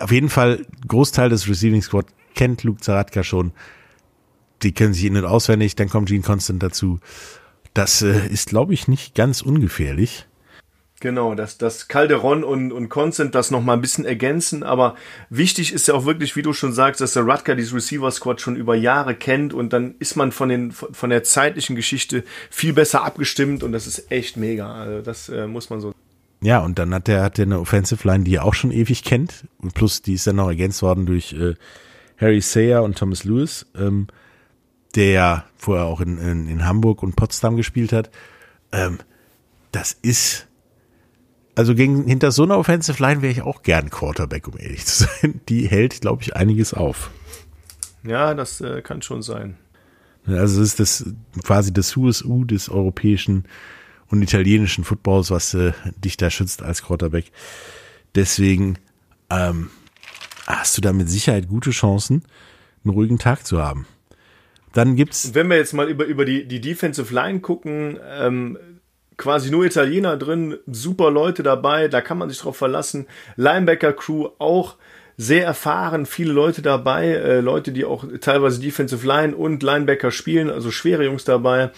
auf 0.01 0.13
jeden 0.13 0.29
Fall, 0.29 0.67
Großteil 0.87 1.31
des 1.31 1.49
Receiving 1.49 1.83
Squad 1.83 2.07
kennt 2.35 2.63
Luke 2.63 2.81
Zaratka 2.81 3.23
schon. 3.23 3.53
Die 4.63 4.73
können 4.73 4.95
sich 4.95 5.05
in- 5.05 5.17
und 5.17 5.25
auswendig, 5.25 5.77
dann 5.77 5.89
kommt 5.89 6.09
Gene 6.09 6.23
Constant 6.23 6.63
dazu. 6.63 6.99
Das 7.75 8.03
äh, 8.03 8.27
ist, 8.29 8.49
glaube 8.49 8.75
ich, 8.75 8.89
nicht 8.89 9.15
ganz 9.15 9.43
ungefährlich. 9.43 10.27
Genau, 11.01 11.35
dass 11.35 11.59
das 11.59 11.89
Calderon 11.89 12.43
und, 12.43 12.73
und 12.73 12.89
Constant 12.89 13.35
das 13.35 13.51
nochmal 13.51 13.77
ein 13.77 13.83
bisschen 13.83 14.07
ergänzen, 14.07 14.63
aber 14.63 14.95
wichtig 15.29 15.75
ist 15.75 15.89
ja 15.89 15.95
auch 15.95 16.07
wirklich, 16.07 16.37
wie 16.37 16.43
du 16.43 16.55
schon 16.55 16.73
sagst, 16.73 17.03
dass 17.03 17.13
der 17.13 17.25
Rutger 17.25 17.55
dieses 17.55 17.75
Receiver 17.75 18.11
Squad 18.11 18.41
schon 18.41 18.57
über 18.57 18.75
Jahre 18.75 19.15
kennt 19.15 19.53
und 19.53 19.75
dann 19.75 19.97
ist 19.99 20.17
man 20.17 20.33
von, 20.33 20.49
den, 20.49 20.73
von 20.73 21.11
der 21.11 21.23
zeitlichen 21.23 21.77
Geschichte 21.77 22.25
viel 22.51 22.73
besser 22.73 23.05
abgestimmt 23.05 23.63
und 23.63 23.73
das 23.73 23.87
ist 23.87 24.11
echt 24.11 24.39
mega. 24.39 24.73
Also 24.73 25.03
das 25.03 25.29
äh, 25.29 25.47
muss 25.47 25.69
man 25.69 25.81
so 25.81 25.93
Ja, 26.41 26.61
und 26.61 26.79
dann 26.79 26.95
hat 26.95 27.11
er 27.11 27.23
hat 27.23 27.39
eine 27.39 27.61
Offensive 27.61 28.09
Line, 28.09 28.25
die 28.25 28.37
er 28.37 28.47
auch 28.47 28.55
schon 28.55 28.73
ewig 28.73 29.05
kennt. 29.05 29.45
Und 29.59 29.75
plus, 29.75 30.01
die 30.01 30.15
ist 30.15 30.27
dann 30.27 30.37
noch 30.37 30.49
ergänzt 30.49 30.81
worden 30.81 31.05
durch 31.05 31.35
äh, 31.35 31.57
Harry 32.19 32.41
Sayer 32.41 32.83
und 32.83 32.97
Thomas 32.97 33.25
Lewis, 33.25 33.67
ähm, 33.77 34.07
der 34.95 35.45
vorher 35.59 35.85
auch 35.85 36.01
in, 36.01 36.17
in, 36.17 36.49
in 36.49 36.65
Hamburg 36.65 37.03
und 37.03 37.17
Potsdam 37.17 37.57
gespielt 37.57 37.93
hat. 37.93 38.11
Ähm, 38.73 38.99
das 39.73 39.93
ist, 40.01 40.46
also 41.57 41.75
gegen, 41.75 42.07
hinter 42.07 42.31
so 42.31 42.45
einer 42.45 42.59
Offensive 42.59 43.03
Line 43.03 43.23
wäre 43.23 43.33
ich 43.33 43.43
auch 43.43 43.63
gern 43.63 43.91
Quarterback, 43.91 44.47
um 44.47 44.59
ehrlich 44.59 44.85
zu 44.85 45.05
sein. 45.05 45.41
Die 45.49 45.67
hält, 45.67 46.01
glaube 46.03 46.23
ich, 46.23 46.37
einiges 46.37 46.75
auf. 46.75 47.11
Ja, 48.05 48.35
das 48.35 48.61
äh, 48.61 48.83
kann 48.83 49.03
schon 49.03 49.23
sein. 49.23 49.57
Also 50.27 50.61
es 50.61 50.69
ist 50.69 50.81
das 50.81 51.15
quasi 51.43 51.73
das 51.73 51.97
USU 51.97 52.45
des 52.45 52.69
europäischen 52.69 53.47
und 54.09 54.23
italienischen 54.23 54.85
Footballs, 54.85 55.31
was 55.31 55.55
äh, 55.55 55.73
dich 56.05 56.17
da 56.17 56.31
schützt 56.31 56.63
als 56.63 56.83
Quarterback. 56.83 57.33
Deswegen 58.15 58.79
ähm, 59.31 59.71
hast 60.47 60.77
du 60.77 60.83
da 60.83 60.93
mit 60.93 61.09
Sicherheit 61.09 61.49
gute 61.49 61.71
Chancen, 61.71 62.23
einen 62.85 62.95
ruhigen 62.95 63.19
Tag 63.19 63.47
zu 63.47 63.63
haben. 63.63 63.87
Dann 64.73 64.95
gibt's 64.95 65.35
Wenn 65.35 65.49
wir 65.49 65.57
jetzt 65.57 65.73
mal 65.73 65.89
über, 65.89 66.05
über 66.05 66.25
die, 66.25 66.47
die 66.47 66.61
Defensive 66.61 67.13
Line 67.15 67.41
gucken, 67.41 67.99
ähm, 68.05 68.59
quasi 69.17 69.51
nur 69.51 69.65
Italiener 69.65 70.17
drin, 70.17 70.59
super 70.67 71.11
Leute 71.11 71.43
dabei, 71.43 71.89
da 71.89 72.01
kann 72.01 72.19
man 72.19 72.29
sich 72.29 72.39
drauf 72.39 72.57
verlassen. 72.57 73.07
Linebacker-Crew 73.37 74.29
auch 74.39 74.77
sehr 75.17 75.45
erfahren, 75.45 76.05
viele 76.05 76.33
Leute 76.33 76.61
dabei, 76.61 77.07
äh, 77.07 77.41
Leute, 77.41 77.73
die 77.73 77.85
auch 77.85 78.05
teilweise 78.21 78.61
Defensive 78.61 79.07
Line 79.07 79.35
und 79.35 79.63
Linebacker 79.63 80.11
spielen, 80.11 80.51
also 80.51 80.71
schwere 80.71 81.05
Jungs 81.05 81.25
dabei. 81.25 81.71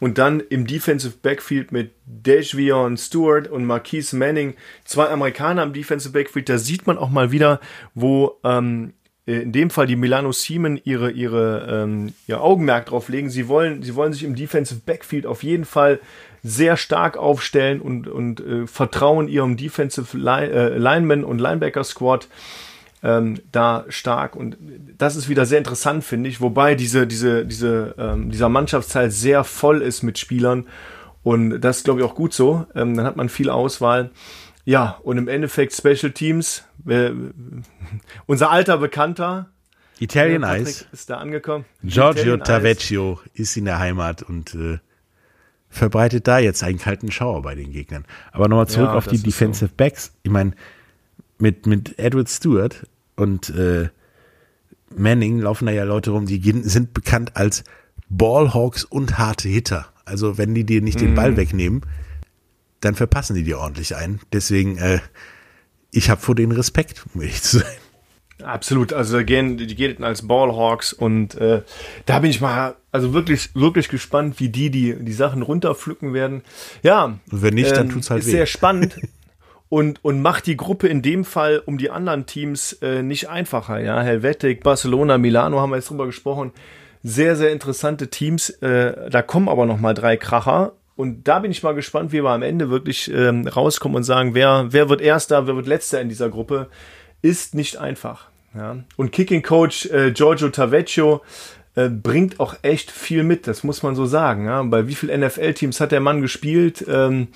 Und 0.00 0.18
dann 0.18 0.40
im 0.40 0.66
Defensive 0.66 1.14
Backfield 1.22 1.70
mit 1.70 1.92
Dejvion 2.06 2.96
Stewart 2.96 3.48
und 3.48 3.64
Marquise 3.64 4.16
Manning, 4.16 4.54
zwei 4.84 5.08
Amerikaner 5.08 5.62
im 5.62 5.72
Defensive 5.72 6.12
Backfield. 6.12 6.48
Da 6.48 6.58
sieht 6.58 6.88
man 6.88 6.98
auch 6.98 7.08
mal 7.08 7.30
wieder, 7.30 7.60
wo 7.94 8.36
ähm, 8.42 8.94
in 9.26 9.52
dem 9.52 9.70
Fall 9.70 9.86
die 9.86 9.94
Milano 9.94 10.32
Siemen 10.32 10.80
ihre, 10.82 11.12
ihre, 11.12 11.84
ähm, 11.84 12.12
ihr 12.26 12.40
Augenmerk 12.40 12.86
drauf 12.86 13.08
legen. 13.08 13.30
Sie 13.30 13.46
wollen, 13.46 13.82
sie 13.82 13.94
wollen 13.94 14.12
sich 14.12 14.24
im 14.24 14.34
Defensive 14.34 14.80
Backfield 14.84 15.24
auf 15.24 15.44
jeden 15.44 15.64
Fall 15.64 16.00
sehr 16.42 16.76
stark 16.76 17.16
aufstellen 17.16 17.80
und, 17.80 18.08
und 18.08 18.40
äh, 18.40 18.66
vertrauen 18.66 19.28
ihrem 19.28 19.56
Defensive 19.56 20.16
Line, 20.16 20.50
äh, 20.50 20.76
Lineman 20.76 21.24
und 21.24 21.40
Linebacker 21.40 21.84
Squad 21.84 22.28
ähm, 23.02 23.40
da 23.50 23.84
stark. 23.88 24.36
Und 24.36 24.56
das 24.98 25.16
ist 25.16 25.28
wieder 25.28 25.46
sehr 25.46 25.58
interessant, 25.58 26.04
finde 26.04 26.28
ich. 26.28 26.40
Wobei 26.40 26.74
diese, 26.74 27.06
diese, 27.06 27.44
diese, 27.44 27.94
ähm, 27.98 28.30
dieser 28.30 28.48
Mannschaftsteil 28.48 29.10
sehr 29.10 29.44
voll 29.44 29.82
ist 29.82 30.02
mit 30.02 30.18
Spielern. 30.18 30.66
Und 31.22 31.60
das 31.60 31.78
ist, 31.78 31.84
glaube 31.84 32.00
ich, 32.00 32.06
auch 32.06 32.14
gut 32.14 32.32
so. 32.32 32.66
Ähm, 32.74 32.96
dann 32.96 33.06
hat 33.06 33.16
man 33.16 33.28
viel 33.28 33.50
Auswahl. 33.50 34.10
Ja, 34.64 34.98
und 35.02 35.18
im 35.18 35.28
Endeffekt 35.28 35.72
Special 35.74 36.12
Teams. 36.12 36.64
Äh, 36.86 37.10
unser 38.26 38.50
alter 38.50 38.78
Bekannter. 38.78 39.48
Italian 39.98 40.42
Ice. 40.42 40.86
Ist 40.92 41.10
da 41.10 41.18
angekommen. 41.18 41.64
Giorgio 41.84 42.36
Tavecchio 42.36 43.20
ist 43.34 43.56
in 43.56 43.66
der 43.66 43.78
Heimat 43.78 44.22
und 44.24 44.54
äh, 44.54 44.78
verbreitet 45.72 46.28
da 46.28 46.38
jetzt 46.38 46.62
einen 46.62 46.78
kalten 46.78 47.10
Schauer 47.10 47.42
bei 47.42 47.54
den 47.54 47.72
Gegnern. 47.72 48.04
Aber 48.30 48.46
nochmal 48.46 48.68
zurück 48.68 48.90
ja, 48.90 48.94
auf 48.94 49.08
die 49.08 49.18
Defensive 49.18 49.70
so. 49.70 49.74
Backs. 49.76 50.12
Ich 50.22 50.30
meine, 50.30 50.52
mit, 51.38 51.66
mit 51.66 51.98
Edward 51.98 52.28
Stewart 52.28 52.86
und 53.16 53.50
äh, 53.50 53.88
Manning 54.94 55.40
laufen 55.40 55.66
da 55.66 55.72
ja 55.72 55.84
Leute 55.84 56.10
rum, 56.10 56.26
die 56.26 56.40
sind 56.62 56.92
bekannt 56.92 57.36
als 57.36 57.64
Ballhawks 58.10 58.84
und 58.84 59.18
harte 59.18 59.48
Hitter. 59.48 59.86
Also 60.04 60.36
wenn 60.36 60.54
die 60.54 60.64
dir 60.64 60.82
nicht 60.82 60.98
mm. 60.98 61.04
den 61.04 61.14
Ball 61.14 61.32
mhm. 61.32 61.36
wegnehmen, 61.38 61.80
dann 62.80 62.94
verpassen 62.94 63.34
die 63.34 63.42
dir 63.42 63.58
ordentlich 63.58 63.96
ein. 63.96 64.20
Deswegen, 64.32 64.76
äh, 64.76 65.00
ich 65.90 66.10
habe 66.10 66.20
vor 66.20 66.34
denen 66.34 66.52
Respekt, 66.52 67.06
um 67.14 67.22
ehrlich 67.22 67.42
zu 67.42 67.60
sein. 67.60 67.81
Absolut, 68.44 68.92
also 68.92 69.18
die 69.18 69.24
gehen, 69.24 69.56
die 69.56 69.74
gehen 69.74 70.04
als 70.04 70.26
Ballhawks 70.26 70.92
und 70.92 71.34
äh, 71.36 71.62
da 72.06 72.18
bin 72.18 72.30
ich 72.30 72.40
mal 72.40 72.74
also 72.90 73.14
wirklich 73.14 73.50
wirklich 73.54 73.88
gespannt, 73.88 74.40
wie 74.40 74.48
die 74.48 74.70
die 74.70 74.96
die 74.98 75.12
Sachen 75.12 75.42
runterpflücken 75.42 76.12
werden. 76.14 76.42
Ja, 76.82 77.04
und 77.04 77.20
wenn 77.30 77.54
nicht, 77.54 77.70
ähm, 77.70 77.76
dann 77.76 77.88
tut's 77.90 78.10
halt 78.10 78.20
ist 78.20 78.28
weh. 78.28 78.32
sehr 78.32 78.46
spannend. 78.46 78.96
und, 79.72 80.04
und 80.04 80.20
macht 80.20 80.46
die 80.46 80.58
Gruppe 80.58 80.86
in 80.88 81.00
dem 81.00 81.24
Fall 81.24 81.62
um 81.64 81.78
die 81.78 81.88
anderen 81.88 82.26
Teams 82.26 82.74
äh, 82.82 83.02
nicht 83.02 83.30
einfacher. 83.30 83.80
Ja, 83.80 84.02
Helvetic, 84.02 84.62
Barcelona, 84.62 85.16
Milano 85.16 85.60
haben 85.60 85.70
wir 85.70 85.76
jetzt 85.76 85.88
drüber 85.88 86.04
gesprochen. 86.04 86.52
Sehr, 87.02 87.36
sehr 87.36 87.52
interessante 87.52 88.08
Teams. 88.08 88.50
Äh, 88.50 89.08
da 89.08 89.22
kommen 89.22 89.48
aber 89.48 89.64
noch 89.64 89.80
mal 89.80 89.94
drei 89.94 90.18
Kracher. 90.18 90.74
Und 90.94 91.26
da 91.26 91.38
bin 91.38 91.50
ich 91.50 91.62
mal 91.62 91.74
gespannt, 91.74 92.12
wie 92.12 92.22
wir 92.22 92.28
am 92.28 92.42
Ende 92.42 92.68
wirklich 92.68 93.10
ähm, 93.10 93.48
rauskommen 93.48 93.96
und 93.96 94.02
sagen, 94.02 94.34
wer, 94.34 94.66
wer 94.68 94.90
wird 94.90 95.00
Erster, 95.00 95.46
wer 95.46 95.56
wird 95.56 95.66
Letzter 95.66 96.02
in 96.02 96.10
dieser 96.10 96.28
Gruppe. 96.28 96.68
Ist 97.22 97.54
nicht 97.54 97.78
einfach. 97.78 98.28
Ja. 98.54 98.76
Und 98.96 99.12
Kicking 99.12 99.42
Coach 99.42 99.86
äh, 99.86 100.12
Giorgio 100.12 100.48
Tavecchio 100.48 101.22
äh, 101.74 101.88
bringt 101.88 102.38
auch 102.38 102.56
echt 102.62 102.90
viel 102.90 103.22
mit, 103.22 103.46
das 103.46 103.64
muss 103.64 103.82
man 103.82 103.94
so 103.94 104.04
sagen. 104.04 104.44
Ja? 104.44 104.62
Bei 104.62 104.86
wie 104.88 104.94
vielen 104.94 105.20
NFL-Teams 105.20 105.80
hat 105.80 105.92
der 105.92 106.00
Mann 106.00 106.20
gespielt? 106.20 106.84
Ähm, 106.86 107.28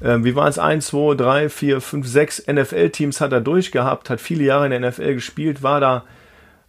äh, 0.00 0.18
wie 0.22 0.34
waren 0.34 0.48
es? 0.48 0.58
Eins, 0.58 0.86
zwei, 0.86 1.14
drei, 1.14 1.48
vier, 1.50 1.80
fünf, 1.80 2.06
sechs 2.06 2.42
NFL-Teams 2.46 3.20
hat 3.20 3.32
er 3.32 3.40
durchgehabt, 3.42 4.08
hat 4.08 4.20
viele 4.20 4.44
Jahre 4.44 4.64
in 4.64 4.70
der 4.70 4.90
NFL 4.90 5.14
gespielt, 5.14 5.62
war 5.62 5.80
da, 5.80 6.04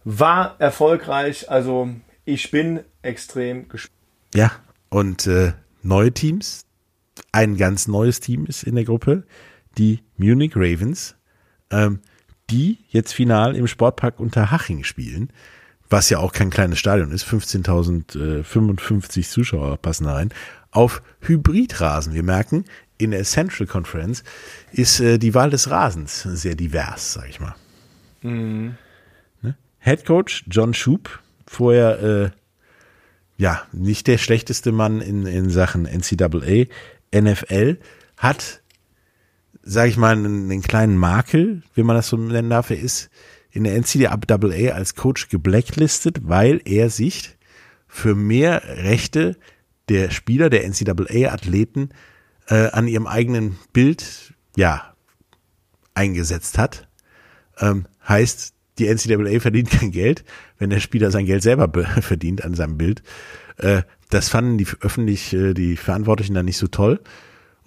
war 0.04 0.56
erfolgreich. 0.58 1.50
Also 1.50 1.88
ich 2.24 2.50
bin 2.50 2.80
extrem 3.00 3.68
gespannt. 3.68 3.94
Ja, 4.34 4.52
und 4.90 5.26
äh, 5.26 5.52
neue 5.82 6.12
Teams. 6.12 6.66
Ein 7.32 7.56
ganz 7.56 7.88
neues 7.88 8.20
Team 8.20 8.46
ist 8.46 8.62
in 8.62 8.74
der 8.74 8.84
Gruppe, 8.84 9.24
die 9.76 10.00
Munich 10.16 10.52
Ravens, 10.54 11.16
ähm, 11.70 12.00
die 12.50 12.78
jetzt 12.88 13.12
final 13.12 13.56
im 13.56 13.66
Sportpark 13.66 14.18
Unterhaching 14.20 14.84
spielen 14.84 15.30
was 15.90 16.10
ja 16.10 16.18
auch 16.18 16.32
kein 16.32 16.50
kleines 16.50 16.78
Stadion 16.78 17.12
ist, 17.12 17.26
15.055 17.26 19.18
äh, 19.18 19.22
Zuschauer 19.22 19.76
passen 19.78 20.04
da 20.04 20.14
rein, 20.14 20.30
auf 20.70 21.02
Hybridrasen. 21.20 22.14
Wir 22.14 22.22
merken, 22.22 22.64
in 22.98 23.12
der 23.12 23.24
Central 23.24 23.66
Conference 23.66 24.22
ist 24.72 25.00
äh, 25.00 25.18
die 25.18 25.34
Wahl 25.34 25.50
des 25.50 25.70
Rasens 25.70 26.22
sehr 26.22 26.54
divers, 26.56 27.14
sag 27.14 27.28
ich 27.28 27.40
mal. 27.40 27.54
Mhm. 28.22 28.76
Ne? 29.40 29.56
Head 29.78 30.04
Coach 30.04 30.44
John 30.48 30.74
Schub, 30.74 31.20
vorher 31.46 32.02
äh, 32.02 32.30
ja 33.38 33.62
nicht 33.72 34.06
der 34.08 34.18
schlechteste 34.18 34.72
Mann 34.72 35.00
in, 35.00 35.26
in 35.26 35.48
Sachen 35.48 35.84
NCAA, 35.84 36.66
NFL, 37.14 37.78
hat, 38.16 38.60
sag 39.62 39.88
ich 39.88 39.96
mal, 39.96 40.16
einen, 40.16 40.50
einen 40.50 40.62
kleinen 40.62 40.96
Makel, 40.96 41.62
wie 41.74 41.82
man 41.82 41.96
das 41.96 42.08
so 42.08 42.16
nennen 42.16 42.50
darf. 42.50 42.70
Er 42.70 42.78
ist 42.78 43.10
in 43.50 43.64
der 43.64 43.78
NCAA 43.78 44.72
als 44.72 44.94
Coach 44.94 45.28
geblacklistet, 45.28 46.20
weil 46.22 46.60
er 46.64 46.90
sich 46.90 47.36
für 47.86 48.14
mehr 48.14 48.62
Rechte 48.64 49.36
der 49.88 50.10
Spieler, 50.10 50.50
der 50.50 50.68
NCAA-Athleten 50.68 51.90
äh, 52.48 52.68
an 52.70 52.88
ihrem 52.88 53.06
eigenen 53.06 53.58
Bild, 53.72 54.34
ja, 54.56 54.94
eingesetzt 55.94 56.58
hat. 56.58 56.88
Ähm, 57.58 57.86
heißt, 58.06 58.54
die 58.78 58.86
NCAA 58.86 59.40
verdient 59.40 59.70
kein 59.70 59.90
Geld, 59.90 60.24
wenn 60.58 60.70
der 60.70 60.80
Spieler 60.80 61.10
sein 61.10 61.26
Geld 61.26 61.42
selber 61.42 61.70
verdient 62.00 62.44
an 62.44 62.54
seinem 62.54 62.78
Bild. 62.78 63.02
Äh, 63.56 63.82
das 64.10 64.28
fanden 64.28 64.58
die 64.58 64.66
öffentlich, 64.80 65.32
äh, 65.32 65.54
die 65.54 65.76
Verantwortlichen 65.76 66.34
dann 66.34 66.46
nicht 66.46 66.58
so 66.58 66.68
toll 66.68 67.00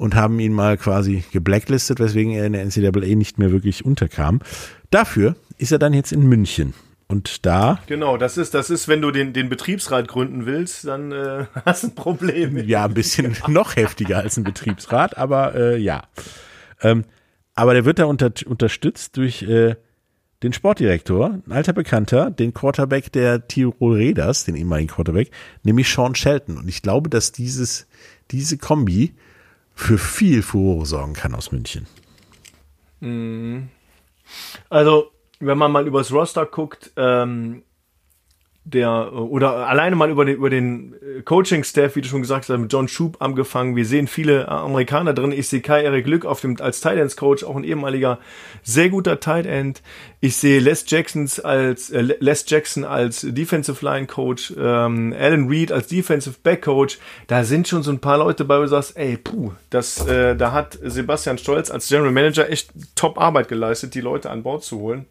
und 0.02 0.16
haben 0.16 0.40
ihn 0.40 0.52
mal 0.52 0.78
quasi 0.78 1.24
geblacklistet, 1.32 2.00
weswegen 2.00 2.34
er 2.34 2.48
in 2.48 2.54
der 2.54 2.66
NCAA 2.66 3.14
nicht 3.16 3.38
mehr 3.38 3.52
wirklich 3.52 3.86
unterkam. 3.86 4.40
Dafür 4.90 5.36
ist 5.60 5.72
er 5.72 5.78
dann 5.78 5.94
jetzt 5.94 6.12
in 6.12 6.28
München. 6.28 6.74
Und 7.08 7.46
da. 7.46 7.78
Genau, 7.86 8.18
das 8.18 8.36
ist, 8.36 8.56
das 8.56 8.72
ist, 8.72 8.88
wenn 8.88 9.04
du 9.04 9.12
den, 9.12 9.32
den 9.32 9.48
Betriebsrat 9.48 10.08
gründen 10.08 10.48
willst, 10.48 10.88
dann 10.88 11.12
äh, 11.12 11.46
hast 11.66 11.84
du 11.84 11.90
ein 11.90 11.96
Problem. 11.96 12.58
Ja, 12.68 12.86
ein 12.86 12.96
bisschen 12.96 13.38
noch 13.48 13.76
heftiger 13.76 14.18
als 14.18 14.38
ein 14.38 14.44
Betriebsrat, 14.44 15.20
aber 15.20 15.54
äh, 15.54 15.78
ja. 15.78 16.02
Ähm, 16.82 17.06
aber 17.54 17.76
der 17.76 17.86
wird 17.86 18.00
da 18.00 18.06
unter, 18.06 18.32
unterstützt 18.48 19.18
durch 19.18 19.44
äh, 19.44 19.76
den 20.42 20.52
Sportdirektor, 20.52 21.42
ein 21.46 21.52
alter 21.52 21.74
Bekannter, 21.74 22.32
den 22.32 22.56
Quarterback 22.56 23.12
der 23.12 23.48
Tirol 23.48 23.98
Raiders, 23.98 24.46
den 24.46 24.56
ehemaligen 24.56 24.90
Quarterback, 24.90 25.30
nämlich 25.62 25.94
Sean 25.94 26.16
Shelton. 26.16 26.58
Und 26.58 26.68
ich 26.68 26.82
glaube, 26.82 27.08
dass 27.08 27.32
dieses, 27.32 27.86
diese 28.32 28.58
Kombi 28.58 29.14
für 29.76 29.98
viel 29.98 30.42
Furore 30.42 30.86
sorgen 30.86 31.14
kann 31.14 31.36
aus 31.36 31.52
München. 31.52 31.88
Mhm. 33.00 33.70
Also, 34.70 35.12
wenn 35.40 35.58
man 35.58 35.72
mal 35.72 35.88
übers 35.88 36.12
Roster 36.12 36.46
guckt, 36.46 36.92
ähm, 36.96 37.64
der 38.64 39.14
oder 39.14 39.68
alleine 39.68 39.96
mal 39.96 40.12
über 40.12 40.24
den, 40.24 40.36
über 40.36 40.52
den 40.52 40.94
äh, 40.94 41.22
Coaching-Staff, 41.24 41.96
wie 41.96 42.02
du 42.02 42.08
schon 42.08 42.22
gesagt 42.22 42.48
hast, 42.48 42.58
mit 42.58 42.72
John 42.72 42.88
Schub 42.88 43.18
angefangen. 43.20 43.76
Wir 43.76 43.86
sehen 43.86 44.08
viele 44.08 44.48
Amerikaner 44.48 45.14
drin. 45.14 45.32
Ich 45.32 45.48
sehe 45.48 45.62
Kai 45.62 45.82
Eric 45.82 46.06
Glück 46.06 46.26
auf 46.26 46.42
dem 46.42 46.62
als 46.62 46.80
Tight 46.80 47.00
Ends 47.00 47.18
Coach, 47.18 47.44
auch 47.44 47.56
ein 47.56 47.64
ehemaliger 47.64 48.20
sehr 48.62 48.90
guter 48.90 49.20
Tight 49.20 49.48
End. 49.48 49.82
Ich 50.20 50.38
sehe 50.38 50.60
Les 50.60 50.86
Jacksons 50.88 51.40
als 51.40 51.90
äh, 51.90 52.02
Les 52.20 52.46
Jackson 52.48 52.84
als 52.84 53.26
Defensive 53.28 53.84
Line 53.84 54.06
Coach, 54.06 54.54
ähm, 54.56 55.16
Alan 55.18 55.48
Reed 55.48 55.72
als 55.72 55.88
Defensive 55.88 56.36
Back 56.44 56.62
Coach. 56.62 57.00
Da 57.26 57.44
sind 57.44 57.68
schon 57.68 57.82
so 57.82 57.92
ein 57.92 58.00
paar 58.00 58.20
Leute 58.20 58.46
bei, 58.46 58.60
wo 58.60 58.62
du 58.62 58.68
sagst, 58.68 58.96
ey, 58.96 59.18
puh, 59.18 59.54
das, 59.72 60.06
äh, 60.06 60.36
da 60.36 60.52
hat 60.52 60.78
Sebastian 60.84 61.40
Stolz 61.40 61.72
als 61.72 61.88
General 61.88 62.12
Manager 62.12 62.48
echt 62.48 62.70
Top 62.96 63.20
Arbeit 63.20 63.48
geleistet, 63.48 63.96
die 63.96 64.02
Leute 64.02 64.30
an 64.30 64.44
Bord 64.44 64.64
zu 64.64 64.80
holen. 64.80 65.08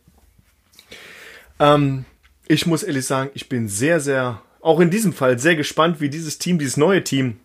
Ähm, 1.59 2.05
ich 2.51 2.67
muss 2.67 2.83
ehrlich 2.83 3.07
sagen, 3.07 3.31
ich 3.35 3.49
bin 3.49 3.69
sehr, 3.69 4.01
sehr, 4.01 4.43
auch 4.61 4.81
in 4.81 4.91
diesem 4.91 5.13
Fall 5.13 5.39
sehr 5.39 5.55
gespannt, 5.55 6.01
wie 6.01 6.11
dieses 6.11 6.39
Team, 6.39 6.59
dieses 6.59 6.77
neue 6.77 7.05
Team 7.05 7.39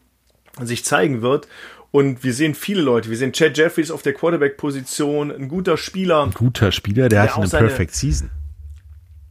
sich 0.60 0.84
zeigen 0.84 1.22
wird. 1.22 1.48
Und 1.92 2.24
wir 2.24 2.34
sehen 2.34 2.56
viele 2.56 2.82
Leute. 2.82 3.10
Wir 3.10 3.18
sehen 3.18 3.32
Chad 3.32 3.56
Jeffries 3.56 3.92
auf 3.92 4.02
der 4.02 4.14
Quarterback-Position, 4.14 5.32
ein 5.32 5.48
guter 5.48 5.78
Spieler. 5.78 6.24
Ein 6.24 6.32
guter 6.32 6.72
Spieler, 6.72 7.08
der, 7.08 7.22
der 7.22 7.32
hat 7.32 7.38
eine 7.38 7.48
seine, 7.48 7.68
Perfect 7.68 7.94
Season. 7.94 8.32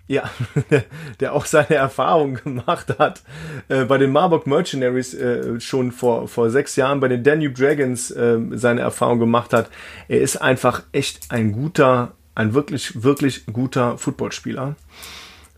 Ja, 0.06 0.30
der 1.20 1.32
auch 1.32 1.44
seine 1.44 1.74
Erfahrungen 1.74 2.36
gemacht 2.36 2.94
hat 2.98 3.22
äh, 3.68 3.84
bei 3.84 3.98
den 3.98 4.12
Marburg 4.12 4.46
Mercenaries 4.46 5.12
äh, 5.12 5.58
schon 5.60 5.90
vor, 5.90 6.28
vor 6.28 6.50
sechs 6.50 6.76
Jahren, 6.76 7.00
bei 7.00 7.08
den 7.08 7.24
Danube 7.24 7.54
Dragons 7.54 8.12
äh, 8.12 8.38
seine 8.52 8.82
Erfahrung 8.82 9.18
gemacht 9.18 9.52
hat. 9.52 9.68
Er 10.06 10.20
ist 10.20 10.36
einfach 10.36 10.84
echt 10.92 11.32
ein 11.32 11.50
guter, 11.50 12.12
ein 12.36 12.54
wirklich, 12.54 13.02
wirklich 13.02 13.46
guter 13.46 13.98
Footballspieler. 13.98 14.76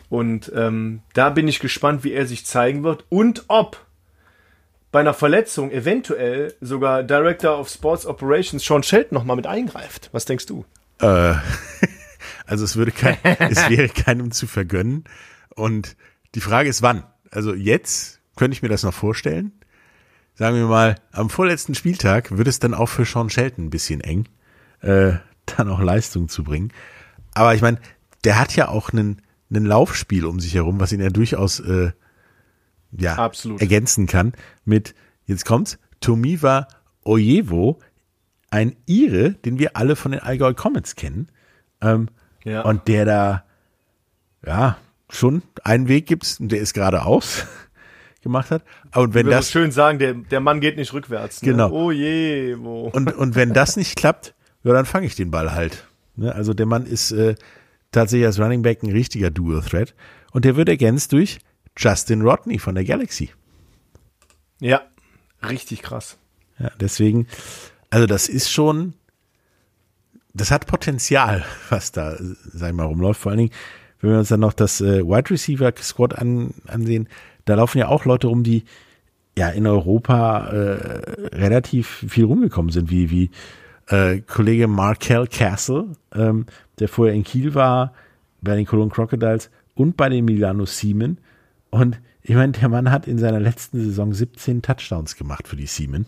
Und 0.09 0.53
ähm, 0.55 1.03
da 1.15 1.31
bin 1.31 1.49
ich 1.49 1.59
gespannt, 1.59 2.05
wie 2.05 2.13
er 2.13 2.27
sich 2.27 2.47
zeigen 2.47 2.85
wird 2.85 3.05
und 3.09 3.45
ob 3.49 3.85
bei 4.93 5.01
einer 5.01 5.15
Verletzung 5.15 5.71
eventuell 5.73 6.55
sogar 6.61 7.03
Director 7.03 7.59
of 7.59 7.69
Sports 7.69 8.07
Operations 8.07 8.65
Sean 8.65 8.83
Shelton 8.83 9.17
nochmal 9.17 9.37
mit 9.37 9.47
eingreift. 9.47 10.09
Was 10.13 10.25
denkst 10.25 10.47
du? 10.47 10.65
Äh, 11.01 11.35
also 12.47 12.65
es 12.65 12.77
würde 12.77 12.93
kein, 12.93 13.19
es 13.51 13.69
wäre 13.69 13.89
keinem 13.89 14.31
zu 14.31 14.47
vergönnen. 14.47 15.05
Und 15.55 15.97
die 16.35 16.41
Frage 16.41 16.69
ist 16.69 16.83
wann? 16.83 17.05
Also 17.31 17.55
jetzt 17.55 18.21
könnte 18.37 18.55
ich 18.55 18.63
mir 18.63 18.69
das 18.69 18.85
noch 18.85 18.95
vorstellen. 18.95 19.53
Sagen 20.35 20.57
wir 20.57 20.67
mal, 20.67 20.97
am 21.13 21.31
vorletzten 21.31 21.75
Spieltag 21.75 22.37
wird 22.37 22.47
es 22.47 22.59
dann 22.59 22.75
auch 22.75 22.89
für 22.89 23.07
Sean 23.07 23.31
Shelton 23.31 23.67
ein 23.67 23.71
bisschen 23.71 24.03
eng, 24.03 24.29
äh, 24.83 25.15
dann 25.47 25.71
auch 25.71 25.81
Leistung 25.81 26.29
zu 26.29 26.45
bringen. 26.45 26.73
Aber 27.35 27.55
ich 27.55 27.63
meine, 27.63 27.79
der 28.25 28.39
hat 28.39 28.55
ja 28.55 28.69
auch 28.69 28.93
einen, 28.93 29.23
einen 29.51 29.67
Laufspiel 29.67 30.25
um 30.25 30.41
sich 30.41 30.55
herum, 30.55 30.81
was 30.81 30.93
ihn 30.93 31.01
ja 31.01 31.11
durchaus 31.11 31.61
äh, 31.61 31.93
ja, 32.93 33.15
Absolut. 33.17 33.61
ergänzen 33.61 34.07
kann 34.07 34.33
mit, 34.65 34.95
jetzt 35.27 35.45
kommt's, 35.45 35.79
Tomiva 36.01 36.69
Ojevo, 37.05 37.79
ein 38.51 38.77
Ire, 38.87 39.31
den 39.33 39.59
wir 39.59 39.77
alle 39.77 39.97
von 39.97 40.13
den 40.13 40.21
Allgäu 40.21 40.55
Comets 40.55 40.95
kennen. 40.97 41.29
Ähm, 41.81 42.09
Ja. 42.45 42.63
Und 42.63 42.87
der 42.89 43.05
da, 43.05 43.45
ja, 44.47 44.77
schon 45.11 45.43
einen 45.65 45.89
Weg 45.89 46.07
gibt's, 46.07 46.39
und 46.41 46.53
der 46.53 46.61
ist 46.61 46.75
geradeaus 46.75 47.45
gemacht 48.23 48.51
hat. 48.51 48.63
Und 48.95 49.15
wenn 49.15 49.27
das, 49.27 49.51
schön 49.51 49.73
sagen, 49.73 49.99
der, 49.99 50.15
der 50.15 50.41
Mann 50.41 50.61
geht 50.61 50.77
nicht 50.77 50.93
rückwärts. 50.93 51.43
Ne? 51.43 51.53
Genau. 51.53 51.71
Oh 51.71 51.91
je, 51.91 52.57
wo. 52.59 52.89
und, 52.89 53.13
und 53.15 53.35
wenn 53.35 53.53
das 53.53 53.77
nicht 53.77 53.97
klappt, 53.97 54.35
ja, 54.63 54.73
dann 54.73 54.87
fange 54.87 55.07
ich 55.07 55.17
den 55.17 55.31
Ball 55.31 55.53
halt. 55.53 55.87
Ne? 56.17 56.35
Also 56.35 56.55
der 56.55 56.67
Mann 56.67 56.87
ist 56.87 57.13
äh, 57.13 57.35
tatsächlich 57.93 58.27
als 58.27 58.39
Running 58.39 58.63
Back 58.63 58.83
ein 58.83 58.91
richtiger 58.91 59.31
Dual-Threat. 59.31 59.95
Und 60.33 60.45
der 60.45 60.57
wird 60.57 60.69
ergänzt 60.69 61.13
durch 61.13 61.39
Justin 61.77 62.23
Rodney 62.23 62.59
von 62.59 62.75
der 62.75 62.85
Galaxy. 62.85 63.31
Ja, 64.61 64.83
richtig 65.49 65.83
krass. 65.83 66.19
Ja, 66.59 66.71
deswegen, 66.81 67.27
also 67.91 68.07
das 68.07 68.29
ist 68.29 68.51
schon, 68.51 68.95
das 70.33 70.51
hat 70.51 70.67
Potenzial, 70.67 71.45
was 71.71 71.93
da, 71.93 72.17
sag 72.19 72.71
ich 72.71 72.77
mal, 72.77 72.87
rumläuft. 72.87 73.21
Vor 73.21 73.31
allen 73.31 73.39
Dingen, 73.39 73.53
wenn 74.01 74.11
wir 74.11 74.19
uns 74.19 74.29
dann 74.29 74.41
noch 74.41 74.53
das 74.53 74.81
äh, 74.81 75.03
Wide 75.03 75.31
Receiver 75.31 75.73
Squad 75.81 76.17
an, 76.19 76.55
ansehen, 76.67 77.09
da 77.45 77.55
laufen 77.55 77.79
ja 77.79 77.89
auch 77.89 78.05
Leute 78.05 78.27
rum, 78.27 78.43
die 78.43 78.65
ja 79.39 79.49
in 79.51 79.67
Europa 79.67 80.49
äh, 80.49 81.37
relativ 81.37 82.07
viel 82.09 82.25
rumgekommen 82.25 82.73
sind, 82.73 82.91
wie, 82.91 83.11
wie 83.11 83.31
äh, 83.89 84.21
Kollege 84.21 84.67
Markel 84.67 85.27
Castle, 85.27 85.89
ähm, 86.15 86.47
der 86.79 86.89
vorher 86.89 87.15
in 87.15 87.25
Kiel 87.25 87.55
war, 87.55 87.93
bei 88.41 88.55
den 88.57 88.67
Cologne 88.67 88.91
Crocodiles 88.91 89.51
und 89.75 89.97
bei 89.97 90.09
den 90.09 90.25
Milano 90.25 90.67
Siemen. 90.67 91.19
Und 91.71 92.01
ich 92.23 92.35
meine, 92.35 92.53
der 92.53 92.69
Mann 92.69 92.91
hat 92.91 93.07
in 93.07 93.19
seiner 93.19 93.41
letzten 93.41 93.81
Saison 93.81 94.13
17 94.13 94.63
Touchdowns 94.63 95.17
gemacht 95.17 95.49
für 95.49 95.57
die 95.57 95.67
Siemen 95.67 96.07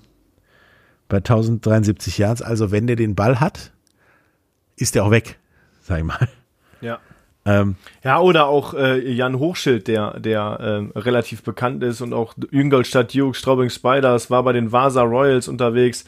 bei 1.08 1.18
1073 1.18 2.18
Yards. 2.18 2.42
Also 2.42 2.70
wenn 2.70 2.86
der 2.86 2.96
den 2.96 3.14
Ball 3.14 3.40
hat, 3.40 3.72
ist 4.76 4.94
der 4.94 5.04
auch 5.04 5.10
weg, 5.10 5.38
sag 5.80 5.98
ich 5.98 6.04
mal. 6.04 6.28
Ja. 6.80 6.98
Ähm, 7.44 7.76
Ja, 8.04 8.20
oder 8.20 8.46
auch 8.46 8.74
äh, 8.74 8.98
Jan 9.10 9.38
Hochschild, 9.38 9.88
der, 9.88 10.20
der 10.20 10.58
ähm, 10.60 10.92
relativ 10.94 11.42
bekannt 11.42 11.82
ist 11.82 12.00
und 12.00 12.12
auch 12.12 12.34
Ingolstadt 12.50 13.14
Dukes, 13.14 13.38
Straubing 13.38 13.70
Spiders, 13.70 14.30
war 14.30 14.42
bei 14.42 14.52
den 14.52 14.70
Vasa 14.70 15.02
Royals 15.02 15.48
unterwegs, 15.48 16.04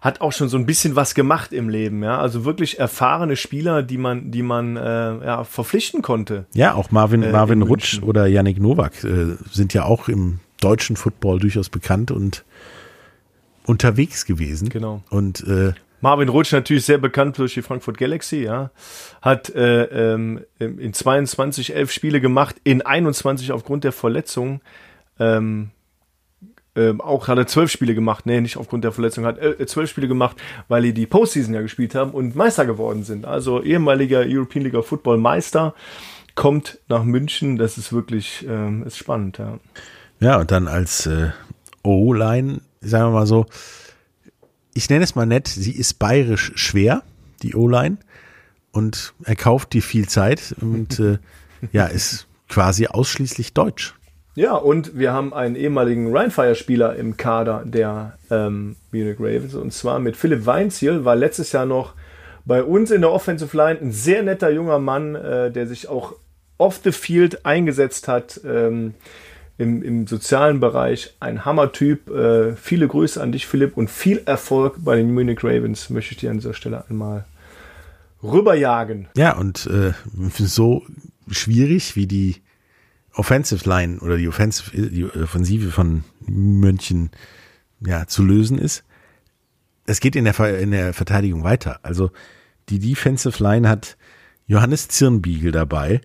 hat 0.00 0.20
auch 0.20 0.32
schon 0.32 0.48
so 0.48 0.56
ein 0.56 0.66
bisschen 0.66 0.96
was 0.96 1.14
gemacht 1.14 1.52
im 1.52 1.68
Leben, 1.68 2.02
ja. 2.02 2.18
Also 2.18 2.44
wirklich 2.44 2.78
erfahrene 2.78 3.36
Spieler, 3.36 3.82
die 3.82 3.98
man, 3.98 4.30
die 4.30 4.42
man 4.42 4.76
äh, 4.76 4.80
ja, 5.24 5.44
verpflichten 5.44 6.02
konnte. 6.02 6.46
ja, 6.54 6.74
auch 6.74 6.90
Marvin, 6.90 7.22
Äh, 7.22 7.32
Marvin 7.32 7.60
in 7.62 7.66
Rutsch 7.68 7.94
München. 7.94 8.08
oder 8.08 8.26
Yannick 8.26 8.60
Nowak 8.60 9.02
äh, 9.04 9.36
sind 9.50 9.74
ja 9.74 9.84
auch 9.84 10.08
im 10.08 10.40
deutschen 10.60 10.96
Football 10.96 11.38
durchaus 11.40 11.68
bekannt 11.68 12.10
und 12.10 12.44
unterwegs 13.66 14.24
gewesen. 14.24 14.68
Genau. 14.68 15.02
Und 15.10 15.46
äh, 15.46 15.72
Marvin 16.00 16.28
Rutsch 16.28 16.52
natürlich 16.52 16.84
sehr 16.84 16.98
bekannt 16.98 17.38
durch 17.38 17.54
die 17.54 17.62
Frankfurt 17.62 17.98
Galaxy, 17.98 18.44
ja. 18.44 18.70
Hat 19.20 19.50
äh, 19.50 20.14
ähm, 20.14 20.40
in 20.58 20.92
22 20.92 21.74
elf 21.74 21.90
Spiele 21.90 22.20
gemacht, 22.20 22.56
in 22.64 22.82
21 22.82 23.50
aufgrund 23.52 23.84
der 23.84 23.92
Verletzung. 23.92 24.60
Ähm, 25.18 25.70
ähm, 26.78 27.00
auch 27.00 27.28
er 27.28 27.46
zwölf 27.46 27.70
Spiele 27.70 27.94
gemacht, 27.94 28.24
nee, 28.26 28.40
nicht 28.40 28.56
aufgrund 28.56 28.84
der 28.84 28.92
Verletzung, 28.92 29.24
hat 29.24 29.38
äh, 29.38 29.66
zwölf 29.66 29.90
Spiele 29.90 30.06
gemacht, 30.06 30.36
weil 30.68 30.82
die 30.82 30.92
die 30.92 31.06
Postseason 31.06 31.54
ja 31.54 31.60
gespielt 31.60 31.94
haben 31.94 32.12
und 32.12 32.36
Meister 32.36 32.66
geworden 32.66 33.02
sind. 33.02 33.26
Also 33.26 33.62
ehemaliger 33.62 34.24
European 34.24 34.64
League 34.64 34.84
Football 34.84 35.18
Meister 35.18 35.74
kommt 36.34 36.78
nach 36.88 37.02
München. 37.02 37.56
Das 37.58 37.78
ist 37.78 37.92
wirklich 37.92 38.46
ähm, 38.48 38.84
ist 38.84 38.96
spannend, 38.96 39.38
ja. 39.38 39.58
ja, 40.20 40.38
und 40.38 40.52
dann 40.52 40.68
als 40.68 41.06
äh, 41.06 41.30
O-Line, 41.82 42.60
sagen 42.80 43.06
wir 43.06 43.18
mal 43.18 43.26
so, 43.26 43.46
ich 44.72 44.88
nenne 44.88 45.02
es 45.02 45.16
mal 45.16 45.26
nett, 45.26 45.48
sie 45.48 45.72
ist 45.72 45.98
bayerisch 45.98 46.52
schwer, 46.54 47.02
die 47.42 47.56
O-Line. 47.56 47.98
Und 48.70 49.14
er 49.24 49.34
kauft 49.34 49.72
die 49.72 49.80
viel 49.80 50.08
Zeit 50.08 50.54
und 50.60 51.00
äh, 51.00 51.18
ja, 51.72 51.86
ist 51.86 52.28
quasi 52.48 52.86
ausschließlich 52.86 53.52
deutsch. 53.54 53.94
Ja, 54.38 54.54
und 54.54 54.96
wir 54.96 55.12
haben 55.12 55.34
einen 55.34 55.56
ehemaligen 55.56 56.16
Rheinfire-Spieler 56.16 56.94
im 56.94 57.16
Kader 57.16 57.64
der 57.64 58.16
ähm, 58.30 58.76
Munich 58.92 59.16
Ravens 59.18 59.56
und 59.56 59.72
zwar 59.72 59.98
mit 59.98 60.16
Philipp 60.16 60.46
Weinziel, 60.46 61.04
war 61.04 61.16
letztes 61.16 61.50
Jahr 61.50 61.66
noch 61.66 61.94
bei 62.44 62.62
uns 62.62 62.92
in 62.92 63.00
der 63.00 63.10
Offensive 63.10 63.56
Line 63.56 63.80
ein 63.80 63.90
sehr 63.90 64.22
netter 64.22 64.48
junger 64.48 64.78
Mann, 64.78 65.16
äh, 65.16 65.50
der 65.50 65.66
sich 65.66 65.88
auch 65.88 66.14
off 66.56 66.80
the 66.84 66.92
field 66.92 67.44
eingesetzt 67.46 68.06
hat 68.06 68.40
ähm, 68.44 68.94
im, 69.58 69.82
im 69.82 70.06
sozialen 70.06 70.60
Bereich. 70.60 71.16
Ein 71.18 71.44
Hammertyp. 71.44 72.08
Äh, 72.08 72.54
viele 72.54 72.86
Grüße 72.86 73.20
an 73.20 73.32
dich, 73.32 73.44
Philipp, 73.44 73.76
und 73.76 73.90
viel 73.90 74.22
Erfolg 74.24 74.76
bei 74.78 74.94
den 74.94 75.12
Munich 75.12 75.42
Ravens 75.42 75.90
möchte 75.90 76.12
ich 76.12 76.20
dir 76.20 76.30
an 76.30 76.36
dieser 76.36 76.54
Stelle 76.54 76.84
einmal 76.88 77.24
rüberjagen. 78.22 79.08
Ja, 79.16 79.36
und 79.36 79.66
äh, 79.66 79.94
so 80.30 80.84
schwierig 81.28 81.96
wie 81.96 82.06
die 82.06 82.36
Offensive 83.18 83.68
Line 83.68 83.98
oder 84.00 84.16
die 84.16 84.28
Offensive, 84.28 84.88
die 84.90 85.04
Offensive 85.04 85.70
von 85.70 86.04
München 86.20 87.10
ja, 87.80 88.06
zu 88.06 88.22
lösen 88.22 88.58
ist, 88.58 88.84
es 89.86 90.00
geht 90.00 90.16
in 90.16 90.24
der, 90.24 90.58
in 90.60 90.70
der 90.70 90.94
Verteidigung 90.94 91.44
weiter. 91.44 91.80
Also 91.82 92.10
die 92.68 92.78
Defensive 92.78 93.42
Line 93.42 93.68
hat 93.68 93.96
Johannes 94.46 94.88
Zirnbiegel 94.88 95.50
dabei, 95.50 96.00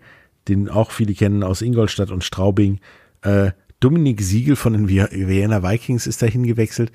den 0.48 0.70
auch 0.70 0.92
viele 0.92 1.14
kennen 1.14 1.44
aus 1.44 1.62
Ingolstadt 1.62 2.10
und 2.12 2.24
Straubing. 2.24 2.80
Äh, 3.22 3.52
Dominik 3.80 4.22
Siegel 4.22 4.56
von 4.56 4.74
den 4.74 4.88
Vi- 4.88 5.28
Vienna 5.28 5.62
Vikings 5.64 6.08
ist 6.08 6.22
dahin 6.22 6.44
gewechselt. 6.44 6.92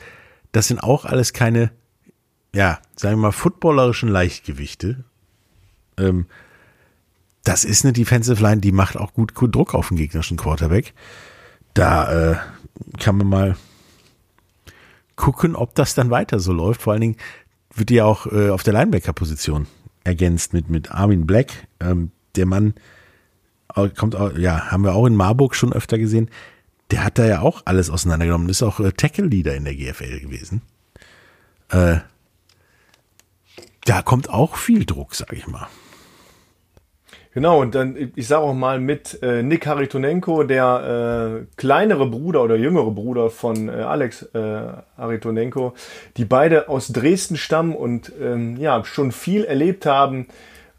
Das 0.52 0.68
sind 0.68 0.82
auch 0.82 1.04
alles 1.04 1.32
keine, 1.32 1.70
ja, 2.54 2.80
sagen 2.96 3.16
wir 3.16 3.28
mal, 3.28 3.32
footballerischen 3.32 4.08
Leichtgewichte. 4.08 5.04
Ähm, 5.98 6.26
das 7.48 7.64
ist 7.64 7.82
eine 7.84 7.94
Defensive 7.94 8.42
Line, 8.42 8.60
die 8.60 8.72
macht 8.72 8.98
auch 8.98 9.14
gut, 9.14 9.32
Druck 9.34 9.74
auf 9.74 9.88
den 9.88 9.96
gegnerischen 9.96 10.36
Quarterback. 10.36 10.92
Da 11.72 12.32
äh, 12.32 12.36
kann 12.98 13.16
man 13.16 13.26
mal 13.26 13.56
gucken, 15.16 15.56
ob 15.56 15.74
das 15.74 15.94
dann 15.94 16.10
weiter 16.10 16.40
so 16.40 16.52
läuft. 16.52 16.82
Vor 16.82 16.92
allen 16.92 17.00
Dingen 17.00 17.16
wird 17.74 17.88
die 17.88 17.94
ja 17.94 18.04
auch 18.04 18.26
äh, 18.26 18.50
auf 18.50 18.64
der 18.64 18.74
Linebacker-Position 18.74 19.66
ergänzt 20.04 20.52
mit, 20.52 20.68
mit 20.68 20.90
Armin 20.90 21.26
Black. 21.26 21.66
Ähm, 21.80 22.10
der 22.36 22.44
Mann 22.44 22.74
kommt, 23.96 24.14
au- 24.14 24.30
ja, 24.36 24.70
haben 24.70 24.84
wir 24.84 24.94
auch 24.94 25.06
in 25.06 25.16
Marburg 25.16 25.54
schon 25.54 25.72
öfter 25.72 25.96
gesehen. 25.98 26.28
Der 26.90 27.02
hat 27.02 27.18
da 27.18 27.24
ja 27.26 27.40
auch 27.40 27.62
alles 27.64 27.88
auseinandergenommen. 27.88 28.50
Ist 28.50 28.62
auch 28.62 28.78
äh, 28.80 28.92
Tackle-Leader 28.92 29.54
in 29.54 29.64
der 29.64 29.74
GFL 29.74 30.20
gewesen. 30.20 30.60
Äh, 31.70 31.96
da 33.86 34.02
kommt 34.02 34.28
auch 34.28 34.56
viel 34.56 34.84
Druck, 34.84 35.14
sag 35.14 35.32
ich 35.32 35.46
mal. 35.46 35.66
Genau, 37.34 37.60
und 37.60 37.74
dann, 37.74 38.12
ich 38.16 38.26
sage 38.26 38.42
auch 38.42 38.54
mal 38.54 38.80
mit 38.80 39.22
äh, 39.22 39.42
Nick 39.42 39.66
Haritonenko, 39.66 40.44
der 40.44 41.42
äh, 41.42 41.46
kleinere 41.56 42.06
Bruder 42.06 42.42
oder 42.42 42.56
jüngere 42.56 42.90
Bruder 42.90 43.30
von 43.30 43.68
äh, 43.68 43.72
Alex 43.72 44.22
äh, 44.34 44.60
Haritonenko, 44.96 45.74
die 46.16 46.24
beide 46.24 46.68
aus 46.68 46.88
Dresden 46.88 47.36
stammen 47.36 47.76
und 47.76 48.12
ähm, 48.20 48.56
ja, 48.56 48.82
schon 48.84 49.12
viel 49.12 49.44
erlebt 49.44 49.84
haben. 49.86 50.26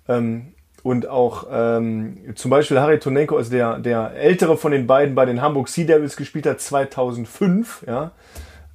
Ähm, 0.07 0.53
und 0.81 1.07
auch 1.07 1.47
ähm, 1.51 2.17
zum 2.35 2.51
Beispiel 2.51 2.79
Haritonenko, 2.79 3.37
also 3.37 3.51
der, 3.51 3.79
der 3.79 4.13
ältere 4.15 4.57
von 4.57 4.71
den 4.71 4.87
beiden 4.87 5.13
bei 5.13 5.25
den 5.25 5.41
Hamburg 5.41 5.67
Sea 5.67 5.85
Devils 5.85 6.15
gespielt 6.15 6.45
hat, 6.45 6.61
2005, 6.61 7.83
ja. 7.87 8.11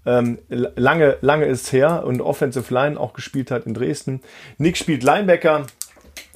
Ähm, 0.07 0.39
lange, 0.49 1.17
lange 1.23 1.47
ist 1.47 1.73
her 1.73 2.05
und 2.05 2.21
Offensive 2.21 2.73
Line 2.73 3.01
auch 3.01 3.15
gespielt 3.15 3.51
hat 3.51 3.65
in 3.65 3.73
Dresden. 3.73 4.21
Nick 4.59 4.77
spielt 4.77 5.03
Linebacker, 5.03 5.67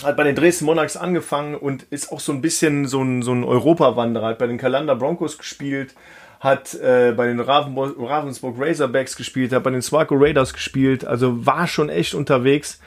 hat 0.04 0.16
bei 0.16 0.24
den 0.24 0.34
Dresden 0.34 0.64
Monarchs 0.64 0.96
angefangen 0.96 1.54
und 1.54 1.84
ist 1.84 2.12
auch 2.12 2.20
so 2.20 2.32
ein 2.32 2.40
bisschen 2.40 2.86
so 2.86 3.02
ein, 3.02 3.22
so 3.22 3.32
ein 3.32 3.44
Europawanderer. 3.44 4.26
Hat 4.26 4.38
bei 4.38 4.46
den 4.46 4.58
Kalander 4.58 4.94
Broncos 4.94 5.38
gespielt, 5.38 5.94
hat 6.40 6.74
äh, 6.74 7.12
bei 7.16 7.26
den 7.26 7.40
Ravenbo 7.40 7.84
Ravensburg 7.84 8.56
Razorbacks 8.58 9.16
gespielt, 9.16 9.52
hat 9.52 9.64
bei 9.64 9.70
den 9.70 9.82
Swarco 9.82 10.14
Raiders 10.16 10.52
gespielt, 10.52 11.04
also 11.04 11.44
war 11.44 11.66
schon 11.66 11.88
echt 11.88 12.14
unterwegs. 12.14 12.80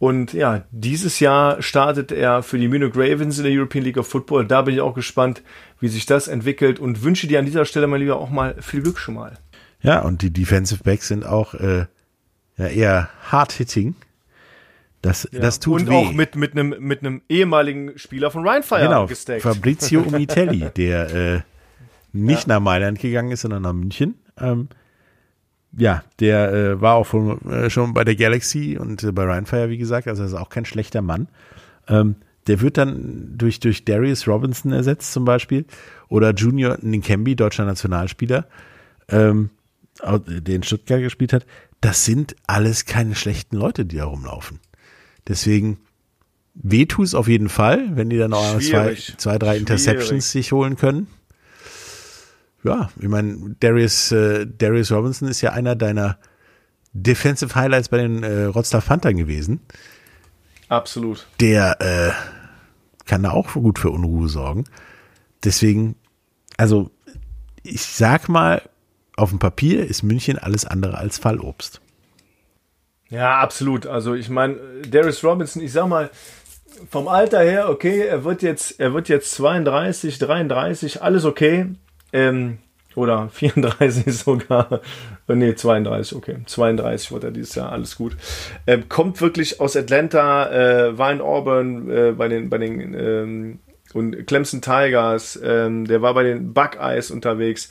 Und 0.00 0.32
ja, 0.32 0.64
dieses 0.70 1.18
Jahr 1.18 1.60
startet 1.60 2.12
er 2.12 2.42
für 2.44 2.58
die 2.58 2.68
Munich 2.68 2.92
Ravens 2.94 3.38
in 3.38 3.44
der 3.44 3.52
European 3.52 3.84
League 3.84 3.96
of 3.96 4.06
Football. 4.06 4.46
Da 4.46 4.62
bin 4.62 4.74
ich 4.74 4.80
auch 4.80 4.94
gespannt, 4.94 5.42
wie 5.80 5.88
sich 5.88 6.06
das 6.06 6.28
entwickelt 6.28 6.78
und 6.78 7.02
wünsche 7.02 7.26
dir 7.26 7.40
an 7.40 7.46
dieser 7.46 7.64
Stelle 7.64 7.88
mal 7.88 7.98
lieber 7.98 8.16
auch 8.16 8.30
mal 8.30 8.54
viel 8.60 8.82
Glück 8.82 8.98
schon 8.98 9.14
mal. 9.14 9.38
Ja, 9.80 10.00
und 10.00 10.22
die 10.22 10.32
Defensive 10.32 10.84
Backs 10.84 11.08
sind 11.08 11.26
auch 11.26 11.54
äh, 11.54 11.86
ja, 12.56 12.66
eher 12.66 13.10
hard-hitting. 13.30 13.96
Das, 15.02 15.28
Ja. 15.30 15.40
das 15.40 15.60
tut 15.60 15.82
Und 15.82 15.90
weh. 15.90 15.94
auch 15.94 16.12
mit, 16.12 16.34
mit 16.34 16.52
einem 16.52 16.74
mit 16.80 17.00
einem 17.00 17.22
ehemaligen 17.28 17.96
Spieler 17.98 18.30
von 18.30 18.46
Rhine 18.46 18.62
Fire 18.62 18.82
genau, 18.82 19.06
gestackt. 19.06 19.42
Fabrizio 19.42 20.00
Umitelli, 20.06 20.66
der 20.76 21.14
äh, 21.14 21.40
nicht 22.12 22.46
nach 22.48 22.60
Mailand 22.60 22.98
gegangen 22.98 23.30
ist, 23.30 23.42
sondern 23.42 23.62
nach 23.62 23.72
München. 23.72 24.14
Ähm, 24.38 24.68
ja, 25.76 26.02
der 26.18 26.52
äh, 26.52 26.80
war 26.80 26.94
auch 26.94 27.06
von, 27.06 27.40
äh, 27.50 27.70
schon 27.70 27.94
bei 27.94 28.02
der 28.04 28.16
Galaxy 28.16 28.76
und 28.78 29.02
äh, 29.04 29.12
bei 29.12 29.24
Rheinfire, 29.24 29.68
wie 29.68 29.78
gesagt, 29.78 30.08
also 30.08 30.22
er 30.22 30.26
ist 30.26 30.34
auch 30.34 30.48
kein 30.48 30.64
schlechter 30.64 31.02
Mann. 31.02 31.28
Ähm, 31.88 32.16
der 32.46 32.60
wird 32.60 32.78
dann 32.78 33.34
durch, 33.36 33.60
durch 33.60 33.84
Darius 33.84 34.26
Robinson 34.26 34.72
ersetzt 34.72 35.12
zum 35.12 35.24
Beispiel 35.24 35.66
oder 36.08 36.32
Junior 36.32 36.78
Ninkembi, 36.80 37.36
deutscher 37.36 37.66
Nationalspieler, 37.66 38.46
ähm, 39.10 39.50
der 40.02 40.54
in 40.56 40.62
Stuttgart 40.62 41.00
gespielt 41.00 41.34
hat. 41.34 41.44
Das 41.82 42.04
sind 42.06 42.34
alles 42.46 42.86
keine 42.86 43.14
schlechten 43.14 43.56
Leute, 43.56 43.84
die 43.84 43.98
da 43.98 44.06
rumlaufen. 44.06 44.60
Deswegen 45.28 45.78
wehtut 46.54 47.06
es 47.06 47.14
auf 47.14 47.28
jeden 47.28 47.48
Fall, 47.48 47.96
wenn 47.96 48.10
die 48.10 48.18
dann 48.18 48.30
noch 48.30 48.58
zwei, 48.58 48.94
zwei, 48.94 49.38
drei 49.38 49.50
Schwierig. 49.50 49.60
Interceptions 49.60 50.32
sich 50.32 50.52
holen 50.52 50.76
können. 50.76 51.06
Ja, 52.64 52.90
ich 52.98 53.08
meine, 53.08 53.54
Darius, 53.60 54.10
äh, 54.10 54.46
Darius 54.46 54.90
Robinson 54.90 55.28
ist 55.28 55.40
ja 55.40 55.52
einer 55.52 55.76
deiner 55.76 56.18
Defensive 56.92 57.54
Highlights 57.54 57.88
bei 57.90 57.98
den 57.98 58.22
äh, 58.22 58.44
Rostock 58.44 58.84
Panthern 58.86 59.16
gewesen. 59.16 59.60
Absolut. 60.68 61.26
Der 61.40 61.80
äh, 61.80 62.12
kann 63.06 63.22
da 63.22 63.30
auch 63.30 63.52
gut 63.52 63.78
für 63.78 63.90
Unruhe 63.90 64.28
sorgen. 64.28 64.64
Deswegen, 65.44 65.94
also 66.56 66.90
ich 67.62 67.82
sag 67.82 68.28
mal, 68.28 68.62
auf 69.16 69.30
dem 69.30 69.38
Papier 69.38 69.86
ist 69.86 70.02
München 70.02 70.38
alles 70.38 70.64
andere 70.64 70.98
als 70.98 71.18
Fallobst. 71.18 71.80
Ja, 73.10 73.38
absolut. 73.38 73.86
Also 73.86 74.14
ich 74.14 74.28
meine, 74.28 74.56
Darius 74.88 75.24
Robinson, 75.24 75.62
ich 75.62 75.72
sag 75.72 75.88
mal, 75.88 76.10
vom 76.90 77.08
Alter 77.08 77.40
her, 77.40 77.70
okay, 77.70 78.02
er 78.02 78.24
wird 78.24 78.42
jetzt, 78.42 78.78
er 78.78 78.94
wird 78.94 79.08
jetzt 79.08 79.32
32, 79.32 80.18
33, 80.18 81.02
alles 81.02 81.24
okay. 81.24 81.66
Ähm, 82.12 82.58
oder 82.94 83.28
34 83.32 84.16
sogar. 84.16 84.80
Äh, 85.28 85.34
Nee, 85.34 85.54
32, 85.54 86.16
okay. 86.16 86.36
32 86.46 87.12
wird 87.12 87.24
er 87.24 87.30
dieses 87.30 87.54
Jahr, 87.54 87.70
alles 87.70 87.96
gut. 87.96 88.16
Ähm, 88.66 88.88
kommt 88.88 89.20
wirklich 89.20 89.60
aus 89.60 89.76
Atlanta, 89.76 90.50
äh, 90.50 90.96
war 90.96 91.12
in 91.12 91.20
Auburn 91.20 91.90
äh, 91.90 92.12
bei 92.12 92.28
den, 92.28 92.48
bei 92.48 92.56
den 92.56 92.94
ähm, 92.94 93.58
und 93.94 94.26
Clemson 94.26 94.60
Tigers, 94.60 95.38
ähm, 95.42 95.86
der 95.86 96.02
war 96.02 96.14
bei 96.14 96.22
den 96.22 96.52
Buckeyes 96.52 97.10
unterwegs. 97.10 97.70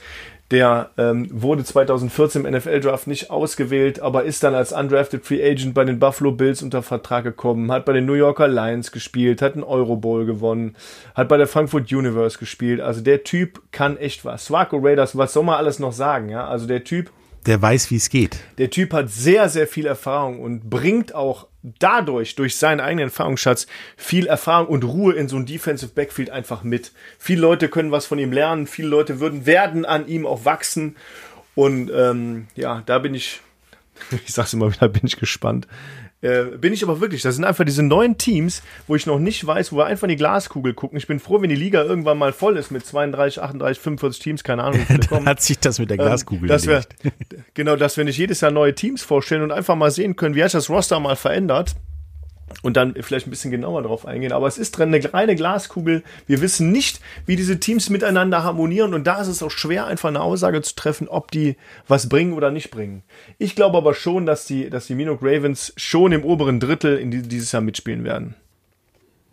Der 0.49 0.91
ähm, 0.97 1.27
wurde 1.29 1.65
2014 1.65 2.45
im 2.45 2.53
NFL-Draft 2.53 3.07
nicht 3.07 3.29
ausgewählt, 3.29 3.99
aber 3.99 4.23
ist 4.23 4.43
dann 4.43 4.55
als 4.55 4.71
undrafted 4.71 5.25
Free 5.25 5.43
Agent 5.43 5.73
bei 5.73 5.83
den 5.83 5.99
Buffalo 5.99 6.31
Bills 6.31 6.63
unter 6.63 6.81
Vertrag 6.81 7.25
gekommen, 7.25 7.69
hat 7.69 7.83
bei 7.83 7.91
den 7.91 8.05
New 8.05 8.13
Yorker 8.13 8.47
Lions 8.47 8.93
gespielt, 8.93 9.41
hat 9.41 9.55
einen 9.55 9.63
Euro 9.63 9.97
Bowl 9.97 10.25
gewonnen, 10.25 10.75
hat 11.15 11.27
bei 11.27 11.35
der 11.35 11.47
Frankfurt 11.47 11.91
Universe 11.91 12.37
gespielt. 12.37 12.79
Also 12.79 13.01
der 13.01 13.25
Typ 13.25 13.61
kann 13.73 13.97
echt 13.97 14.23
was. 14.23 14.45
Swaco 14.45 14.77
Raiders, 14.77 15.17
was 15.17 15.33
soll 15.33 15.43
man 15.43 15.55
alles 15.55 15.79
noch 15.79 15.91
sagen? 15.91 16.29
Ja, 16.29 16.47
also 16.47 16.65
der 16.65 16.85
Typ 16.85 17.11
Der 17.47 17.61
weiß, 17.61 17.89
wie 17.91 17.95
es 17.95 18.09
geht. 18.09 18.39
der 18.57 18.69
Typ 18.69 18.91
hat 18.93 19.09
sehr, 19.09 19.47
sehr 19.47 19.67
viel 19.67 19.85
Erfahrung 19.85 20.41
und 20.41 20.69
bringt 20.69 21.15
auch 21.15 21.47
dadurch, 21.79 22.35
durch 22.35 22.57
seinen 22.57 22.81
eigenen 22.81 23.07
Erfahrungsschatz, 23.07 23.67
viel 23.95 24.27
Erfahrung 24.27 24.67
und 24.67 24.83
Ruhe 24.83 25.13
in 25.13 25.29
so 25.29 25.37
ein 25.37 25.45
Defensive 25.45 25.91
Backfield 25.93 26.29
einfach 26.29 26.63
mit. 26.63 26.91
Viele 27.17 27.41
Leute 27.41 27.69
können 27.69 27.91
was 27.91 28.05
von 28.05 28.19
ihm 28.19 28.33
lernen, 28.33 28.67
viele 28.67 28.89
Leute 28.89 29.21
würden, 29.21 29.45
werden 29.45 29.85
an 29.85 30.07
ihm 30.07 30.25
auch 30.25 30.45
wachsen. 30.45 30.97
Und 31.55 31.89
ähm, 31.93 32.47
ja, 32.55 32.83
da 32.85 32.99
bin 32.99 33.15
ich, 33.15 33.41
ich 34.25 34.33
sag's 34.33 34.53
immer 34.53 34.71
wieder, 34.71 34.89
bin 34.89 35.03
ich 35.05 35.17
gespannt. 35.17 35.67
Äh, 36.21 36.57
bin 36.57 36.73
ich 36.73 36.83
aber 36.83 36.99
wirklich. 36.99 37.21
Das 37.21 37.35
sind 37.35 37.45
einfach 37.45 37.63
diese 37.63 37.83
neuen 37.83 38.17
Teams, 38.17 38.63
wo 38.87 38.95
ich 38.95 39.05
noch 39.05 39.19
nicht 39.19 39.45
weiß, 39.45 39.71
wo 39.71 39.77
wir 39.77 39.85
einfach 39.85 40.03
in 40.03 40.09
die 40.09 40.15
Glaskugel 40.15 40.73
gucken. 40.73 40.97
Ich 40.97 41.05
bin 41.05 41.19
froh, 41.19 41.41
wenn 41.41 41.49
die 41.49 41.55
Liga 41.55 41.83
irgendwann 41.83 42.17
mal 42.17 42.33
voll 42.33 42.57
ist 42.57 42.71
mit 42.71 42.85
32, 42.85 43.41
38, 43.41 43.81
45 43.81 44.23
Teams, 44.23 44.43
keine 44.43 44.63
Ahnung, 44.63 44.81
hat 45.25 45.41
sich 45.41 45.59
das 45.59 45.77
mit 45.77 45.89
der 45.89 45.97
Glaskugel 45.97 46.43
Ähm, 46.43 46.47
dass 46.47 46.65
wir, 46.65 46.83
genau, 47.53 47.75
dass 47.75 47.97
wir 47.97 48.03
nicht 48.03 48.17
jedes 48.17 48.41
Jahr 48.41 48.51
neue 48.51 48.73
Teams 48.73 49.03
vorstellen 49.03 49.43
und 49.43 49.51
einfach 49.51 49.75
mal 49.75 49.91
sehen 49.91 50.15
können, 50.15 50.33
wie 50.33 50.43
hat 50.43 50.51
sich 50.51 50.57
das 50.57 50.69
Roster 50.69 50.99
mal 50.99 51.15
verändert 51.15 51.75
und 52.61 52.77
dann 52.77 52.95
vielleicht 53.01 53.27
ein 53.27 53.29
bisschen 53.29 53.51
genauer 53.51 53.83
drauf 53.83 54.05
eingehen. 54.05 54.31
Aber 54.31 54.47
es 54.47 54.57
ist 54.57 54.71
drin 54.71 54.93
eine 54.93 55.13
reine 55.13 55.35
Glaskugel. 55.35 56.03
Wir 56.25 56.41
wissen 56.41 56.71
nicht, 56.71 57.01
wie 57.25 57.35
diese 57.35 57.59
Teams 57.59 57.89
miteinander 57.89 58.43
harmonieren 58.43 58.93
und 58.93 59.05
da 59.05 59.21
ist 59.21 59.27
es 59.27 59.43
auch 59.43 59.51
schwer, 59.51 59.85
einfach 59.85 60.09
eine 60.09 60.21
Aussage 60.21 60.61
zu 60.61 60.75
treffen, 60.75 61.07
ob 61.07 61.31
die 61.31 61.57
was 61.87 62.09
bringen 62.09 62.33
oder 62.33 62.51
nicht 62.51 62.71
bringen. 62.71 63.03
Ich 63.37 63.55
glaube 63.55 63.77
aber 63.77 63.93
schon, 63.93 64.25
dass 64.25 64.45
die, 64.45 64.69
dass 64.69 64.87
die 64.87 64.95
Minok 64.95 65.19
Ravens 65.21 65.73
schon 65.77 66.11
im 66.11 66.23
oberen 66.23 66.59
Drittel 66.59 66.97
in 66.97 67.11
die, 67.11 67.21
dieses 67.21 67.51
Jahr 67.51 67.61
mitspielen 67.61 68.03
werden. 68.03 68.35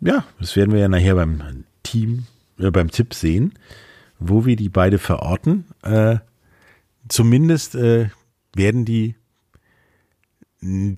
Ja, 0.01 0.25
das 0.39 0.55
werden 0.55 0.73
wir 0.73 0.81
ja 0.81 0.89
nachher 0.89 1.15
beim 1.15 1.65
Team, 1.83 2.25
äh, 2.59 2.69
beim 2.69 2.91
Tipp 2.91 3.13
sehen, 3.13 3.53
wo 4.19 4.45
wir 4.45 4.55
die 4.55 4.69
beide 4.69 4.99
verorten. 4.99 5.65
Äh, 5.83 6.17
zumindest 7.07 7.75
äh, 7.75 8.09
werden 8.53 8.85
die 8.85 9.15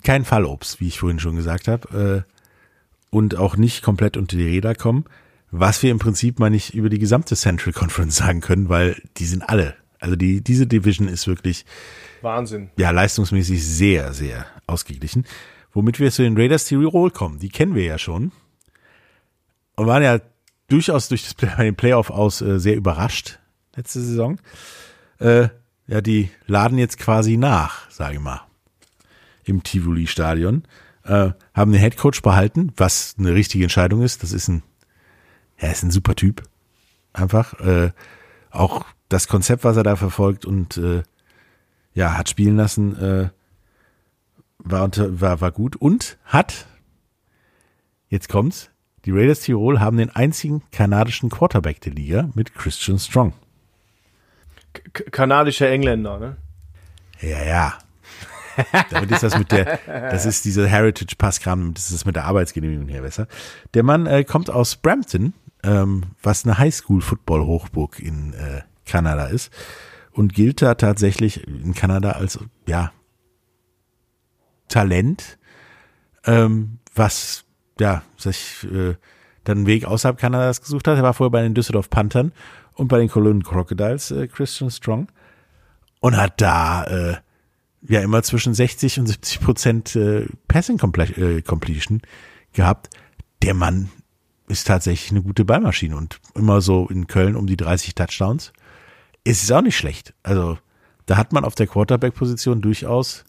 kein 0.02 0.24
Fallobst, 0.24 0.80
wie 0.80 0.88
ich 0.88 0.98
vorhin 0.98 1.18
schon 1.20 1.36
gesagt 1.36 1.68
habe, 1.68 2.24
äh, 2.26 2.32
und 3.10 3.36
auch 3.36 3.56
nicht 3.56 3.82
komplett 3.82 4.16
unter 4.16 4.36
die 4.36 4.46
Räder 4.46 4.74
kommen, 4.74 5.04
was 5.50 5.82
wir 5.82 5.90
im 5.90 5.98
Prinzip 5.98 6.38
mal 6.38 6.50
nicht 6.50 6.74
über 6.74 6.90
die 6.90 6.98
gesamte 6.98 7.36
Central 7.36 7.72
Conference 7.72 8.16
sagen 8.16 8.40
können, 8.40 8.68
weil 8.68 9.00
die 9.16 9.24
sind 9.24 9.42
alle. 9.48 9.74
Also 9.98 10.14
die, 10.14 10.42
diese 10.42 10.66
Division 10.66 11.08
ist 11.08 11.26
wirklich 11.26 11.64
Wahnsinn. 12.20 12.70
ja, 12.76 12.90
leistungsmäßig 12.90 13.66
sehr, 13.66 14.12
sehr 14.12 14.46
ausgeglichen. 14.66 15.24
Womit 15.72 16.00
wir 16.00 16.10
zu 16.10 16.22
den 16.22 16.36
Raiders 16.36 16.66
Tirol 16.66 17.10
kommen. 17.10 17.38
Die 17.38 17.48
kennen 17.48 17.74
wir 17.74 17.84
ja 17.84 17.98
schon. 17.98 18.32
Und 19.76 19.86
waren 19.86 20.02
ja 20.02 20.20
durchaus 20.68 21.08
durch 21.08 21.24
das 21.24 21.34
Play- 21.34 21.52
bei 21.56 21.64
den 21.64 21.76
Playoff 21.76 22.10
aus 22.10 22.40
äh, 22.42 22.58
sehr 22.58 22.76
überrascht 22.76 23.38
letzte 23.74 24.00
Saison. 24.00 24.38
Äh, 25.18 25.48
ja, 25.86 26.00
die 26.00 26.30
laden 26.46 26.78
jetzt 26.78 26.98
quasi 26.98 27.36
nach, 27.36 27.90
sage 27.90 28.14
ich 28.14 28.20
mal, 28.20 28.42
im 29.48 29.62
Tivoli-Stadion. 29.62 30.64
Äh, 31.04 31.30
haben 31.54 31.72
den 31.72 31.80
Headcoach 31.80 32.22
behalten, 32.22 32.72
was 32.76 33.16
eine 33.18 33.34
richtige 33.34 33.64
Entscheidung 33.64 34.02
ist. 34.02 34.22
Das 34.22 34.32
ist 34.32 34.48
ein, 34.48 34.62
ja, 35.60 35.70
ist 35.70 35.82
ein 35.82 35.90
super 35.90 36.14
Typ. 36.14 36.42
Einfach. 37.12 37.58
Äh, 37.60 37.92
auch 38.50 38.84
das 39.08 39.28
Konzept, 39.28 39.64
was 39.64 39.76
er 39.76 39.82
da 39.82 39.96
verfolgt 39.96 40.44
und 40.44 40.76
äh, 40.76 41.02
ja, 41.94 42.16
hat 42.16 42.28
spielen 42.28 42.56
lassen, 42.56 42.96
äh, 42.96 43.28
war, 44.58 44.84
unter, 44.84 45.20
war, 45.20 45.40
war 45.40 45.50
gut 45.50 45.76
und 45.76 46.18
hat, 46.24 46.66
jetzt 48.08 48.28
kommt's, 48.28 48.70
die 49.04 49.10
Raiders 49.10 49.40
Tirol 49.40 49.80
haben 49.80 49.96
den 49.96 50.10
einzigen 50.10 50.62
kanadischen 50.70 51.30
Quarterback 51.30 51.80
der 51.80 51.92
Liga 51.92 52.28
mit 52.34 52.54
Christian 52.54 52.98
Strong. 52.98 53.32
K 54.92 55.04
kanadischer 55.10 55.70
Engländer, 55.70 56.18
ne? 56.18 56.36
Ja, 57.20 57.42
ja. 57.42 57.78
Damit 58.90 59.10
ist 59.10 59.22
das 59.22 59.38
mit 59.38 59.52
der, 59.52 59.78
das 59.86 60.26
ist 60.26 60.44
dieser 60.44 60.66
Heritage-Passkram, 60.66 61.74
das 61.74 61.90
ist 61.90 62.04
mit 62.04 62.16
der 62.16 62.24
Arbeitsgenehmigung 62.24 62.88
her 62.88 63.02
besser. 63.02 63.26
Der 63.74 63.82
Mann 63.82 64.06
äh, 64.06 64.24
kommt 64.24 64.50
aus 64.50 64.76
Brampton, 64.76 65.34
ähm, 65.62 66.04
was 66.22 66.44
eine 66.44 66.58
Highschool-Football-Hochburg 66.58 67.98
in 68.00 68.34
äh, 68.34 68.62
Kanada 68.86 69.26
ist 69.26 69.52
und 70.12 70.34
gilt 70.34 70.62
da 70.62 70.74
tatsächlich 70.74 71.46
in 71.46 71.74
Kanada 71.74 72.12
als, 72.12 72.38
ja, 72.66 72.92
Talent, 74.68 75.38
ähm, 76.24 76.78
was, 76.94 77.44
ja, 77.80 78.02
sich 78.16 78.66
äh, 78.70 78.94
dann 79.44 79.58
einen 79.58 79.66
Weg 79.66 79.84
außerhalb 79.84 80.18
Kanadas 80.18 80.60
gesucht 80.60 80.86
hat. 80.88 80.96
Er 80.96 81.02
war 81.02 81.14
vorher 81.14 81.30
bei 81.30 81.42
den 81.42 81.54
Düsseldorf 81.54 81.88
Panthern 81.88 82.32
und 82.74 82.88
bei 82.88 82.98
den 82.98 83.08
Cologne 83.08 83.42
Crocodiles, 83.42 84.10
äh, 84.10 84.28
Christian 84.28 84.70
Strong, 84.70 85.08
und 86.00 86.16
hat 86.16 86.40
da 86.40 86.84
äh, 86.84 87.16
ja 87.88 88.00
immer 88.00 88.22
zwischen 88.22 88.54
60 88.54 89.00
und 89.00 89.06
70 89.06 89.40
Prozent 89.40 89.96
äh, 89.96 90.26
Passing 90.46 90.78
Comple 90.78 91.04
äh, 91.04 91.42
Completion 91.42 92.02
gehabt. 92.52 92.90
Der 93.42 93.54
Mann 93.54 93.90
ist 94.48 94.66
tatsächlich 94.66 95.10
eine 95.10 95.22
gute 95.22 95.44
Ballmaschine 95.44 95.96
und 95.96 96.20
immer 96.34 96.60
so 96.60 96.88
in 96.88 97.06
Köln 97.06 97.36
um 97.36 97.46
die 97.46 97.56
30 97.56 97.94
Touchdowns. 97.94 98.52
Es 99.24 99.42
ist 99.42 99.52
auch 99.52 99.62
nicht 99.62 99.76
schlecht. 99.76 100.14
Also 100.22 100.58
da 101.06 101.16
hat 101.16 101.32
man 101.32 101.44
auf 101.44 101.54
der 101.54 101.66
Quarterback-Position 101.66 102.60
durchaus 102.60 103.24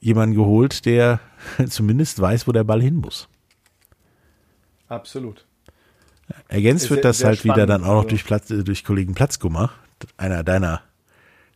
jemanden 0.00 0.34
geholt, 0.34 0.84
der 0.84 1.20
zumindest 1.68 2.20
weiß, 2.20 2.46
wo 2.46 2.52
der 2.52 2.64
Ball 2.64 2.82
hin 2.82 2.96
muss. 2.96 3.28
Absolut. 4.88 5.46
Ergänzt 6.48 6.90
wird 6.90 7.04
das 7.04 7.18
sehr 7.18 7.28
halt 7.28 7.44
wieder 7.44 7.54
spannend, 7.54 7.70
dann 7.70 7.84
auch 7.84 8.02
noch 8.02 8.04
durch, 8.04 8.24
Platz, 8.24 8.50
äh, 8.50 8.62
durch 8.64 8.84
Kollegen 8.84 9.14
Platzgummer, 9.14 9.70
einer 10.16 10.42
deiner 10.42 10.82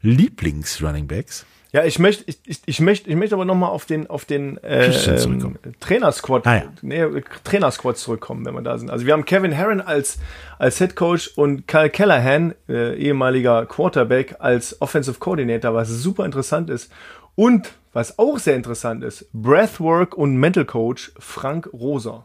Lieblings-Runningbacks. 0.03 1.47
Ja, 1.73 1.85
ich 1.85 1.99
möchte, 1.99 2.25
ich, 2.27 2.39
ich, 2.47 2.61
ich 2.65 2.81
möchte, 2.81 3.11
ich 3.11 3.17
möchte 3.17 3.35
aber 3.35 3.45
nochmal 3.45 3.71
auf 3.71 3.85
den, 3.85 4.07
auf 4.09 4.25
den 4.25 4.57
äh, 4.59 4.87
ähm, 4.87 5.59
Trainersquad, 5.81 6.47
Ah, 6.47 6.57
ja. 6.57 6.63
nee, 6.83 7.05
Trainersquad 7.45 7.99
zurückkommen, 7.99 8.47
wenn 8.47 8.55
wir 8.55 8.63
da 8.63 8.79
sind. 8.79 8.91
Also 8.91 9.05
wir 9.05 9.13
haben 9.13 9.25
Kevin 9.25 9.53
Herron 9.53 9.81
als, 9.81 10.19
als 10.59 10.79
Head 10.79 10.97
Coach 10.97 11.33
und 11.37 11.67
Kyle 11.67 11.91
Callahan, 11.91 12.55
äh, 12.69 12.95
ehemaliger 12.97 13.67
Quarterback, 13.67 14.37
als 14.39 14.81
Offensive 14.81 15.19
Coordinator, 15.19 15.75
was 15.75 15.89
super 15.89 16.25
interessant 16.25 16.71
ist. 16.71 16.91
Und 17.35 17.73
was 17.93 18.19
auch 18.19 18.39
sehr 18.39 18.57
interessant 18.57 19.03
ist, 19.05 19.27
Breathwork 19.33 20.15
und 20.17 20.37
Mental 20.37 20.65
Coach 20.65 21.13
Frank 21.19 21.69
Roser. 21.73 22.25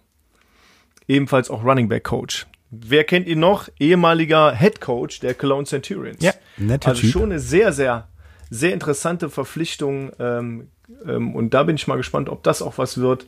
Ebenfalls 1.08 1.50
auch 1.50 1.64
Running 1.64 1.90
Back 1.90 2.04
Coach. 2.06 2.48
Wer 2.70 3.04
kennt 3.04 3.28
ihn 3.28 3.40
noch? 3.40 3.68
Ehemaliger 3.80 4.56
Head 4.56 4.80
Coach 4.80 5.20
der 5.20 5.34
Cologne 5.34 5.66
Centurions. 5.66 6.24
Ja, 6.24 6.32
netter 6.58 6.90
also 6.90 7.02
Typ. 7.02 7.12
schon 7.12 7.24
eine 7.24 7.40
sehr, 7.40 7.74
sehr, 7.74 8.08
sehr 8.52 8.74
interessante 8.74 9.30
Verpflichtung. 9.30 10.12
Ähm, 10.20 10.68
ähm, 11.08 11.34
und 11.34 11.56
da 11.56 11.64
bin 11.64 11.78
ich 11.78 11.88
mal 11.88 11.96
gespannt, 11.96 12.30
ob 12.30 12.44
das 12.44 12.62
auch 12.62 12.78
was 12.78 13.00
wird. 13.00 13.26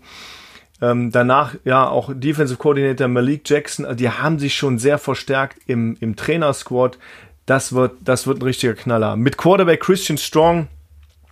Ähm, 0.82 1.12
danach 1.12 1.56
ja 1.64 1.88
auch 1.88 2.12
Defensive 2.14 2.60
Coordinator 2.60 3.08
Malik 3.08 3.50
Jackson, 3.50 3.86
also 3.86 3.96
die 3.96 4.10
haben 4.10 4.38
sich 4.38 4.54
schon 4.54 4.78
sehr 4.78 4.98
verstärkt 4.98 5.58
im, 5.66 5.98
im 6.02 6.16
Trainersquad. 6.16 7.00
Das 7.46 7.74
wird, 7.74 7.94
das 8.02 8.28
wird 8.28 8.40
ein 8.40 8.44
richtiger 8.44 8.74
Knaller. 8.74 9.16
Mit 9.16 9.38
Quarterback 9.38 9.80
Christian 9.80 10.18
Strong, 10.18 10.68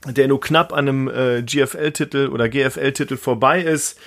der 0.05 0.27
nur 0.27 0.39
knapp 0.39 0.73
an 0.73 0.87
einem 0.87 1.07
äh, 1.09 1.43
GFL-Titel 1.43 2.29
oder 2.31 2.49
GFL-Titel 2.49 3.17
vorbei 3.17 3.61
ist, 3.61 3.99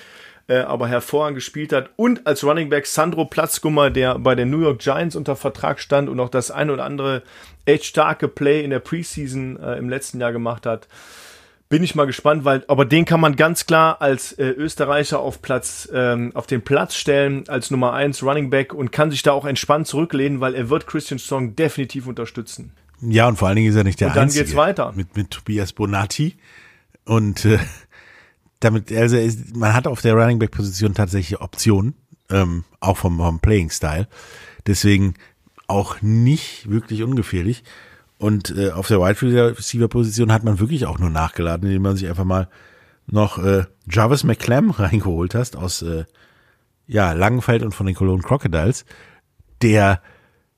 äh, 0.47 0.57
aber 0.59 0.87
hervorragend 0.87 1.35
gespielt 1.35 1.73
hat. 1.73 1.89
Und 1.95 2.27
als 2.27 2.43
Running 2.43 2.69
Back 2.69 2.85
Sandro 2.85 3.25
Platzgummer, 3.25 3.89
der 3.89 4.19
bei 4.19 4.35
den 4.35 4.49
New 4.49 4.61
York 4.61 4.79
Giants 4.79 5.15
unter 5.15 5.35
Vertrag 5.35 5.79
stand 5.79 6.09
und 6.09 6.19
auch 6.19 6.29
das 6.29 6.51
ein 6.51 6.69
oder 6.69 6.83
andere 6.83 7.23
echt 7.65 7.85
starke 7.85 8.27
Play 8.27 8.63
in 8.63 8.69
der 8.69 8.79
Preseason 8.79 9.59
äh, 9.59 9.77
im 9.77 9.89
letzten 9.89 10.19
Jahr 10.21 10.31
gemacht 10.31 10.65
hat. 10.65 10.87
Bin 11.67 11.83
ich 11.83 11.95
mal 11.95 12.05
gespannt, 12.05 12.45
weil, 12.45 12.63
aber 12.67 12.85
den 12.85 13.05
kann 13.05 13.19
man 13.19 13.35
ganz 13.35 13.65
klar 13.65 13.99
als 13.99 14.33
äh, 14.33 14.49
Österreicher 14.49 15.19
auf 15.19 15.41
Platz, 15.41 15.89
ähm, 15.91 16.31
auf 16.35 16.45
den 16.45 16.61
Platz 16.61 16.93
stellen, 16.95 17.49
als 17.49 17.71
Nummer 17.71 17.93
1 17.93 18.21
Running 18.21 18.51
Back 18.51 18.71
und 18.71 18.91
kann 18.91 19.09
sich 19.09 19.23
da 19.23 19.31
auch 19.31 19.45
entspannt 19.45 19.87
zurücklehnen, 19.87 20.41
weil 20.41 20.53
er 20.53 20.69
wird 20.69 20.85
Christian 20.85 21.17
Strong 21.17 21.55
definitiv 21.55 22.05
unterstützen. 22.05 22.71
Ja, 23.01 23.27
und 23.27 23.37
vor 23.37 23.47
allen 23.47 23.57
Dingen 23.57 23.69
ist 23.69 23.75
er 23.75 23.83
nicht 23.83 23.99
der 23.99 24.09
Und 24.09 24.15
dann 24.15 24.23
Einzige. 24.25 24.45
geht's 24.45 24.55
weiter. 24.55 24.93
Mit, 24.95 25.17
mit 25.17 25.31
Tobias 25.31 25.73
Bonatti. 25.73 26.37
Und 27.03 27.45
äh, 27.45 27.57
damit, 28.65 28.91
also 28.91 29.17
ist, 29.17 29.55
man 29.55 29.73
hat 29.73 29.87
auf 29.87 30.01
der 30.01 30.15
Running 30.15 30.39
Back 30.39 30.51
Position 30.51 30.93
tatsächlich 30.93 31.39
Optionen, 31.39 31.95
ähm, 32.29 32.63
auch 32.79 32.97
vom, 32.97 33.17
vom 33.17 33.39
Playing 33.39 33.69
Style. 33.69 34.07
Deswegen 34.67 35.13
auch 35.67 36.01
nicht 36.01 36.69
wirklich 36.69 37.03
ungefährlich. 37.03 37.63
Und 38.17 38.55
äh, 38.57 38.71
auf 38.71 38.87
der 38.87 38.99
Wide 38.99 39.55
Receiver 39.57 39.87
Position 39.87 40.31
hat 40.31 40.43
man 40.43 40.59
wirklich 40.59 40.85
auch 40.85 40.99
nur 40.99 41.09
nachgeladen, 41.09 41.67
indem 41.67 41.83
man 41.83 41.95
sich 41.95 42.07
einfach 42.07 42.23
mal 42.23 42.49
noch 43.07 43.37
äh, 43.37 43.65
Jarvis 43.89 44.23
McClam 44.23 44.71
reingeholt 44.71 45.35
hast 45.35 45.55
aus 45.55 45.81
äh, 45.81 46.05
ja, 46.87 47.13
Langenfeld 47.13 47.63
und 47.63 47.73
von 47.73 47.85
den 47.85 47.95
Cologne 47.95 48.23
Crocodiles, 48.23 48.85
der 49.61 50.01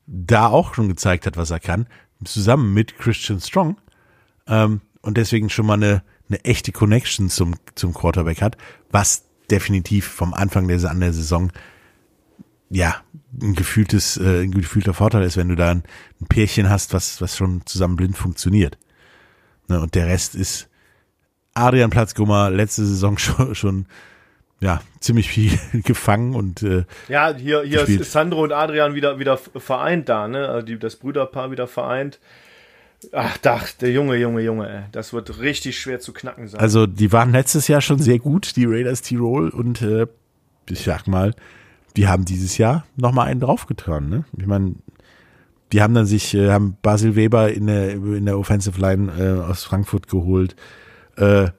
da 0.05 0.47
auch 0.47 0.73
schon 0.73 0.87
gezeigt 0.87 1.25
hat, 1.25 1.37
was 1.37 1.51
er 1.51 1.59
kann, 1.59 1.87
zusammen 2.23 2.73
mit 2.73 2.97
Christian 2.97 3.39
Strong 3.39 3.77
ähm, 4.47 4.81
und 5.01 5.17
deswegen 5.17 5.49
schon 5.49 5.65
mal 5.65 5.75
eine, 5.75 6.03
eine 6.29 6.43
echte 6.43 6.71
Connection 6.71 7.29
zum, 7.29 7.55
zum 7.75 7.93
Quarterback 7.93 8.41
hat, 8.41 8.57
was 8.91 9.23
definitiv 9.49 10.07
vom 10.07 10.33
Anfang 10.33 10.67
der, 10.67 10.83
an 10.89 10.99
der 10.99 11.13
Saison 11.13 11.51
ja 12.69 12.95
ein 13.41 13.55
gefühltes, 13.55 14.17
äh, 14.17 14.43
ein 14.43 14.51
gefühlter 14.51 14.93
Vorteil 14.93 15.23
ist, 15.23 15.37
wenn 15.37 15.49
du 15.49 15.55
da 15.55 15.71
ein, 15.71 15.83
ein 16.21 16.27
Pärchen 16.27 16.69
hast, 16.69 16.93
was, 16.93 17.21
was 17.21 17.37
schon 17.37 17.65
zusammen 17.65 17.95
blind 17.95 18.17
funktioniert. 18.17 18.77
Ne, 19.67 19.79
und 19.79 19.95
der 19.95 20.07
Rest 20.07 20.35
ist 20.35 20.69
Adrian 21.53 21.89
Platzgummer 21.89 22.49
letzte 22.49 22.85
Saison 22.85 23.17
schon, 23.17 23.55
schon 23.55 23.85
ja 24.59 24.81
ziemlich 24.99 25.29
viel 25.29 25.57
gefangen 25.83 26.35
und 26.35 26.63
äh, 26.63 26.83
Ja, 27.07 27.33
hier, 27.33 27.63
hier 27.63 27.79
gespielt. 27.79 28.01
ist 28.01 28.11
Sandro 28.11 28.43
und 28.43 28.51
Adrian 28.51 28.95
wieder, 28.95 29.19
wieder 29.19 29.37
vereint 29.37 30.09
da, 30.09 30.27
ne? 30.27 30.47
Also 30.47 30.65
die, 30.65 30.79
das 30.79 30.95
Brüderpaar 30.97 31.51
wieder 31.51 31.67
vereint. 31.67 32.19
Ach, 33.11 33.37
dach, 33.37 33.71
der 33.73 33.91
Junge, 33.91 34.15
Junge, 34.15 34.41
Junge, 34.41 34.69
ey. 34.69 34.83
Das 34.91 35.13
wird 35.13 35.39
richtig 35.39 35.79
schwer 35.79 35.99
zu 35.99 36.13
knacken 36.13 36.47
sein. 36.47 36.59
Also 36.59 36.87
die 36.87 37.11
waren 37.11 37.31
letztes 37.31 37.67
Jahr 37.67 37.81
schon 37.81 37.99
sehr 37.99 38.19
gut, 38.19 38.55
die 38.55 38.65
Raiders 38.65 39.01
Tirol 39.01 39.49
und 39.49 39.81
äh, 39.81 40.07
ich 40.69 40.83
sag 40.83 41.07
mal, 41.07 41.33
die 41.95 42.07
haben 42.07 42.25
dieses 42.25 42.57
Jahr 42.57 42.85
noch 42.95 43.11
mal 43.11 43.23
einen 43.23 43.39
draufgetan. 43.39 44.09
Ne? 44.09 44.25
Ich 44.37 44.47
meine, 44.47 44.75
die 45.71 45.81
haben 45.81 45.93
dann 45.93 46.05
sich, 46.05 46.33
äh, 46.33 46.51
haben 46.51 46.77
Basil 46.81 47.15
Weber 47.15 47.51
in 47.51 47.67
der 47.67 47.91
in 47.93 48.25
der 48.25 48.37
Offensive 48.37 48.79
Line 48.79 49.11
äh, 49.17 49.41
aus 49.41 49.63
Frankfurt 49.63 50.07
geholt, 50.07 50.55
äh, 51.17 51.49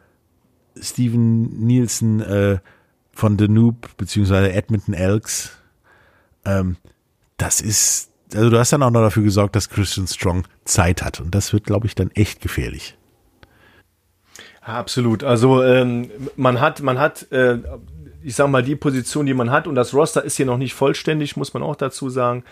Steven 0.81 1.65
Nielsen 1.65 2.21
äh, 2.21 2.59
von 3.13 3.37
Danube 3.37 3.89
beziehungsweise 3.97 4.53
Edmonton 4.53 4.95
Elks. 4.95 5.57
Ähm, 6.45 6.77
das 7.37 7.61
ist, 7.61 8.11
also 8.35 8.51
du 8.51 8.59
hast 8.59 8.73
dann 8.73 8.83
auch 8.83 8.91
noch 8.91 9.01
dafür 9.01 9.23
gesorgt, 9.23 9.57
dass 9.57 9.69
Christian 9.69 10.07
Strong 10.07 10.47
Zeit 10.65 11.03
hat 11.03 11.21
und 11.21 11.35
das 11.35 11.53
wird, 11.53 11.65
glaube 11.65 11.87
ich, 11.87 11.95
dann 11.95 12.11
echt 12.13 12.41
gefährlich. 12.41 12.97
Absolut. 14.63 15.25
Also 15.25 15.63
ähm, 15.63 16.11
man 16.37 16.61
hat, 16.61 16.83
man 16.83 16.99
hat, 16.99 17.31
äh, 17.33 17.59
ich 18.23 18.35
sag 18.35 18.49
mal, 18.49 18.63
die 18.63 18.77
Position, 18.77 19.25
die 19.25 19.35
man 19.35 19.51
hat, 19.51 19.67
und 19.67 19.75
das 19.75 19.95
Roster 19.95 20.23
ist 20.23 20.37
hier 20.37 20.47
noch 20.47 20.59
nicht 20.59 20.75
vollständig, 20.75 21.37
muss 21.37 21.55
man 21.55 21.63
auch 21.63 21.77
dazu 21.77 22.11
sagen. 22.11 22.45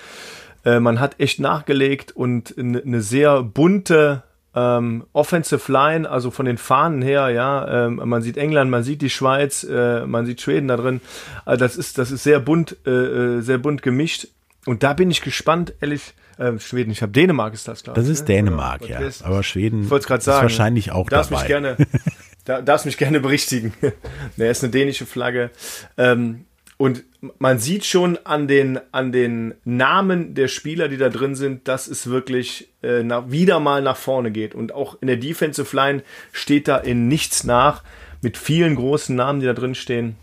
Äh, 0.64 0.80
man 0.80 0.98
hat 0.98 1.20
echt 1.20 1.40
nachgelegt 1.40 2.12
und 2.12 2.54
eine 2.56 2.80
ne 2.84 3.02
sehr 3.02 3.42
bunte 3.42 4.22
ähm, 4.54 5.04
Offensive 5.12 5.70
Line, 5.70 6.08
also 6.08 6.30
von 6.30 6.46
den 6.46 6.56
Fahnen 6.56 7.02
her, 7.02 7.28
ja, 7.28 7.86
ähm, 7.86 8.00
man 8.02 8.22
sieht 8.22 8.38
England, 8.38 8.70
man 8.70 8.82
sieht 8.82 9.02
die 9.02 9.10
Schweiz, 9.10 9.64
äh, 9.64 10.06
man 10.06 10.24
sieht 10.24 10.40
Schweden 10.40 10.68
da 10.68 10.78
drin. 10.78 11.02
Also 11.44 11.62
das 11.62 11.76
ist, 11.76 11.98
das 11.98 12.10
ist 12.10 12.22
sehr 12.22 12.40
bunt, 12.40 12.78
äh, 12.86 12.90
äh, 12.90 13.40
sehr 13.42 13.58
bunt 13.58 13.82
gemischt. 13.82 14.28
Und 14.66 14.82
da 14.82 14.92
bin 14.92 15.10
ich 15.10 15.22
gespannt, 15.22 15.74
ehrlich, 15.80 16.14
äh, 16.38 16.58
Schweden, 16.58 16.90
ich 16.90 17.00
habe 17.02 17.12
Dänemark 17.12 17.54
ist 17.54 17.66
das, 17.68 17.82
glaube 17.82 17.98
Das 17.98 18.06
ich. 18.08 18.14
ist 18.14 18.20
ne? 18.28 18.34
Dänemark, 18.34 18.82
Oder- 18.82 18.90
ja. 18.90 19.06
ist- 19.06 19.22
Aber 19.24 19.42
Schweden 19.42 19.82
ich 19.82 19.88
gerade 19.88 20.18
ist 20.18 20.24
sagen. 20.24 20.42
wahrscheinlich 20.42 20.90
auch 20.92 21.08
darfst 21.08 21.30
dabei. 21.30 21.42
Mich 21.42 21.48
gerne, 21.48 21.76
da, 22.44 22.60
darfst 22.60 22.84
mich 22.86 22.98
gerne 22.98 23.20
berichtigen. 23.20 23.72
ne, 24.36 24.48
ist 24.48 24.62
eine 24.62 24.70
dänische 24.72 25.06
Flagge. 25.06 25.50
Ähm, 25.96 26.44
und 26.78 27.04
man 27.38 27.58
sieht 27.58 27.86
schon 27.86 28.18
an 28.24 28.48
den, 28.48 28.78
an 28.92 29.10
den 29.10 29.54
Namen 29.64 30.34
der 30.34 30.48
Spieler, 30.48 30.88
die 30.88 30.98
da 30.98 31.08
drin 31.08 31.34
sind, 31.34 31.68
dass 31.68 31.86
es 31.88 32.08
wirklich 32.10 32.68
äh, 32.82 33.02
nach, 33.02 33.30
wieder 33.30 33.60
mal 33.60 33.80
nach 33.80 33.96
vorne 33.96 34.30
geht. 34.30 34.54
Und 34.54 34.72
auch 34.74 34.98
in 35.00 35.06
der 35.06 35.16
Defensive 35.16 35.74
Line 35.74 36.02
steht 36.32 36.68
da 36.68 36.76
in 36.76 37.08
nichts 37.08 37.44
nach, 37.44 37.82
mit 38.20 38.36
vielen 38.36 38.74
großen 38.74 39.16
Namen, 39.16 39.40
die 39.40 39.46
da 39.46 39.54
drin 39.54 39.74
stehen. 39.74 40.16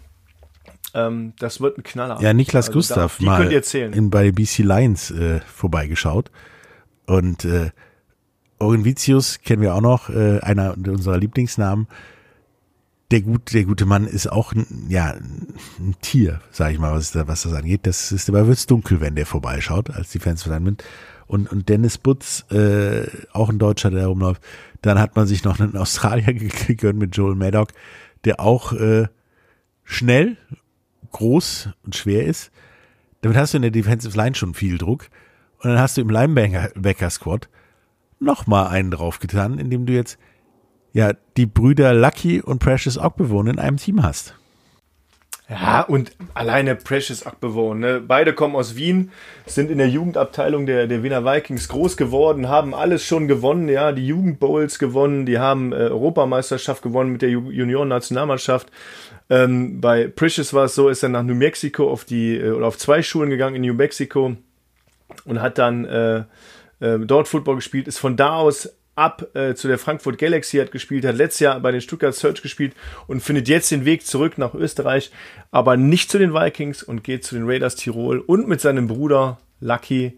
Ähm, 0.94 1.34
das 1.40 1.60
wird 1.60 1.78
ein 1.78 1.84
Knaller. 1.84 2.22
ja, 2.22 2.34
Niklas 2.34 2.68
Also 2.68 2.80
Gustav 2.80 3.18
da, 3.18 3.20
die 3.20 3.26
mal 3.26 3.52
in, 3.52 4.10
bei 4.10 4.32
BC 4.32 4.60
Lions 4.60 5.12
äh, 5.12 5.40
vorbeigeschaut. 5.42 6.32
Und 7.06 7.46
äh, 7.46 7.72
Oren 8.60 8.86
Vitius 8.86 9.40
kennen 9.42 9.62
wir 9.62 9.76
auch 9.76 9.82
noch, 9.82 10.10
äh, 10.10 10.40
einer 10.40 10.76
unserer 10.78 11.18
Lieblingsnamen. 11.18 11.88
Der, 13.12 13.22
gut, 13.22 13.54
der 13.54 13.66
gute 13.66 13.86
Mann 13.86 14.08
ist 14.08 14.32
auch 14.32 14.54
ein, 14.54 14.88
ja, 14.90 15.14
ein 15.80 15.96
Tier, 16.02 16.42
sag 16.52 16.72
ich 16.72 16.80
mal, 16.80 16.94
was, 16.94 17.16
was 17.16 17.44
das 17.44 17.54
angeht. 17.54 17.82
Das 17.84 18.12
ist, 18.12 18.30
dabei 18.30 18.48
wird's 18.48 18.66
dunkel, 18.66 19.02
wenn 19.02 19.16
der 19.16 19.26
vorbeischaut, 19.26 19.90
als 19.92 20.12
Defensive 20.12 20.50
Lineman. 20.50 20.78
Und, 21.28 21.52
und 21.52 21.70
Dennis 21.70 21.98
Butz, 21.98 22.46
äh, 22.52 23.06
auch 23.32 23.50
ein 23.50 23.60
Deutscher, 23.60 23.92
der 23.92 24.08
rumläuft. 24.08 24.42
Dann 24.82 25.00
hat 25.00 25.16
man 25.16 25.28
sich 25.28 25.44
noch 25.44 25.60
einen 25.60 25.78
Australier 25.78 26.34
gegönnt 26.68 27.00
mit 27.00 27.16
Joel 27.16 27.36
Maddock, 27.36 27.70
der 28.26 28.40
auch 28.40 28.74
äh, 28.74 29.08
schnell, 29.84 30.38
groß 31.14 31.70
und 31.86 31.96
schwer 31.96 32.26
ist. 32.26 32.52
Damit 33.22 33.38
hast 33.38 33.54
du 33.54 33.58
in 33.58 33.62
der 33.62 33.72
Defensive 33.72 34.18
Line 34.18 34.36
schon 34.36 34.54
viel 34.54 34.78
Druck. 34.78 35.08
Und 35.60 35.70
dann 35.70 35.80
hast 35.80 35.96
du 35.96 36.02
im 36.02 36.10
Linebacker-Squad 36.10 37.48
nochmal 38.20 38.68
einen 38.68 38.92
draufgetan, 38.92 39.60
indem 39.60 39.86
du 39.86 39.94
jetzt 39.94 40.20
ja 40.92 41.14
die 41.38 41.46
Brüder 41.46 41.94
Lucky 41.94 42.42
und 42.42 42.60
Precious 42.60 42.98
Ogbewohn 42.98 43.48
in 43.48 43.60
einem 43.60 43.78
Team 43.78 44.04
hast. 44.04 44.36
Ja, 45.50 45.82
und 45.82 46.12
alleine 46.34 46.76
Precious 46.76 47.26
Akbewohn, 47.26 47.80
ne? 47.80 48.00
Beide 48.00 48.34
kommen 48.34 48.56
aus 48.56 48.78
Wien, 48.78 49.12
sind 49.46 49.70
in 49.70 49.78
der 49.78 49.90
Jugendabteilung 49.90 50.66
der, 50.66 50.88
der 50.88 51.04
Wiener 51.04 51.26
Vikings 51.26 51.68
groß 51.68 51.98
geworden, 51.98 52.48
haben 52.48 52.74
alles 52.74 53.06
schon 53.06 53.28
gewonnen, 53.28 53.68
ja, 53.68 53.92
die 53.92 54.08
Jugendbowls 54.08 54.80
gewonnen, 54.80 55.26
die 55.26 55.40
haben 55.40 55.74
äh, 55.74 55.76
Europameisterschaft 55.76 56.82
gewonnen 56.82 57.12
mit 57.12 57.22
der 57.22 57.30
Ju 57.30 57.52
Junioren-Nationalmannschaft. 57.52 58.72
Ähm, 59.34 59.82
bei 59.82 60.08
Precious 60.08 60.54
war 60.54 60.66
es 60.66 60.76
so, 60.76 60.90
ist 60.90 61.02
er 61.02 61.10
nach 61.10 61.24
New 61.24 61.34
Mexico 61.34 61.90
auf 61.90 62.06
die, 62.06 62.38
äh, 62.38 62.52
oder 62.52 62.68
auf 62.68 62.78
zwei 62.78 63.02
Schulen 63.02 63.32
gegangen 63.32 63.56
in 63.56 63.64
New 63.64 63.74
Mexico 63.74 64.36
und 65.26 65.42
hat 65.42 65.58
dann 65.58 65.86
äh, 65.86 66.24
äh, 66.80 67.00
dort 67.00 67.28
Football 67.28 67.56
gespielt, 67.56 67.88
ist 67.88 67.98
von 67.98 68.16
da 68.16 68.36
aus 68.36 68.70
ab 68.96 69.36
äh, 69.36 69.56
zu 69.56 69.68
der 69.68 69.80
Frankfurt 69.80 70.20
Galaxy 70.20 70.58
hat 70.58 70.72
gespielt, 70.72 71.04
hat 71.04 71.16
letztes 71.16 71.40
Jahr 71.40 71.60
bei 71.60 71.72
den 71.72 71.82
Stuttgart 71.82 72.14
Search 72.14 72.44
gespielt 72.44 72.74
und 73.08 73.22
findet 73.22 73.48
jetzt 73.48 73.72
den 73.72 73.86
Weg 73.86 74.06
zurück 74.06 74.38
nach 74.38 74.54
Österreich, 74.54 75.10
aber 75.50 75.78
nicht 75.78 76.12
zu 76.12 76.20
den 76.20 76.36
Vikings 76.36 76.84
und 76.84 77.04
geht 77.04 77.24
zu 77.24 77.34
den 77.34 77.50
Raiders 77.50 77.76
Tirol 77.76 78.20
und 78.20 78.48
mit 78.48 78.62
seinem 78.62 78.86
Bruder 78.86 79.40
Lucky 79.62 80.14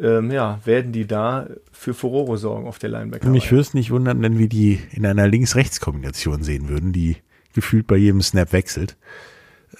ähm, 0.00 0.30
ja, 0.30 0.58
werden 0.64 0.92
die 0.92 1.06
da 1.06 1.48
für 1.70 1.92
Furore 1.92 2.38
sorgen 2.38 2.66
auf 2.66 2.78
der 2.78 2.88
Linebacker. 2.88 3.28
Mich 3.28 3.50
würde 3.50 3.60
es 3.60 3.74
nicht 3.74 3.90
wundern, 3.90 4.22
wenn 4.22 4.38
wir 4.38 4.48
die 4.48 4.80
in 4.92 5.04
einer 5.04 5.28
Links-Rechts-Kombination 5.28 6.42
sehen 6.42 6.70
würden, 6.70 6.94
die 6.94 7.16
gefühlt 7.54 7.86
bei 7.86 7.96
jedem 7.96 8.22
Snap 8.22 8.52
wechselt. 8.52 8.96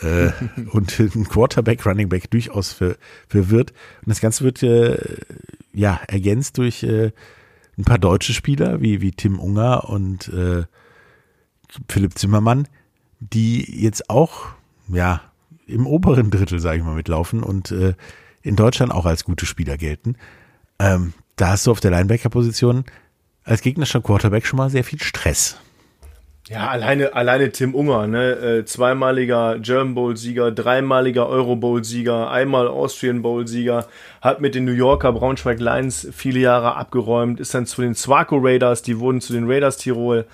äh, 0.00 0.30
und 0.70 0.98
ein 0.98 1.28
Quarterback, 1.28 1.84
Running 1.86 2.08
Back 2.08 2.30
durchaus 2.30 2.72
ver 2.72 2.96
verwirrt. 3.28 3.72
Und 4.02 4.08
das 4.10 4.20
Ganze 4.20 4.44
wird 4.44 4.62
äh, 4.62 4.98
ja 5.72 6.00
ergänzt 6.08 6.58
durch 6.58 6.82
äh, 6.82 7.12
ein 7.76 7.84
paar 7.84 7.98
deutsche 7.98 8.34
Spieler 8.34 8.80
wie, 8.80 9.00
wie 9.00 9.12
Tim 9.12 9.38
Unger 9.38 9.88
und 9.88 10.28
äh, 10.28 10.64
Philipp 11.88 12.18
Zimmermann, 12.18 12.66
die 13.20 13.82
jetzt 13.82 14.10
auch 14.10 14.46
ja 14.88 15.22
im 15.66 15.86
oberen 15.86 16.30
Drittel, 16.30 16.60
sage 16.60 16.78
ich 16.78 16.84
mal, 16.84 16.94
mitlaufen 16.94 17.42
und 17.42 17.70
äh, 17.70 17.94
in 18.42 18.56
Deutschland 18.56 18.92
auch 18.92 19.04
als 19.04 19.24
gute 19.24 19.46
Spieler 19.46 19.76
gelten. 19.76 20.16
Ähm, 20.78 21.12
da 21.36 21.50
hast 21.50 21.66
du 21.66 21.70
auf 21.70 21.80
der 21.80 21.90
Linebacker-Position 21.90 22.84
als 23.44 23.60
gegnerischer 23.60 24.00
Quarterback 24.00 24.46
schon 24.46 24.56
mal 24.56 24.70
sehr 24.70 24.84
viel 24.84 25.00
Stress. 25.00 25.58
Ja, 26.48 26.68
alleine, 26.68 27.12
alleine 27.12 27.52
Tim 27.52 27.74
Unger, 27.74 28.06
ne? 28.06 28.30
Äh, 28.32 28.64
zweimaliger 28.64 29.58
German 29.58 29.94
Bowl-Sieger, 29.94 30.50
dreimaliger 30.50 31.28
Euro 31.28 31.56
Bowl-Sieger, 31.56 32.30
einmal 32.30 32.68
Austrian 32.68 33.20
Bowl-Sieger, 33.20 33.86
hat 34.22 34.40
mit 34.40 34.54
den 34.54 34.64
New 34.64 34.72
Yorker 34.72 35.12
Braunschweig 35.12 35.60
Lions 35.60 36.08
viele 36.10 36.40
Jahre 36.40 36.76
abgeräumt, 36.76 37.38
ist 37.38 37.52
dann 37.52 37.66
zu 37.66 37.82
den 37.82 37.94
Zwaco 37.94 38.38
Raiders, 38.38 38.80
die 38.80 38.98
wurden 38.98 39.20
zu 39.20 39.34
den 39.34 39.50
Raiders 39.50 39.76
Tirol. 39.76 40.24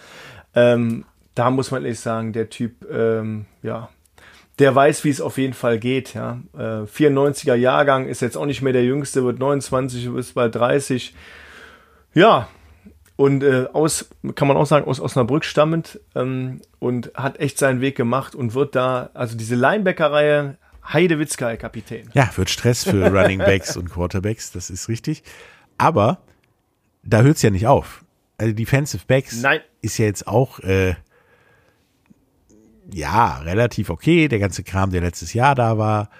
Ähm, 0.55 1.05
da 1.35 1.51
muss 1.51 1.73
man 1.73 1.83
ehrlich 1.83 1.99
sagen, 1.99 2.33
der 2.33 2.49
Typ, 2.49 2.89
ähm, 2.89 3.47
ja, 3.65 3.89
der 4.61 4.73
weiß, 4.73 5.03
wie 5.03 5.11
es 5.11 5.21
auf 5.21 5.37
jeden 5.37 5.55
Fall 5.55 5.81
geht. 5.81 6.15
Ja. 6.15 6.39
Äh, 6.57 6.87
94er 6.87 7.57
Jahrgang 7.57 8.07
ist 8.07 8.23
jetzt 8.23 8.37
auch 8.37 8.47
nicht 8.47 8.63
mehr 8.63 8.73
der 8.73 8.85
Jüngste, 8.85 9.25
wird 9.25 9.41
29, 9.41 10.07
ist 10.15 10.35
bald 10.35 10.55
30. 10.55 11.13
Ja, 12.15 12.47
und 13.17 13.45
äh, 13.45 13.67
aus, 13.73 14.09
kann 14.35 14.49
man 14.49 14.57
auch 14.57 14.67
sagen, 14.67 14.87
aus 14.87 15.01
Osnabrück 15.01 15.45
stammend 15.45 16.01
ähm, 16.15 16.61
und 16.81 17.13
hat 17.15 17.39
echt 17.39 17.59
seinen 17.59 17.81
Weg 17.81 17.97
gemacht 17.97 18.35
und 18.35 18.55
wird 18.55 18.75
da, 18.75 19.11
also 19.15 19.37
diese 19.37 19.55
Linebacker-Reihe, 19.55 20.57
Heidewitzka, 20.93 21.57
Kapitän. 21.57 22.11
Ja, 22.15 22.31
wird 22.37 22.51
Stress 22.51 22.85
für 22.85 23.07
Running 23.13 23.39
Backs 23.39 23.77
und 23.77 23.91
Quarterbacks, 23.91 24.53
das 24.53 24.69
ist 24.69 24.89
richtig. 24.89 25.23
Aber 25.79 26.19
da 27.03 27.23
hört 27.23 27.37
es 27.37 27.43
ja 27.43 27.51
nicht 27.51 27.67
auf. 27.67 28.05
Also 28.37 28.53
Defensive 28.53 29.05
Backs 29.07 29.41
Nein. 29.41 29.61
ist 29.81 29.99
ja 29.99 30.07
jetzt 30.07 30.27
auch 30.27 30.59
äh, 30.61 30.95
ja 32.93 33.39
relativ 33.39 33.91
okay. 33.91 34.29
Der 34.29 34.41
ganze 34.41 34.65
Kram, 34.65 34.91
der 34.91 35.03
letztes 35.03 35.35
Jahr 35.35 35.55
da 35.55 35.79
war, 35.79 36.11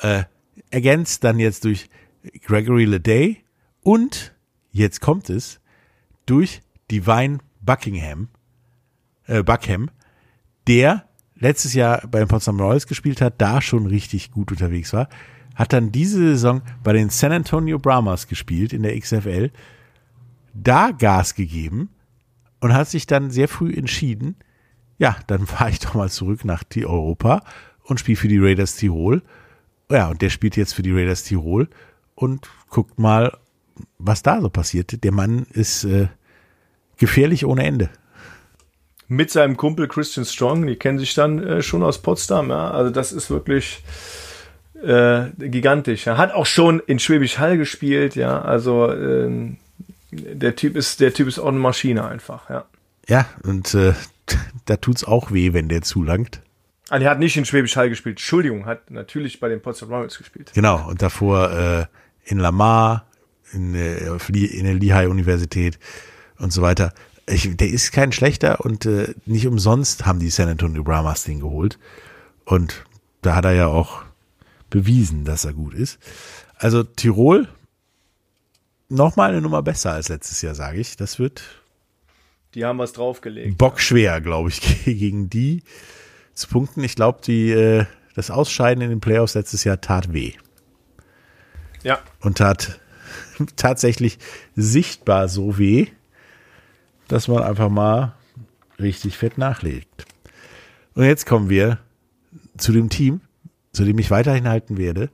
äh, 0.00 0.22
ergänzt 0.70 1.24
dann 1.24 1.38
jetzt 1.38 1.64
durch 1.64 1.88
Gregory 2.46 2.84
Leday 2.84 3.44
und 3.82 4.34
jetzt 4.70 5.00
kommt 5.00 5.30
es 5.30 5.60
durch 6.26 6.62
Divine 6.90 7.38
Buckingham, 7.60 8.28
äh, 9.26 9.42
Buckham, 9.42 9.90
der 10.66 11.04
letztes 11.34 11.74
Jahr 11.74 12.06
bei 12.08 12.18
den 12.20 12.28
Potsdam 12.28 12.60
Royals 12.60 12.86
gespielt 12.86 13.20
hat, 13.20 13.34
da 13.38 13.60
schon 13.60 13.86
richtig 13.86 14.30
gut 14.30 14.50
unterwegs 14.50 14.92
war, 14.92 15.08
hat 15.54 15.72
dann 15.72 15.92
diese 15.92 16.18
Saison 16.18 16.62
bei 16.82 16.92
den 16.92 17.10
San 17.10 17.32
Antonio 17.32 17.78
Brahmas 17.78 18.28
gespielt 18.28 18.72
in 18.72 18.82
der 18.82 18.98
XFL, 18.98 19.50
da 20.52 20.90
Gas 20.90 21.34
gegeben 21.34 21.90
und 22.60 22.72
hat 22.72 22.88
sich 22.88 23.06
dann 23.06 23.30
sehr 23.30 23.48
früh 23.48 23.72
entschieden, 23.72 24.36
ja, 24.98 25.16
dann 25.26 25.46
fahre 25.46 25.70
ich 25.70 25.80
doch 25.80 25.94
mal 25.94 26.10
zurück 26.10 26.44
nach 26.44 26.64
Europa 26.76 27.42
und 27.82 28.00
spiele 28.00 28.16
für 28.16 28.28
die 28.28 28.38
Raiders 28.38 28.76
Tirol. 28.76 29.22
Ja, 29.90 30.08
und 30.08 30.22
der 30.22 30.30
spielt 30.30 30.56
jetzt 30.56 30.74
für 30.74 30.82
die 30.82 30.92
Raiders 30.92 31.24
Tirol 31.24 31.68
und 32.14 32.48
guckt 32.70 32.98
mal, 32.98 33.36
was 33.98 34.22
da 34.22 34.40
so 34.40 34.48
passiert. 34.48 35.02
Der 35.04 35.12
Mann 35.12 35.46
ist 35.52 35.84
äh, 35.84 36.08
gefährlich 36.96 37.44
ohne 37.44 37.64
Ende. 37.64 37.90
Mit 39.08 39.30
seinem 39.30 39.56
Kumpel 39.56 39.88
Christian 39.88 40.24
Strong, 40.24 40.66
die 40.66 40.76
kennen 40.76 40.98
sich 40.98 41.14
dann 41.14 41.42
äh, 41.42 41.62
schon 41.62 41.82
aus 41.82 42.00
Potsdam, 42.00 42.50
ja. 42.50 42.70
Also 42.70 42.90
das 42.90 43.12
ist 43.12 43.30
wirklich 43.30 43.82
äh, 44.82 45.26
gigantisch. 45.38 46.06
Er 46.06 46.16
hat 46.16 46.32
auch 46.32 46.46
schon 46.46 46.80
in 46.80 46.98
Schwäbisch 46.98 47.38
Hall 47.38 47.58
gespielt, 47.58 48.16
ja. 48.16 48.40
Also 48.40 48.90
ähm, 48.92 49.58
der 50.10 50.56
Typ 50.56 50.76
ist, 50.76 51.00
der 51.00 51.12
Typ 51.12 51.28
ist 51.28 51.38
auch 51.38 51.48
eine 51.48 51.58
Maschine 51.58 52.06
einfach, 52.06 52.48
ja. 52.48 52.64
Ja, 53.08 53.26
und 53.42 53.74
äh, 53.74 53.92
da 54.64 54.76
tut's 54.76 55.04
auch 55.04 55.32
weh, 55.32 55.52
wenn 55.52 55.68
der 55.68 55.82
zulangt. 55.82 56.40
Ah, 56.90 56.98
der 56.98 57.10
hat 57.10 57.18
nicht 57.18 57.36
in 57.36 57.44
Schwäbisch 57.44 57.76
Hall 57.76 57.88
gespielt. 57.88 58.16
Entschuldigung, 58.16 58.66
hat 58.66 58.90
natürlich 58.90 59.40
bei 59.40 59.48
den 59.48 59.60
Potsdam 59.60 59.90
Royals 59.90 60.18
gespielt. 60.18 60.52
Genau, 60.54 60.88
und 60.88 61.02
davor 61.02 61.50
äh, 61.50 61.86
in 62.24 62.38
Lamar, 62.38 63.06
in, 63.54 63.74
äh, 63.74 64.06
in 64.06 64.64
der 64.64 64.74
Lehigh-Universität 64.74 65.78
und 66.38 66.52
so 66.52 66.62
weiter. 66.62 66.92
Ich, 67.26 67.56
der 67.56 67.68
ist 67.68 67.92
kein 67.92 68.12
schlechter 68.12 68.60
und 68.64 68.84
äh, 68.84 69.14
nicht 69.24 69.46
umsonst 69.46 70.04
haben 70.04 70.18
die 70.18 70.30
San 70.30 70.48
Antonio 70.48 70.82
Brahmas 70.84 71.24
den 71.24 71.40
geholt. 71.40 71.78
Und 72.44 72.84
da 73.22 73.34
hat 73.36 73.44
er 73.46 73.52
ja 73.52 73.66
auch 73.68 74.02
bewiesen, 74.68 75.24
dass 75.24 75.44
er 75.44 75.54
gut 75.54 75.72
ist. 75.74 75.98
Also 76.56 76.82
Tirol 76.82 77.48
nochmal 78.88 79.30
eine 79.30 79.40
Nummer 79.40 79.62
besser 79.62 79.92
als 79.92 80.08
letztes 80.08 80.42
Jahr, 80.42 80.54
sage 80.54 80.78
ich. 80.78 80.96
Das 80.96 81.18
wird 81.18 81.42
Die 82.54 82.64
haben 82.64 82.78
was 82.78 82.92
draufgelegt. 82.92 83.56
bockschwer, 83.56 84.20
glaube 84.20 84.50
ich, 84.50 84.60
gegen 84.84 85.30
die 85.30 85.62
zu 86.34 86.48
punkten. 86.48 86.84
Ich 86.84 86.94
glaube, 86.96 87.20
die 87.24 87.50
äh, 87.50 87.86
das 88.14 88.30
Ausscheiden 88.30 88.82
in 88.82 88.90
den 88.90 89.00
Playoffs 89.00 89.34
letztes 89.34 89.64
Jahr 89.64 89.80
tat 89.80 90.12
weh 90.12 90.32
Ja, 91.82 91.98
und 92.20 92.38
tat 92.38 92.80
tatsächlich 93.56 94.18
sichtbar 94.54 95.28
so 95.28 95.58
weh, 95.58 95.88
dass 97.08 97.28
man 97.28 97.42
einfach 97.42 97.68
mal 97.68 98.14
richtig 98.78 99.16
fett 99.16 99.38
nachlegt. 99.38 100.06
Und 100.94 101.04
jetzt 101.04 101.26
kommen 101.26 101.48
wir 101.48 101.78
zu 102.56 102.72
dem 102.72 102.88
Team, 102.88 103.20
zu 103.72 103.84
dem 103.84 103.98
ich 103.98 104.10
weiterhin 104.10 104.48
halten 104.48 104.78
werde, 104.78 105.10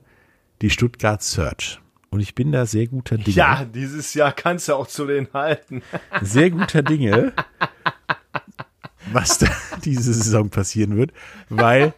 die 0.61 0.69
Stuttgart 0.69 1.21
Search. 1.21 1.79
Und 2.09 2.19
ich 2.19 2.35
bin 2.35 2.51
da 2.51 2.65
sehr 2.65 2.87
guter 2.87 3.17
Dinge. 3.17 3.35
ja, 3.35 3.63
dieses 3.65 4.13
Jahr 4.13 4.33
kannst 4.33 4.67
du 4.67 4.75
auch 4.75 4.87
zu 4.87 5.07
denen 5.07 5.29
halten. 5.33 5.81
Sehr 6.21 6.49
guter 6.49 6.83
Dinge, 6.83 7.31
was 9.13 9.37
da 9.37 9.47
diese 9.85 10.13
Saison 10.13 10.49
passieren 10.49 10.97
wird, 10.97 11.13
weil 11.47 11.93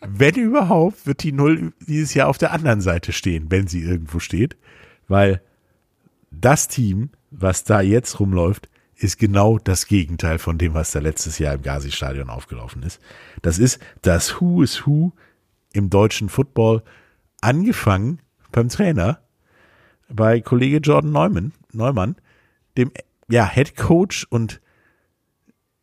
wenn 0.00 0.34
überhaupt, 0.36 1.06
wird 1.06 1.22
die 1.22 1.32
Null 1.32 1.74
dieses 1.80 2.14
Jahr 2.14 2.28
auf 2.28 2.38
der 2.38 2.52
anderen 2.52 2.80
Seite 2.80 3.12
stehen, 3.12 3.50
wenn 3.50 3.66
sie 3.66 3.82
irgendwo 3.82 4.18
steht, 4.18 4.56
weil 5.10 5.42
das 6.30 6.68
Team, 6.68 7.10
was 7.30 7.64
da 7.64 7.80
jetzt 7.80 8.20
rumläuft, 8.20 8.68
ist 8.96 9.18
genau 9.18 9.58
das 9.58 9.86
Gegenteil 9.86 10.38
von 10.38 10.56
dem, 10.56 10.74
was 10.74 10.92
da 10.92 11.00
letztes 11.00 11.38
Jahr 11.38 11.54
im 11.54 11.62
Gazi-Stadion 11.62 12.30
aufgelaufen 12.30 12.82
ist. 12.82 13.00
Das 13.42 13.58
ist 13.58 13.80
das 14.02 14.40
Who 14.40 14.62
is 14.62 14.86
Who 14.86 15.12
im 15.72 15.90
deutschen 15.90 16.28
Football, 16.28 16.82
angefangen 17.40 18.20
beim 18.52 18.68
Trainer, 18.68 19.20
bei 20.08 20.40
Kollege 20.40 20.78
Jordan 20.78 21.12
Neumann, 21.12 21.52
Neumann 21.72 22.16
dem 22.76 22.92
ja, 23.28 23.48
Head 23.48 23.76
Coach 23.76 24.26
und 24.30 24.60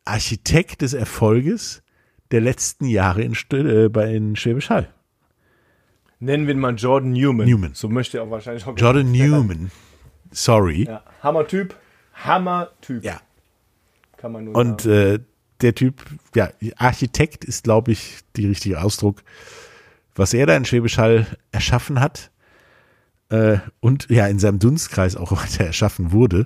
Architekt 0.05 0.82
des 0.82 0.93
Erfolges 0.93 1.84
der 2.32 2.41
letzten 2.41 2.86
Jahre 2.86 3.23
in, 3.23 3.36
äh, 3.51 3.89
bei 3.89 4.13
in 4.13 4.36
Schwäbisch 4.36 4.69
Hall. 4.69 4.93
Nennen 6.20 6.47
wir 6.47 6.53
ihn 6.53 6.59
mal 6.59 6.76
Jordan 6.76 7.11
Newman. 7.11 7.47
Newman. 7.47 7.74
So 7.74 7.89
möchte 7.89 8.18
er 8.18 8.24
auch 8.24 8.32
wahrscheinlich 8.32 8.65
auch. 8.65 8.78
Jordan 8.78 9.11
Newman. 9.11 9.72
Sorry. 10.32 10.86
Ja, 10.86 11.03
Hammer-Typ. 11.22 11.76
Hammer-Typ. 12.13 13.03
Ja. 13.03 13.22
Kann 14.18 14.32
man 14.32 14.45
nur 14.45 14.55
Und 14.55 14.86
äh, 14.86 15.20
der 15.61 15.76
Typ, 15.76 16.05
ja, 16.36 16.49
Architekt 16.78 17.45
ist, 17.45 17.63
glaube 17.63 17.91
ich, 17.91 18.20
der 18.36 18.49
richtige 18.49 18.82
Ausdruck. 18.82 19.24
Was 20.15 20.34
er 20.34 20.47
da 20.47 20.55
in 20.55 20.65
Schwäbisch 20.65 20.97
Hall 20.97 21.28
erschaffen 21.51 21.99
hat 21.99 22.32
äh, 23.30 23.57
und 23.80 24.09
ja 24.09 24.28
in 24.28 24.39
seinem 24.39 24.57
Dunstkreis 24.59 25.15
auch 25.15 25.32
weiter 25.43 25.65
erschaffen 25.65 26.11
wurde, 26.11 26.45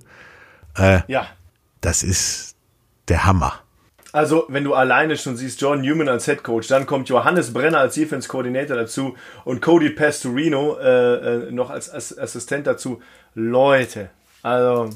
ja. 0.77 1.27
das 1.81 2.03
ist 2.03 2.55
der 3.07 3.25
Hammer. 3.25 3.61
Also, 4.13 4.45
wenn 4.49 4.65
du 4.65 4.73
alleine 4.73 5.15
schon 5.15 5.37
siehst, 5.37 5.61
John 5.61 5.81
Newman 5.81 6.09
als 6.09 6.25
Head 6.25 6.43
Coach, 6.43 6.67
dann 6.67 6.85
kommt 6.85 7.07
Johannes 7.07 7.53
Brenner 7.53 7.79
als 7.79 7.95
Defense 7.95 8.27
Coordinator 8.27 8.75
dazu 8.75 9.15
und 9.45 9.61
Cody 9.61 9.89
Pastorino 9.89 10.77
äh, 10.77 11.47
äh, 11.47 11.51
noch 11.51 11.69
als, 11.69 11.89
als 11.89 12.17
Assistent 12.17 12.67
dazu. 12.67 13.01
Leute, 13.35 14.09
also 14.41 14.89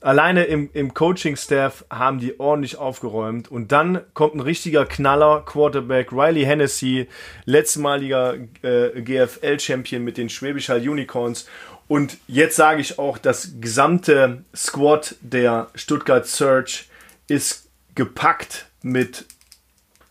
alleine 0.00 0.44
im, 0.44 0.70
im 0.72 0.94
Coaching-Staff 0.94 1.84
haben 1.90 2.18
die 2.18 2.40
ordentlich 2.40 2.78
aufgeräumt 2.78 3.50
und 3.50 3.72
dann 3.72 4.00
kommt 4.14 4.34
ein 4.34 4.40
richtiger 4.40 4.86
Knaller, 4.86 5.42
Quarterback 5.44 6.12
Riley 6.12 6.44
Hennessy, 6.44 7.08
letztmaliger 7.44 8.36
äh, 8.62 9.02
GFL-Champion 9.02 10.02
mit 10.02 10.16
den 10.16 10.30
Schwäbisch 10.30 10.70
Hall 10.70 10.88
Unicorns 10.88 11.46
und 11.88 12.18
jetzt 12.26 12.56
sage 12.56 12.80
ich 12.80 12.98
auch, 12.98 13.18
das 13.18 13.54
gesamte 13.60 14.44
Squad 14.54 15.16
der 15.20 15.68
Stuttgart 15.74 16.26
Search 16.26 16.88
ist 17.28 17.65
gepackt 17.96 18.70
mit 18.82 19.26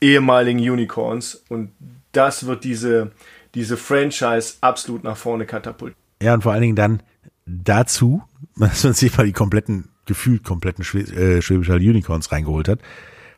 ehemaligen 0.02 0.60
Unicorns 0.60 1.36
und 1.48 1.72
das 2.12 2.46
wird 2.46 2.64
diese, 2.66 3.12
diese 3.54 3.78
Franchise 3.78 4.56
absolut 4.60 5.04
nach 5.04 5.16
vorne 5.16 5.46
katapultieren. 5.46 6.02
Ja, 6.22 6.34
und 6.34 6.42
vor 6.44 6.52
allen 6.52 6.62
Dingen 6.62 6.76
dann 6.76 7.02
dazu, 7.46 8.22
dass 8.58 8.84
man 8.84 8.94
sich 8.94 9.16
mal 9.18 9.26
die 9.26 9.34
kompletten, 9.34 9.90
gefühlt 10.06 10.44
kompletten 10.44 10.84
Schwä 10.84 11.02
äh, 11.02 11.42
Schwäbisch 11.42 11.70
Hall 11.70 11.78
Unicorns 11.78 12.32
reingeholt 12.32 12.68
hat, 12.68 12.80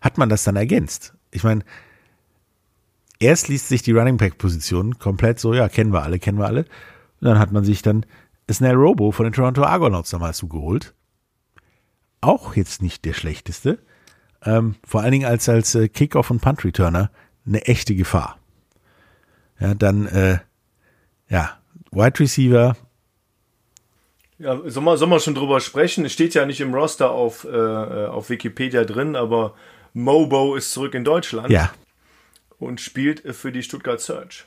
hat 0.01 0.17
man 0.17 0.29
das 0.29 0.43
dann 0.43 0.55
ergänzt. 0.55 1.13
Ich 1.31 1.43
meine, 1.43 1.63
erst 3.19 3.47
liest 3.47 3.67
sich 3.67 3.83
die 3.83 3.91
Running 3.91 4.17
Back 4.17 4.37
Position 4.37 4.97
komplett 4.97 5.39
so, 5.39 5.53
ja, 5.53 5.69
kennen 5.69 5.93
wir 5.93 6.03
alle, 6.03 6.19
kennen 6.19 6.39
wir 6.39 6.47
alle. 6.47 6.61
Und 7.19 7.27
dann 7.27 7.39
hat 7.39 7.51
man 7.51 7.63
sich 7.63 7.81
dann 7.81 8.05
Snell 8.51 8.75
Robo 8.75 9.11
von 9.11 9.25
den 9.25 9.33
Toronto 9.33 9.63
Argonauts 9.63 10.11
damals 10.11 10.37
zugeholt. 10.37 10.93
Auch 12.21 12.55
jetzt 12.55 12.81
nicht 12.81 13.05
der 13.05 13.13
schlechteste. 13.13 13.79
Ähm, 14.43 14.75
vor 14.85 15.01
allen 15.01 15.11
Dingen 15.11 15.25
als, 15.25 15.49
als 15.49 15.75
äh, 15.75 15.87
Kickoff 15.87 16.29
und 16.29 16.41
Punt 16.41 16.63
Returner 16.63 17.09
eine 17.45 17.65
echte 17.65 17.95
Gefahr. 17.95 18.37
Ja, 19.59 19.73
dann, 19.73 20.07
äh, 20.07 20.39
ja, 21.29 21.57
Wide 21.91 22.19
Receiver. 22.19 22.75
Ja, 24.37 24.59
soll 24.65 24.83
man, 24.83 24.97
soll 24.97 25.07
man 25.07 25.19
schon 25.19 25.33
drüber 25.33 25.59
sprechen? 25.59 26.05
Es 26.05 26.13
steht 26.13 26.35
ja 26.35 26.45
nicht 26.45 26.61
im 26.61 26.73
Roster 26.73 27.09
auf, 27.09 27.45
äh, 27.45 28.05
auf 28.05 28.29
Wikipedia 28.29 28.83
drin, 28.83 29.15
aber 29.15 29.55
Mobo 29.93 30.55
ist 30.55 30.71
zurück 30.71 30.93
in 30.93 31.03
Deutschland. 31.03 31.49
Ja. 31.49 31.71
Und 32.59 32.81
spielt 32.81 33.35
für 33.35 33.51
die 33.51 33.63
Stuttgart 33.63 33.99
Search. 33.99 34.45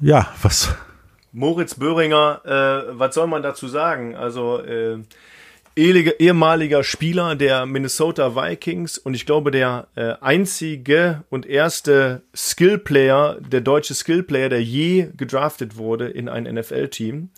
Ja, 0.00 0.28
was? 0.42 0.74
Moritz 1.32 1.74
Böhringer, 1.74 2.42
äh, 2.44 2.98
was 2.98 3.14
soll 3.14 3.26
man 3.26 3.42
dazu 3.42 3.68
sagen? 3.68 4.16
Also, 4.16 4.60
äh, 4.60 5.02
ehemaliger 5.76 6.84
Spieler 6.84 7.34
der 7.34 7.66
Minnesota 7.66 8.36
Vikings 8.36 8.98
und 8.98 9.14
ich 9.14 9.26
glaube 9.26 9.50
der 9.50 9.88
äh, 9.96 10.14
einzige 10.20 11.24
und 11.30 11.46
erste 11.46 12.22
Skillplayer, 12.34 13.38
der 13.40 13.60
deutsche 13.60 13.94
Skillplayer, 13.94 14.48
der 14.48 14.62
je 14.62 15.08
gedraftet 15.16 15.76
wurde 15.76 16.08
in 16.08 16.28
ein 16.28 16.44
NFL-Team. 16.44 17.30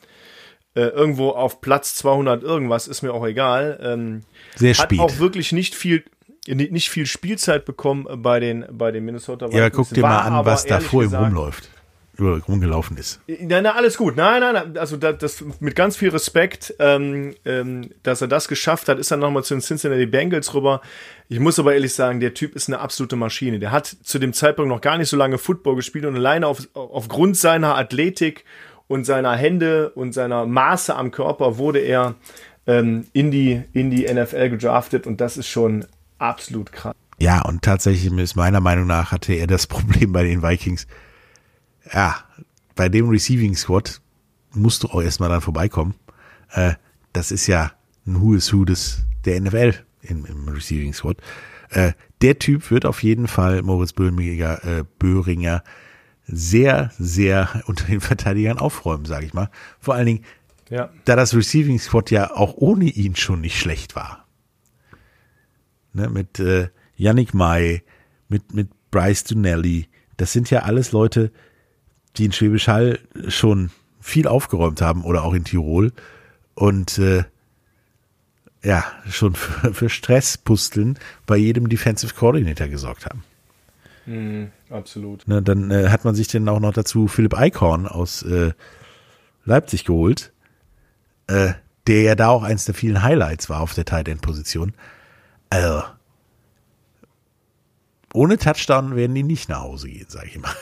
Äh, 0.74 0.89
irgendwo 0.89 1.30
auf 1.30 1.62
Platz 1.62 1.95
200 1.95 2.43
irgendwas, 2.43 2.87
ist 2.87 3.01
mir 3.03 3.14
auch 3.14 3.26
egal. 3.26 3.80
Ähm, 3.82 4.22
Sehr 4.57 4.74
hat 4.74 4.93
spät. 4.93 5.01
auch 5.01 5.18
wirklich 5.18 5.53
nicht 5.53 5.74
viel 5.74 6.05
nicht 6.49 6.91
viel 6.91 7.07
Spielzeit 7.07 7.64
bekommen 7.64 8.07
bei 8.22 8.39
den 8.39 8.66
bei 8.70 8.93
den 8.93 9.05
Minnesota 9.05 9.47
Vikings. 9.47 9.61
Ja, 9.61 9.70
guck 9.70 9.89
dir 9.89 10.03
mal 10.03 10.20
an, 10.20 10.45
was 10.45 10.64
da 10.64 10.78
vor 10.78 11.03
ihm 11.03 11.12
rumläuft. 11.12 11.70
Rumgelaufen 12.19 12.97
ist. 12.97 13.21
Nein, 13.27 13.64
nein, 13.64 13.67
alles 13.67 13.97
gut. 13.97 14.17
Nein, 14.17 14.41
nein, 14.41 14.55
nein. 14.55 14.79
Also 14.79 14.97
das, 14.97 15.19
das 15.19 15.45
mit 15.61 15.77
ganz 15.77 15.97
viel 15.97 16.11
Respekt, 16.11 16.75
ähm, 16.79 17.35
ähm, 17.45 17.91
dass 18.03 18.21
er 18.21 18.29
das 18.29 18.49
geschafft 18.49 18.89
hat, 18.89 18.99
ist 18.99 19.11
dann 19.11 19.21
nochmal 19.21 19.45
zu 19.45 19.55
den 19.55 19.61
Cincinnati 19.61 20.07
Bengals 20.07 20.55
rüber. 20.55 20.81
Ich 21.29 21.41
muss 21.41 21.59
aber 21.59 21.75
ehrlich 21.75 21.95
sagen, 21.95 22.21
der 22.21 22.35
Typ 22.35 22.55
ist 22.55 22.69
eine 22.69 22.81
absolute 22.81 23.17
Maschine. 23.17 23.59
Der 23.59 23.73
hat 23.73 23.87
zu 23.87 24.19
dem 24.19 24.33
Zeitpunkt 24.33 24.69
noch 24.69 24.81
gar 24.81 24.99
nicht 24.99 25.09
so 25.09 25.17
lange 25.17 25.39
Football 25.39 25.77
gespielt 25.77 26.05
und 26.05 26.17
alleine 26.17 26.47
auf, 26.47 26.69
aufgrund 26.75 27.37
seiner 27.37 27.77
Athletik 27.77 28.45
und 28.89 29.05
seiner 29.05 29.35
Hände 29.37 29.91
und 29.91 30.12
seiner 30.12 30.47
Maße 30.47 30.95
am 30.95 31.11
Körper 31.11 31.59
wurde 31.59 31.81
er 31.81 32.14
ähm, 32.67 33.07
in, 33.12 33.31
die, 33.31 33.62
in 33.73 33.91
die 33.91 34.12
NFL 34.12 34.51
gedraftet 34.51 35.07
und 35.07 35.21
das 35.21 35.37
ist 35.37 35.49
schon 35.49 35.85
absolut 36.19 36.73
krass. 36.73 36.95
Ja, 37.19 37.43
und 37.43 37.62
tatsächlich 37.62 38.12
ist 38.12 38.37
meiner 38.37 38.61
Meinung 38.61 38.87
nach 38.87 39.12
hatte 39.12 39.33
er 39.33 39.47
das 39.47 39.67
Problem 39.67 40.12
bei 40.12 40.25
den 40.25 40.43
Vikings. 40.43 40.87
Ja, 41.93 42.24
bei 42.74 42.89
dem 42.89 43.09
Receiving 43.09 43.55
Squad 43.57 44.01
musst 44.53 44.82
du 44.82 44.89
auch 44.89 45.03
erstmal 45.03 45.28
dann 45.28 45.41
vorbeikommen. 45.41 45.95
Äh, 46.51 46.74
das 47.12 47.30
ist 47.30 47.47
ja 47.47 47.72
ein 48.07 48.20
Who 48.20 48.34
is 48.34 48.53
Who 48.53 48.64
des, 48.64 49.05
der 49.24 49.41
NFL 49.41 49.74
im, 50.03 50.24
im 50.26 50.49
Receiving 50.49 50.93
Squad. 50.93 51.18
Äh, 51.70 51.93
der 52.22 52.39
Typ 52.39 52.70
wird 52.70 52.87
auf 52.87 53.03
jeden 53.03 53.28
Fall 53.28 53.62
Moritz 53.62 53.93
Böhringer, 53.93 54.64
äh, 54.64 54.84
Böhringer 54.99 55.62
sehr, 56.26 56.91
sehr 56.99 57.62
unter 57.66 57.87
den 57.87 58.01
Verteidigern 58.01 58.59
aufräumen, 58.59 59.05
sage 59.05 59.26
ich 59.26 59.34
mal. 59.34 59.51
Vor 59.80 59.95
allen 59.95 60.07
Dingen, 60.07 60.24
Ja. 60.70 60.91
da 61.05 61.16
das 61.16 61.34
Receiving 61.34 61.78
Squad 61.78 62.11
ja 62.11 62.30
auch 62.32 62.55
ohne 62.57 62.87
ihn 62.87 63.16
schon 63.16 63.41
nicht 63.41 63.59
schlecht 63.59 63.97
war. 63.97 64.26
Ne, 65.93 66.09
mit 66.11 66.39
äh, 66.41 66.68
Yannick 66.97 67.32
May, 67.32 67.82
mit, 68.28 68.53
mit 68.55 68.68
Bryce 68.91 69.24
Dunelli, 69.24 69.89
das 70.18 70.32
sind 70.32 70.51
ja 70.51 70.61
alles 70.61 70.93
Leute, 70.93 71.32
die 72.19 72.27
in 72.27 72.33
Schwäbisch 72.33 72.69
Hall 72.69 72.99
schon 73.29 73.71
viel 74.01 74.29
aufgeräumt 74.29 74.81
haben 74.81 75.05
oder 75.05 75.25
auch 75.25 75.35
in 75.35 75.45
Tirol 75.45 75.93
und 76.55 76.99
äh, 76.99 77.25
ja, 78.62 78.85
schon 79.09 79.35
für, 79.35 79.75
für 79.75 79.89
Stresspusteln 79.89 80.99
bei 81.27 81.37
jedem 81.37 81.69
Defensive 81.69 82.14
Coordinator 82.14 82.69
gesorgt 82.69 83.07
haben. 83.07 83.23
Absolut. 84.71 85.27
Ne, 85.27 85.43
dann 85.43 85.71
äh, 85.71 85.89
hat 85.89 86.05
man 86.05 86.14
sich 86.14 86.29
dann 86.29 86.49
auch 86.49 86.61
noch 86.61 86.73
dazu 86.73 87.09
Philipp 87.09 87.35
Eichhorn 87.35 87.87
aus 87.87 88.23
äh, 88.23 88.53
Leipzig 89.45 89.85
geholt, 89.85 90.33
äh, 91.27 91.53
der 91.87 92.03
ja 92.03 92.14
da 92.14 92.29
auch 92.29 92.43
eins 92.43 92.64
der 92.64 92.75
vielen 92.75 93.03
Highlights 93.03 93.49
war 93.51 93.61
auf 93.61 93.75
der 93.75 93.85
Tight 93.85 94.09
End 94.09 94.23
Position. 94.23 94.75
Also 95.51 95.83
ohne 98.12 98.39
Touchdown 98.39 98.97
werden 98.97 99.14
die 99.14 99.23
nicht 99.23 99.49
nach 99.49 99.61
Hause 99.61 99.89
gehen, 99.89 100.07
sage 100.09 100.29
ich 100.29 100.39
mal. 100.39 100.55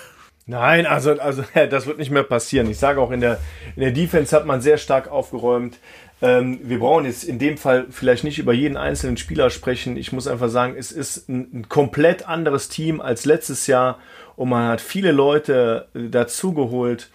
Nein, 0.46 0.86
also, 0.86 1.18
also 1.18 1.42
das 1.70 1.86
wird 1.86 1.98
nicht 1.98 2.10
mehr 2.10 2.22
passieren. 2.22 2.70
Ich 2.70 2.78
sage 2.78 3.00
auch, 3.00 3.10
in 3.10 3.20
der, 3.20 3.38
in 3.76 3.82
der 3.82 3.92
Defense 3.92 4.34
hat 4.34 4.46
man 4.46 4.60
sehr 4.60 4.78
stark 4.78 5.10
aufgeräumt. 5.10 5.78
Ähm, 6.22 6.60
wir 6.62 6.78
brauchen 6.78 7.06
jetzt 7.06 7.24
in 7.24 7.38
dem 7.38 7.56
Fall 7.56 7.86
vielleicht 7.90 8.24
nicht 8.24 8.38
über 8.38 8.52
jeden 8.52 8.76
einzelnen 8.76 9.16
Spieler 9.16 9.50
sprechen. 9.50 9.96
Ich 9.96 10.12
muss 10.12 10.26
einfach 10.26 10.48
sagen, 10.48 10.74
es 10.78 10.92
ist 10.92 11.28
ein, 11.28 11.50
ein 11.52 11.68
komplett 11.68 12.28
anderes 12.28 12.68
Team 12.68 13.00
als 13.00 13.24
letztes 13.24 13.66
Jahr 13.66 13.98
und 14.36 14.48
man 14.48 14.68
hat 14.68 14.80
viele 14.80 15.12
Leute 15.12 15.88
äh, 15.94 16.08
dazugeholt 16.08 17.10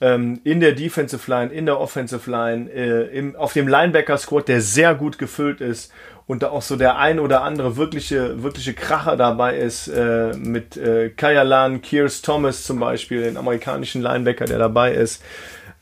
ähm, 0.00 0.40
in 0.44 0.60
der 0.60 0.72
Defensive 0.72 1.30
Line, 1.30 1.52
in 1.52 1.66
der 1.66 1.80
Offensive 1.80 2.30
Line, 2.30 2.70
äh, 2.70 3.16
im, 3.16 3.36
auf 3.36 3.52
dem 3.52 3.68
Linebacker-Squad, 3.68 4.48
der 4.48 4.60
sehr 4.60 4.94
gut 4.94 5.18
gefüllt 5.18 5.60
ist 5.60 5.92
und 6.26 6.42
da 6.42 6.50
auch 6.50 6.62
so 6.62 6.76
der 6.76 6.98
ein 6.98 7.18
oder 7.18 7.42
andere 7.42 7.76
wirkliche, 7.76 8.42
wirkliche 8.42 8.74
Kracher 8.74 9.16
dabei 9.16 9.56
ist, 9.56 9.88
äh, 9.88 10.34
mit 10.36 10.76
äh, 10.76 11.08
Kayalan, 11.10 11.80
Kears 11.80 12.22
Thomas 12.22 12.64
zum 12.64 12.78
Beispiel, 12.78 13.22
den 13.22 13.36
amerikanischen 13.36 14.02
Linebacker, 14.02 14.44
der 14.44 14.58
dabei 14.58 14.92
ist. 14.92 15.22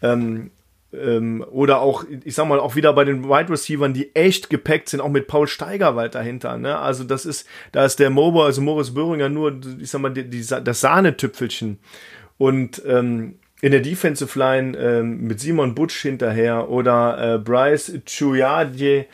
Ähm, 0.02 0.50
ähm, 0.92 1.44
oder 1.50 1.80
auch, 1.80 2.04
ich 2.24 2.34
sag 2.34 2.46
mal, 2.46 2.60
auch 2.60 2.76
wieder 2.76 2.92
bei 2.92 3.04
den 3.04 3.24
Wide 3.24 3.50
Receivers, 3.50 3.92
die 3.92 4.14
echt 4.14 4.48
gepackt 4.48 4.88
sind, 4.88 5.00
auch 5.00 5.08
mit 5.08 5.26
Paul 5.26 5.48
Steigerwald 5.48 6.14
dahinter. 6.14 6.56
Ne? 6.56 6.78
Also 6.78 7.04
das 7.04 7.26
ist, 7.26 7.46
da 7.72 7.84
ist 7.84 7.98
der 7.98 8.10
Mobo, 8.10 8.44
also 8.44 8.62
Moritz 8.62 8.92
Böhringer 8.92 9.28
nur, 9.28 9.60
ich 9.80 9.90
sag 9.90 10.00
mal, 10.00 10.10
die, 10.10 10.30
die, 10.30 10.46
das 10.46 10.80
Sahnetüpfelchen. 10.80 11.78
Und 12.38 12.82
ähm, 12.86 13.36
in 13.60 13.72
der 13.72 13.80
Defensive 13.80 14.38
Line 14.38 14.76
ähm, 14.76 15.22
mit 15.22 15.40
Simon 15.40 15.74
Butsch 15.74 16.02
hinterher 16.02 16.68
oder 16.68 17.34
äh, 17.34 17.38
Bryce 17.38 18.00
Chuyadje. 18.04 19.06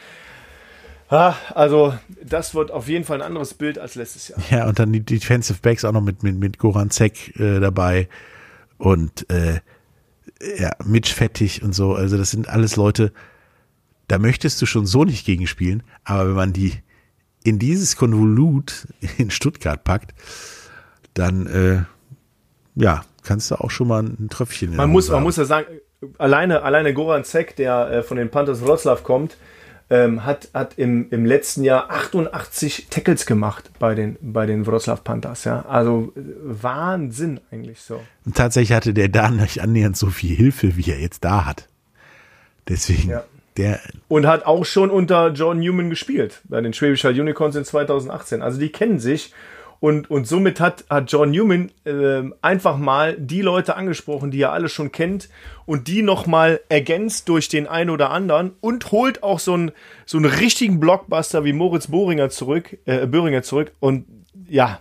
Ah, 1.09 1.35
also 1.55 1.95
das 2.25 2.55
wird 2.55 2.71
auf 2.71 2.89
jeden 2.89 3.05
Fall 3.05 3.21
ein 3.21 3.27
anderes 3.27 3.55
Bild 3.55 3.79
als 3.79 3.95
letztes 3.97 4.29
Jahr. 4.29 4.41
Ja, 4.51 4.67
und 4.67 4.79
dann 4.79 4.93
die 4.93 5.05
Defensive 5.05 5.59
Backs 5.61 5.85
auch 5.85 5.93
noch 5.93 6.01
mit, 6.01 6.23
mit, 6.23 6.39
mit 6.39 6.59
Goran 6.59 6.91
Zek 6.91 7.39
äh, 7.39 7.61
dabei 7.61 8.09
und 8.79 9.29
äh, 9.31 9.61
ja, 10.59 10.71
Mitch 10.85 11.15
Fettig 11.15 11.63
und 11.63 11.75
so. 11.75 11.95
Also 11.95 12.17
das 12.17 12.31
sind 12.31 12.49
alles 12.49 12.77
Leute, 12.77 13.13
da 14.09 14.19
möchtest 14.19 14.61
du 14.61 14.67
schon 14.67 14.87
so 14.87 15.05
nicht 15.05 15.25
gegenspielen, 15.25 15.83
aber 16.05 16.29
wenn 16.29 16.35
man 16.35 16.53
die 16.53 16.73
in 17.45 17.59
dieses 17.59 17.97
Konvolut 17.97 18.89
in 19.19 19.31
Stuttgart 19.31 19.85
packt, 19.85 20.15
dann 21.15 21.47
äh, 21.47 21.83
ja, 22.75 23.05
kannst 23.25 23.51
du 23.51 23.57
auch 23.57 23.71
schon 23.71 23.89
mal 23.89 24.03
ein 24.03 24.29
Tröpfchen 24.31 24.75
Man 24.77 24.91
muss, 24.91 25.09
man 25.11 25.23
muss 25.23 25.37
ja 25.37 25.45
sagen, 25.45 25.67
alleine, 26.19 26.63
alleine 26.63 26.95
Goran 26.95 27.25
Zek, 27.25 27.57
der 27.57 27.91
äh, 27.91 28.03
von 28.03 28.17
den 28.17 28.31
Panthers 28.31 28.65
Wroclaw 28.65 29.03
kommt, 29.03 29.37
ähm, 29.91 30.25
hat, 30.25 30.49
hat 30.55 30.75
im, 30.79 31.09
im 31.11 31.27
letzten 31.27 31.65
Jahr 31.65 31.91
88 31.91 32.87
Tackles 32.89 33.27
gemacht 33.27 33.71
bei 33.79 33.95
den, 33.95 34.17
bei 34.21 34.47
den 34.47 34.67
Wroclaw 34.67 35.01
Panthers. 35.03 35.45
Ja? 35.45 35.65
Also 35.69 36.13
äh, 36.17 36.21
Wahnsinn 36.45 37.41
eigentlich 37.51 37.81
so. 37.83 38.01
Und 38.25 38.37
tatsächlich 38.37 38.75
hatte 38.75 38.95
der 38.95 39.09
da 39.09 39.31
nicht 39.31 39.61
annähernd 39.61 39.97
so 39.97 40.07
viel 40.09 40.35
Hilfe, 40.35 40.77
wie 40.77 40.91
er 40.91 40.99
jetzt 41.01 41.25
da 41.25 41.45
hat. 41.45 41.69
Deswegen, 42.69 43.11
Ja. 43.11 43.25
der, 43.57 43.81
Und 44.09 44.27
hat 44.27 44.47
auch 44.47 44.65
schon 44.65 44.91
unter 44.91 45.29
John 45.33 45.59
Newman 45.61 45.91
gespielt 45.91 46.41
bei 46.45 46.61
den 46.61 46.73
Schwäbisch 46.73 47.05
Hall 47.05 47.19
Unicorns 47.19 47.57
in 47.57 47.65
2018. 47.65 48.41
Also 48.41 48.59
die 48.59 48.71
kennen 48.71 48.99
sich. 48.99 49.33
Und, 49.83 50.09
und 50.13 50.29
somit 50.29 50.61
hat, 50.61 50.85
hat 50.89 51.11
John 51.11 51.33
Newman 51.33 51.73
ähm, 51.85 52.37
einfach 52.41 52.77
mal 52.77 53.17
die 53.19 53.43
Leute 53.43 53.75
angesprochen, 53.75 54.31
die 54.31 54.41
er 54.41 54.53
alle 54.53 54.69
schon 54.69 54.93
kennt 54.93 55.29
und 55.67 55.89
die 55.89 56.03
nochmal 56.03 56.61
ergänzt 56.69 57.29
durch 57.29 57.49
den 57.49 57.67
einen 57.67 57.91
oder 57.91 58.11
anderen 58.11 58.53
und 58.61 58.93
holt 58.93 59.25
auch 59.25 59.41
so 59.41 59.55
einen, 59.55 59.73
so 60.07 60.19
einen 60.19 60.27
richtigen 60.27 60.79
Blockbuster 60.79 61.45
wie 61.45 61.53
Moritz 61.53 61.89
Bohringer 61.89 62.31
zurück, 62.31 62.79
äh, 62.85 63.09
Böhringer 63.09 63.43
zurück. 63.43 63.73
Und 63.81 64.07
ja, 64.49 64.79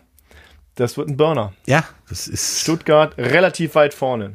das 0.75 0.97
wird 0.97 1.09
ein 1.09 1.17
Burner. 1.17 1.53
ja, 1.65 1.83
das 2.07 2.27
ist 2.27 2.61
Stuttgart 2.61 3.17
relativ 3.17 3.73
weit 3.73 3.95
vorne. 3.95 4.33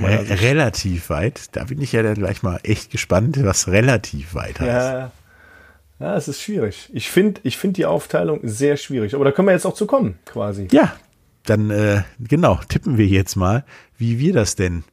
Re 0.00 0.26
Sicht. 0.26 0.42
relativ 0.42 1.10
weit. 1.10 1.54
Da 1.54 1.62
bin 1.62 1.80
ich 1.80 1.92
ja 1.92 2.02
dann 2.02 2.14
gleich 2.14 2.42
mal 2.42 2.58
echt 2.64 2.90
gespannt, 2.90 3.38
was 3.44 3.68
relativ 3.68 4.34
weit 4.34 4.58
heißt. 4.58 4.68
Ja, 4.68 5.12
ja, 5.98 6.16
es 6.16 6.28
ist 6.28 6.40
schwierig. 6.40 6.90
Ich 6.92 7.10
finde 7.10 7.40
ich 7.44 7.56
find 7.56 7.76
die 7.76 7.86
Aufteilung 7.86 8.40
sehr 8.42 8.76
schwierig. 8.76 9.14
Aber 9.14 9.24
da 9.24 9.32
können 9.32 9.48
wir 9.48 9.52
jetzt 9.52 9.66
auch 9.66 9.74
zu 9.74 9.86
kommen, 9.86 10.18
quasi. 10.24 10.68
Ja, 10.72 10.96
dann 11.44 11.70
äh, 11.70 12.02
genau, 12.18 12.60
tippen 12.68 12.98
wir 12.98 13.06
jetzt 13.06 13.36
mal, 13.36 13.64
wie 13.98 14.18
wir 14.18 14.32
das 14.32 14.56
denn 14.56 14.84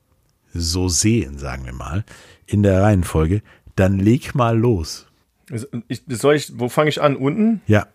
so 0.53 0.89
sehen, 0.89 1.37
sagen 1.37 1.65
wir 1.65 1.73
mal, 1.73 2.03
in 2.45 2.63
der 2.63 2.81
Reihenfolge, 2.81 3.41
dann 3.75 3.99
leg 3.99 4.35
mal 4.35 4.57
los. 4.57 5.05
Also, 5.51 5.67
Ich, 5.87 6.01
soll 6.07 6.35
ich, 6.35 6.59
wo 6.59 6.69
fange 6.69 6.89
ich 6.89 7.01
an? 7.01 7.15
Unten? 7.15 7.61
Ja, 7.67 7.87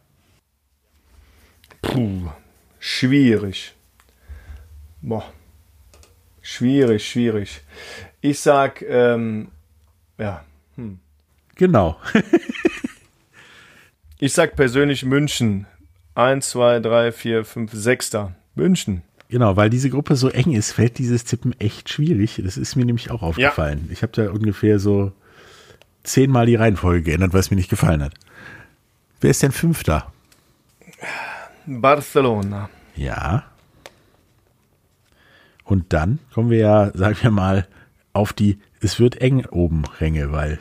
Puh, 1.84 2.30
schwierig. 2.78 3.74
Boah. 5.02 5.32
Schwierig, 6.40 7.06
schwierig. 7.08 7.60
Ich 8.20 8.40
sag, 8.40 8.82
ähm, 8.82 9.48
ja, 10.18 10.44
genau. 11.54 11.98
ich 14.24 14.32
sag 14.32 14.56
persönlich 14.56 15.04
München. 15.04 15.66
Eins, 16.14 16.48
zwei, 16.48 16.80
drei, 16.80 17.12
vier, 17.12 17.44
fünf, 17.44 17.72
sechster. 17.74 18.34
München. 18.54 19.02
Genau, 19.28 19.56
weil 19.56 19.68
diese 19.68 19.90
Gruppe 19.90 20.16
so 20.16 20.30
eng 20.30 20.52
ist, 20.52 20.72
fällt 20.72 20.96
dieses 20.96 21.24
Tippen 21.24 21.52
echt 21.60 21.90
schwierig. 21.90 22.40
Das 22.42 22.56
ist 22.56 22.74
mir 22.74 22.86
nämlich 22.86 23.10
auch 23.10 23.20
aufgefallen. 23.20 23.90
Ich 23.92 24.02
habe 24.02 24.12
da 24.12 24.30
ungefähr 24.30 24.78
so 24.78 25.12
zehnmal 26.04 26.46
die 26.46 26.54
Reihenfolge 26.54 27.02
geändert, 27.02 27.34
weil 27.34 27.40
es 27.40 27.50
mir 27.50 27.58
nicht 27.58 27.68
gefallen 27.68 28.02
hat. 28.02 28.14
Wer 29.20 29.30
ist 29.30 29.42
denn 29.42 29.52
Fünfter? 29.52 30.10
Barcelona. 31.66 32.70
Ja. 32.96 33.44
Und 35.64 35.92
dann 35.92 36.18
kommen 36.32 36.48
wir 36.48 36.58
ja, 36.58 36.90
sagen 36.94 37.18
wir 37.20 37.30
mal, 37.30 37.68
auf 38.14 38.32
die, 38.32 38.58
es 38.80 38.98
wird 38.98 39.20
eng 39.20 39.44
oben 39.44 39.84
Ränge, 40.00 40.32
weil 40.32 40.58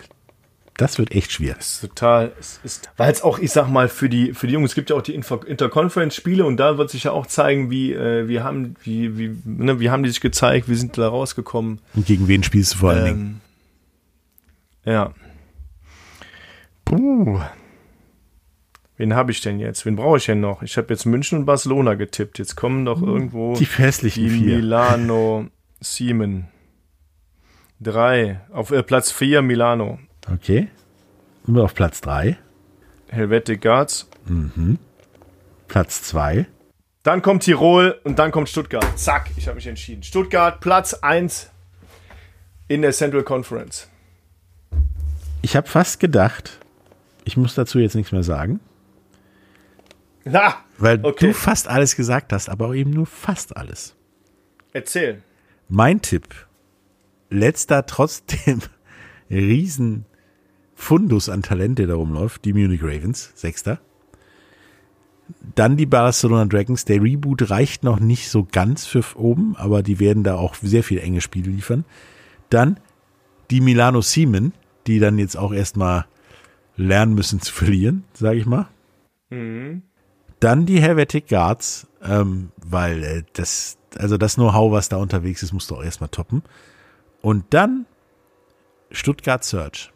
das 0.77 0.97
wird 0.97 1.11
echt 1.11 1.31
schwer. 1.31 1.55
ist 1.57 1.81
total, 1.81 2.31
es 2.39 2.59
ist, 2.63 2.89
weil 2.97 3.11
es 3.11 3.21
auch, 3.21 3.37
ich 3.39 3.51
sag 3.51 3.69
mal, 3.69 3.87
für 3.87 4.09
die, 4.09 4.33
für 4.33 4.47
die 4.47 4.53
Jungs, 4.53 4.71
es 4.71 4.75
gibt 4.75 4.89
ja 4.89 4.95
auch 4.95 5.01
die 5.01 5.13
Interconference-Spiele 5.13 6.45
und 6.45 6.57
da 6.57 6.77
wird 6.77 6.89
sich 6.89 7.03
ja 7.03 7.11
auch 7.11 7.27
zeigen, 7.27 7.69
wie, 7.69 7.93
äh, 7.93 8.27
wie 8.27 8.39
haben, 8.39 8.75
wie, 8.83 9.17
wie, 9.17 9.35
ne, 9.45 9.79
wie 9.79 9.89
haben 9.89 10.03
die 10.03 10.09
sich 10.09 10.21
gezeigt, 10.21 10.69
wie 10.69 10.75
sind 10.75 10.95
die 10.95 11.01
da 11.01 11.09
rausgekommen. 11.09 11.79
Und 11.93 12.05
gegen 12.05 12.27
wen 12.27 12.43
spielst 12.43 12.73
du 12.73 12.77
vor 12.79 12.91
allen 12.91 13.05
Dingen? 13.05 13.41
Ähm, 14.85 14.93
ja. 14.93 15.13
Puh. 16.85 17.39
Wen 18.97 19.15
habe 19.15 19.31
ich 19.31 19.41
denn 19.41 19.59
jetzt? 19.59 19.85
Wen 19.85 19.95
brauche 19.95 20.17
ich 20.17 20.25
denn 20.25 20.39
noch? 20.39 20.61
Ich 20.61 20.77
habe 20.77 20.87
jetzt 20.89 21.05
München 21.05 21.39
und 21.39 21.45
Barcelona 21.45 21.95
getippt. 21.95 22.39
Jetzt 22.39 22.55
kommen 22.55 22.85
doch 22.85 23.01
irgendwo 23.01 23.55
Die 23.55 23.65
hässlichen 23.65 24.23
die 24.23 24.29
vier. 24.29 24.55
Milano 24.57 25.47
Siemen. 25.79 26.47
Drei. 27.79 28.41
Auf 28.51 28.71
äh, 28.71 28.83
Platz 28.83 29.11
vier 29.11 29.41
Milano. 29.41 29.99
Okay. 30.31 30.69
Sind 31.45 31.55
wir 31.55 31.63
auf 31.63 31.73
Platz 31.73 32.01
drei. 32.01 32.37
Helvetic 33.09 33.61
Guards. 33.61 34.09
Platz 35.67 36.03
zwei. 36.03 36.45
Dann 37.03 37.21
kommt 37.21 37.43
Tirol 37.43 37.99
und 38.05 38.17
dann 38.17 38.31
kommt 38.31 38.47
Stuttgart. 38.49 38.85
Zack, 38.97 39.29
ich 39.35 39.47
habe 39.47 39.55
mich 39.55 39.67
entschieden. 39.67 40.03
Stuttgart, 40.03 40.61
Platz 40.61 40.93
1 40.93 41.49
in 42.69 42.81
der 42.81 42.93
Central 42.93 43.23
Conference. 43.23 43.89
Ich 45.41 45.57
habe 45.57 45.67
fast 45.67 45.99
gedacht, 45.99 46.59
ich 47.25 47.35
muss 47.35 47.55
dazu 47.55 47.79
jetzt 47.79 47.95
nichts 47.95 48.13
mehr 48.13 48.23
sagen, 48.23 48.61
Na, 50.23 50.55
weil 50.77 51.01
Okay. 51.03 51.27
du 51.27 51.33
fast 51.33 51.67
alles 51.67 51.97
gesagt 51.97 52.31
hast, 52.31 52.47
aber 52.49 52.67
auch 52.69 52.73
eben 52.73 52.91
nur 52.91 53.05
fast 53.05 53.57
alles. 53.57 53.95
erzähl. 54.71 55.21
Mein 55.67 56.01
Tipp, 56.01 56.33
letzter 57.29 57.85
trotzdem 57.85 58.61
riesen 59.29 60.05
Fundus 60.83 61.29
an 61.29 61.41
Talent, 61.41 61.79
der 61.79 61.87
da 61.87 61.95
rumläuft, 61.95 62.45
die 62.45 62.53
Munich 62.53 62.83
Ravens, 62.83 63.31
sechster. 63.35 63.79
Dann 65.55 65.77
die 65.77 65.85
Barcelona 65.85 66.45
Dragons. 66.45 66.85
Der 66.85 67.01
Reboot 67.01 67.49
reicht 67.49 67.83
noch 67.83 67.99
nicht 67.99 68.29
so 68.29 68.45
ganz 68.51 68.85
für 68.85 69.03
oben, 69.15 69.55
aber 69.55 69.81
die 69.81 69.99
werden 69.99 70.23
da 70.23 70.35
auch 70.35 70.55
sehr 70.55 70.83
viel 70.83 70.99
enge 70.99 71.21
Spiele 71.21 71.49
liefern. 71.49 71.85
Dann 72.49 72.79
die 73.49 73.61
Milano 73.61 74.01
Siemen, 74.01 74.53
die 74.85 74.99
dann 74.99 75.17
jetzt 75.17 75.37
auch 75.37 75.53
erstmal 75.53 76.05
lernen 76.75 77.15
müssen 77.15 77.41
zu 77.41 77.53
verlieren, 77.53 78.03
sage 78.13 78.39
ich 78.39 78.45
mal. 78.45 78.67
Dann 80.41 80.65
die 80.65 80.81
Helvetic 80.81 81.29
Guards, 81.29 81.87
ähm, 82.03 82.51
weil 82.57 83.03
äh, 83.03 83.23
das, 83.33 83.77
also 83.97 84.17
das 84.17 84.35
Know-how, 84.35 84.73
was 84.73 84.89
da 84.89 84.97
unterwegs 84.97 85.43
ist, 85.43 85.53
musst 85.53 85.71
du 85.71 85.75
auch 85.75 85.83
erstmal 85.83 86.09
toppen. 86.09 86.43
Und 87.21 87.45
dann 87.51 87.85
Stuttgart 88.91 89.43
Search. 89.45 89.92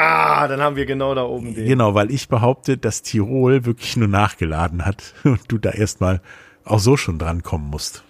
Ah, 0.00 0.46
dann 0.46 0.60
haben 0.60 0.76
wir 0.76 0.86
genau 0.86 1.12
da 1.16 1.24
oben 1.24 1.56
den. 1.56 1.66
Genau, 1.66 1.92
weil 1.92 2.12
ich 2.12 2.28
behaupte, 2.28 2.78
dass 2.78 3.02
Tirol 3.02 3.64
wirklich 3.64 3.96
nur 3.96 4.06
nachgeladen 4.06 4.86
hat 4.86 5.12
und 5.24 5.40
du 5.48 5.58
da 5.58 5.70
erstmal 5.70 6.20
auch 6.64 6.78
so 6.78 6.96
schon 6.96 7.18
dran 7.18 7.42
kommen 7.42 7.68
musst. 7.68 8.04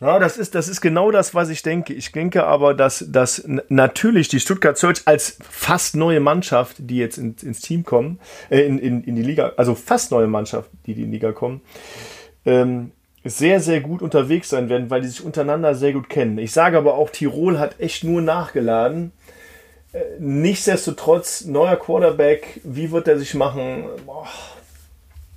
Ja, 0.00 0.18
das 0.18 0.38
ist, 0.38 0.56
das 0.56 0.66
ist 0.66 0.80
genau 0.80 1.12
das, 1.12 1.36
was 1.36 1.50
ich 1.50 1.62
denke. 1.62 1.94
Ich 1.94 2.10
denke 2.10 2.44
aber, 2.46 2.74
dass, 2.74 3.04
dass 3.08 3.44
natürlich 3.68 4.26
die 4.26 4.40
Stuttgart 4.40 4.76
Search 4.76 5.02
als 5.04 5.38
fast 5.48 5.94
neue 5.94 6.18
Mannschaft, 6.18 6.78
die 6.80 6.96
jetzt 6.96 7.16
in, 7.16 7.36
ins 7.40 7.60
Team 7.60 7.84
kommen, 7.84 8.18
äh, 8.50 8.62
in, 8.62 8.80
in, 8.80 9.04
in 9.04 9.14
die 9.14 9.22
Liga, 9.22 9.52
also 9.56 9.76
fast 9.76 10.10
neue 10.10 10.26
Mannschaft, 10.26 10.68
die, 10.86 10.94
die 10.94 11.02
in 11.02 11.12
die 11.12 11.18
Liga 11.18 11.30
kommen, 11.30 11.60
ähm, 12.44 12.90
sehr, 13.22 13.60
sehr 13.60 13.80
gut 13.80 14.02
unterwegs 14.02 14.48
sein 14.48 14.68
werden, 14.68 14.90
weil 14.90 15.02
die 15.02 15.06
sich 15.06 15.24
untereinander 15.24 15.76
sehr 15.76 15.92
gut 15.92 16.08
kennen. 16.08 16.38
Ich 16.38 16.50
sage 16.50 16.76
aber 16.76 16.94
auch, 16.94 17.10
Tirol 17.10 17.60
hat 17.60 17.78
echt 17.78 18.02
nur 18.02 18.20
nachgeladen. 18.20 19.12
Äh, 19.92 20.00
nichtsdestotrotz, 20.18 21.44
neuer 21.44 21.76
Quarterback, 21.76 22.60
wie 22.64 22.90
wird 22.90 23.08
er 23.08 23.18
sich 23.18 23.34
machen? 23.34 23.84
Boah. 24.06 24.26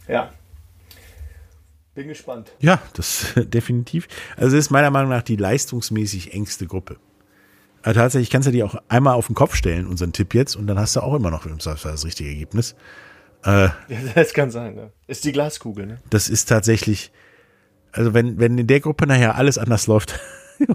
Ja. 0.07 0.31
Bin 1.93 2.07
gespannt. 2.07 2.51
Ja, 2.59 2.81
das 2.93 3.33
definitiv. 3.35 4.07
Also 4.37 4.57
es 4.57 4.65
ist 4.65 4.71
meiner 4.71 4.91
Meinung 4.91 5.09
nach 5.09 5.23
die 5.23 5.35
leistungsmäßig 5.35 6.33
engste 6.33 6.67
Gruppe. 6.67 6.97
Aber 7.83 7.93
tatsächlich 7.93 8.29
kannst 8.29 8.47
du 8.47 8.51
die 8.51 8.63
auch 8.63 8.75
einmal 8.87 9.13
auf 9.13 9.27
den 9.27 9.35
Kopf 9.35 9.55
stellen, 9.55 9.85
unseren 9.87 10.11
Tipp 10.11 10.33
jetzt, 10.33 10.55
und 10.55 10.67
dann 10.67 10.79
hast 10.79 10.95
du 10.95 11.01
auch 11.01 11.13
immer 11.13 11.29
noch 11.29 11.45
im 11.45 11.57
das 11.59 12.05
richtige 12.05 12.29
Ergebnis. 12.29 12.75
Ja, 13.47 13.75
das 14.15 14.33
kann 14.33 14.49
sein, 14.49 14.73
ne? 14.73 14.91
Ist 15.05 15.23
die 15.23 15.31
Glaskugel, 15.31 15.85
ne? 15.85 15.99
Das 16.09 16.29
ist 16.29 16.45
tatsächlich, 16.45 17.11
also 17.91 18.15
wenn, 18.15 18.39
wenn 18.39 18.57
in 18.57 18.65
der 18.65 18.79
Gruppe 18.79 19.05
nachher 19.05 19.35
alles 19.35 19.59
anders 19.59 19.85
läuft 19.87 20.19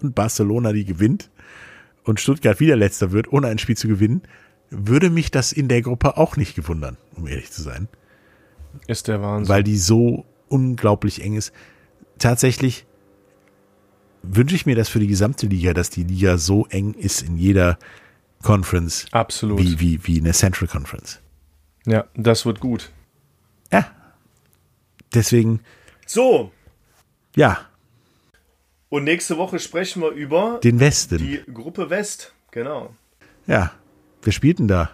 und 0.01 0.15
Barcelona 0.15 0.73
die 0.73 0.85
gewinnt 0.85 1.31
und 2.05 2.21
Stuttgart 2.21 2.61
wieder 2.61 2.77
letzter 2.77 3.13
wird, 3.13 3.33
ohne 3.33 3.49
ein 3.49 3.59
Spiel 3.59 3.77
zu 3.77 3.89
gewinnen, 3.89 4.23
würde 4.71 5.11
mich 5.11 5.31
das 5.31 5.53
in 5.53 5.69
der 5.69 5.83
Gruppe 5.83 6.17
auch 6.17 6.37
nicht 6.37 6.55
gewundern, 6.55 6.97
um 7.17 7.27
ehrlich 7.27 7.51
zu 7.51 7.63
sein. 7.63 7.89
Ist 8.87 9.09
der 9.09 9.21
Wahnsinn. 9.21 9.49
weil 9.53 9.63
die 9.65 9.77
so 9.79 10.25
unglaublich 10.49 11.23
eng 11.23 11.35
ist. 11.35 11.53
Tatsächlich 12.19 12.87
wünsche 14.23 14.55
ich 14.55 14.67
mir 14.67 14.77
das 14.77 14.89
für 14.89 15.01
die 15.01 15.07
gesamte 15.07 15.47
Liga, 15.47 15.73
dass 15.75 15.91
die 15.91 16.05
Liga 16.05 16.39
so 16.39 16.67
eng 16.67 16.95
ist 16.95 17.23
in 17.23 17.37
jeder 17.37 17.79
Conference 18.43 19.07
Absolut. 19.13 19.59
wie, 19.61 19.81
wie, 19.81 20.07
wie 20.07 20.21
eine 20.21 20.33
Central 20.33 20.69
Conference. 20.69 21.21
Ja, 21.87 22.05
das 22.15 22.47
wird 22.47 22.61
gut. 22.61 22.91
Ja. 23.73 23.87
Deswegen, 25.15 25.61
So, 26.07 26.53
ja, 27.35 27.59
und 28.91 29.05
nächste 29.05 29.39
Woche 29.39 29.59
sprechen 29.59 30.03
wir 30.03 30.11
über 30.11 30.61
den 30.63 30.79
Westen. 30.79 31.19
die 31.19 31.41
Gruppe 31.53 31.89
West. 31.89 32.35
Genau. 32.51 32.95
ja. 33.47 33.73
Wer 34.23 34.33
spielt 34.35 34.59
denn 34.59 34.69
da? 34.69 34.91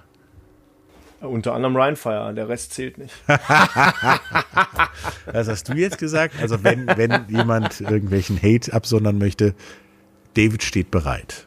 Unter 1.20 1.54
anderem 1.54 1.76
Rheinfire, 1.76 2.32
der 2.34 2.48
Rest 2.48 2.74
zählt 2.74 2.98
nicht. 2.98 3.14
Was 3.26 3.38
hast 5.48 5.68
du 5.68 5.72
jetzt 5.72 5.98
gesagt? 5.98 6.34
Also 6.40 6.62
wenn, 6.62 6.86
wenn 6.86 7.26
jemand 7.28 7.80
irgendwelchen 7.80 8.40
Hate 8.40 8.72
absondern 8.72 9.18
möchte, 9.18 9.54
David 10.34 10.62
steht 10.62 10.90
bereit. 10.90 11.46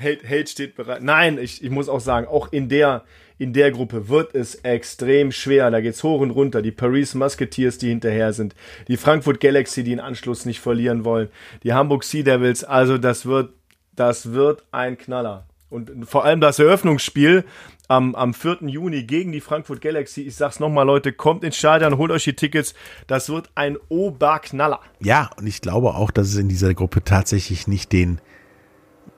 Hate, 0.00 0.26
Hate 0.26 0.48
steht 0.48 0.74
bereit. 0.74 1.02
Nein, 1.02 1.38
ich, 1.38 1.62
ich 1.62 1.70
muss 1.70 1.88
auch 1.88 2.00
sagen, 2.00 2.26
auch 2.26 2.52
in 2.52 2.68
der, 2.68 3.04
in 3.42 3.52
der 3.52 3.72
Gruppe 3.72 4.08
wird 4.08 4.36
es 4.36 4.54
extrem 4.54 5.32
schwer. 5.32 5.68
Da 5.72 5.80
geht's 5.80 6.04
hoch 6.04 6.20
und 6.20 6.30
runter. 6.30 6.62
Die 6.62 6.70
Paris 6.70 7.14
Musketeers, 7.16 7.76
die 7.76 7.88
hinterher 7.88 8.32
sind. 8.32 8.54
Die 8.86 8.96
Frankfurt 8.96 9.40
Galaxy, 9.40 9.82
die 9.82 9.90
den 9.90 10.00
Anschluss 10.00 10.46
nicht 10.46 10.60
verlieren 10.60 11.04
wollen. 11.04 11.28
Die 11.64 11.72
Hamburg 11.72 12.04
Sea 12.04 12.22
Devils. 12.22 12.62
Also 12.62 12.98
das 12.98 13.26
wird, 13.26 13.52
das 13.96 14.30
wird 14.30 14.62
ein 14.70 14.96
Knaller. 14.96 15.46
Und 15.70 16.06
vor 16.08 16.24
allem 16.24 16.40
das 16.40 16.60
Eröffnungsspiel 16.60 17.44
am, 17.88 18.14
am 18.14 18.32
4. 18.32 18.58
Juni 18.68 19.02
gegen 19.02 19.32
die 19.32 19.40
Frankfurt 19.40 19.80
Galaxy. 19.80 20.20
Ich 20.20 20.36
sag's 20.36 20.60
nochmal, 20.60 20.86
Leute, 20.86 21.12
kommt 21.12 21.42
ins 21.42 21.56
Stadion, 21.56 21.98
holt 21.98 22.12
euch 22.12 22.22
die 22.22 22.34
Tickets. 22.34 22.74
Das 23.08 23.28
wird 23.28 23.50
ein 23.56 23.76
Oberknaller. 23.88 24.78
Ja, 25.00 25.30
und 25.36 25.48
ich 25.48 25.60
glaube 25.60 25.96
auch, 25.96 26.12
dass 26.12 26.28
es 26.28 26.36
in 26.36 26.48
dieser 26.48 26.74
Gruppe 26.74 27.02
tatsächlich 27.02 27.66
nicht 27.66 27.90
den, 27.90 28.20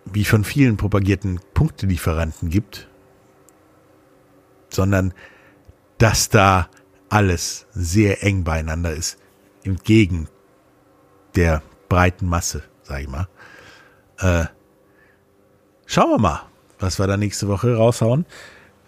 wie 0.07 0.25
von 0.25 0.45
vielen 0.45 0.79
propagierten 0.79 1.41
Punktelieferanten 1.53 2.49
gibt, 2.49 2.89
sondern 4.75 5.14
dass 5.99 6.29
da 6.29 6.68
alles 7.09 7.66
sehr 7.72 8.22
eng 8.22 8.45
beieinander 8.45 8.93
ist, 8.93 9.18
entgegen 9.62 10.29
der 11.37 11.62
breiten 11.89 12.27
Masse, 12.27 12.62
sag 12.83 13.01
ich 13.03 13.09
mal. 13.09 13.29
Äh, 14.18 14.47
schauen 15.87 16.11
wir 16.11 16.18
mal, 16.18 16.43
was 16.79 16.99
wir 16.99 17.07
da 17.07 17.16
nächste 17.16 17.49
Woche 17.49 17.77
raushauen, 17.77 18.27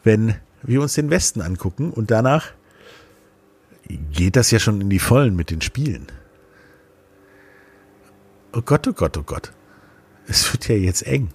wenn 0.02 0.34
wir 0.62 0.82
uns 0.82 0.94
den 0.94 1.10
Westen 1.10 1.40
angucken 1.40 1.92
und 1.92 2.10
danach 2.10 2.52
geht 3.88 4.36
das 4.36 4.50
ja 4.50 4.58
schon 4.58 4.80
in 4.80 4.90
die 4.90 4.98
Vollen 4.98 5.36
mit 5.36 5.50
den 5.50 5.60
Spielen. 5.60 6.06
Oh 8.52 8.62
Gott, 8.62 8.88
oh 8.88 8.92
Gott, 8.92 9.16
oh 9.16 9.22
Gott. 9.22 9.52
Es 10.26 10.52
wird 10.52 10.68
ja 10.68 10.74
jetzt 10.74 11.06
eng. 11.06 11.30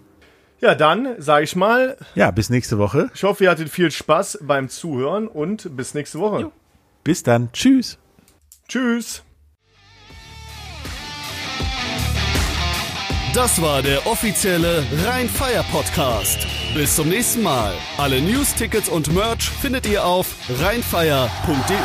Ja, 0.61 0.75
dann 0.75 1.15
sage 1.19 1.43
ich 1.43 1.55
mal, 1.55 1.97
Ja, 2.15 2.29
bis 2.31 2.49
nächste 2.51 2.77
Woche. 2.77 3.09
ich 3.15 3.23
hoffe, 3.23 3.43
ihr 3.45 3.49
hattet 3.49 3.69
viel 3.69 3.89
Spaß 3.91 4.39
beim 4.41 4.69
Zuhören 4.69 5.27
und 5.27 5.75
bis 5.75 5.93
nächste 5.95 6.19
Woche. 6.19 6.51
Bis 7.03 7.23
dann. 7.23 7.51
Tschüss. 7.51 7.97
Tschüss. 8.67 9.23
Das 13.33 13.61
war 13.61 13.81
der 13.81 14.05
offizielle 14.05 14.83
Rhein-Fire 15.05 15.63
Podcast. 15.71 16.45
Bis 16.75 16.95
zum 16.97 17.07
nächsten 17.09 17.41
Mal. 17.41 17.73
Alle 17.97 18.21
News, 18.21 18.53
Tickets 18.53 18.89
und 18.89 19.11
Merch 19.13 19.49
findet 19.49 19.87
ihr 19.87 20.05
auf 20.05 20.35
rheinfire.de. 20.61 21.77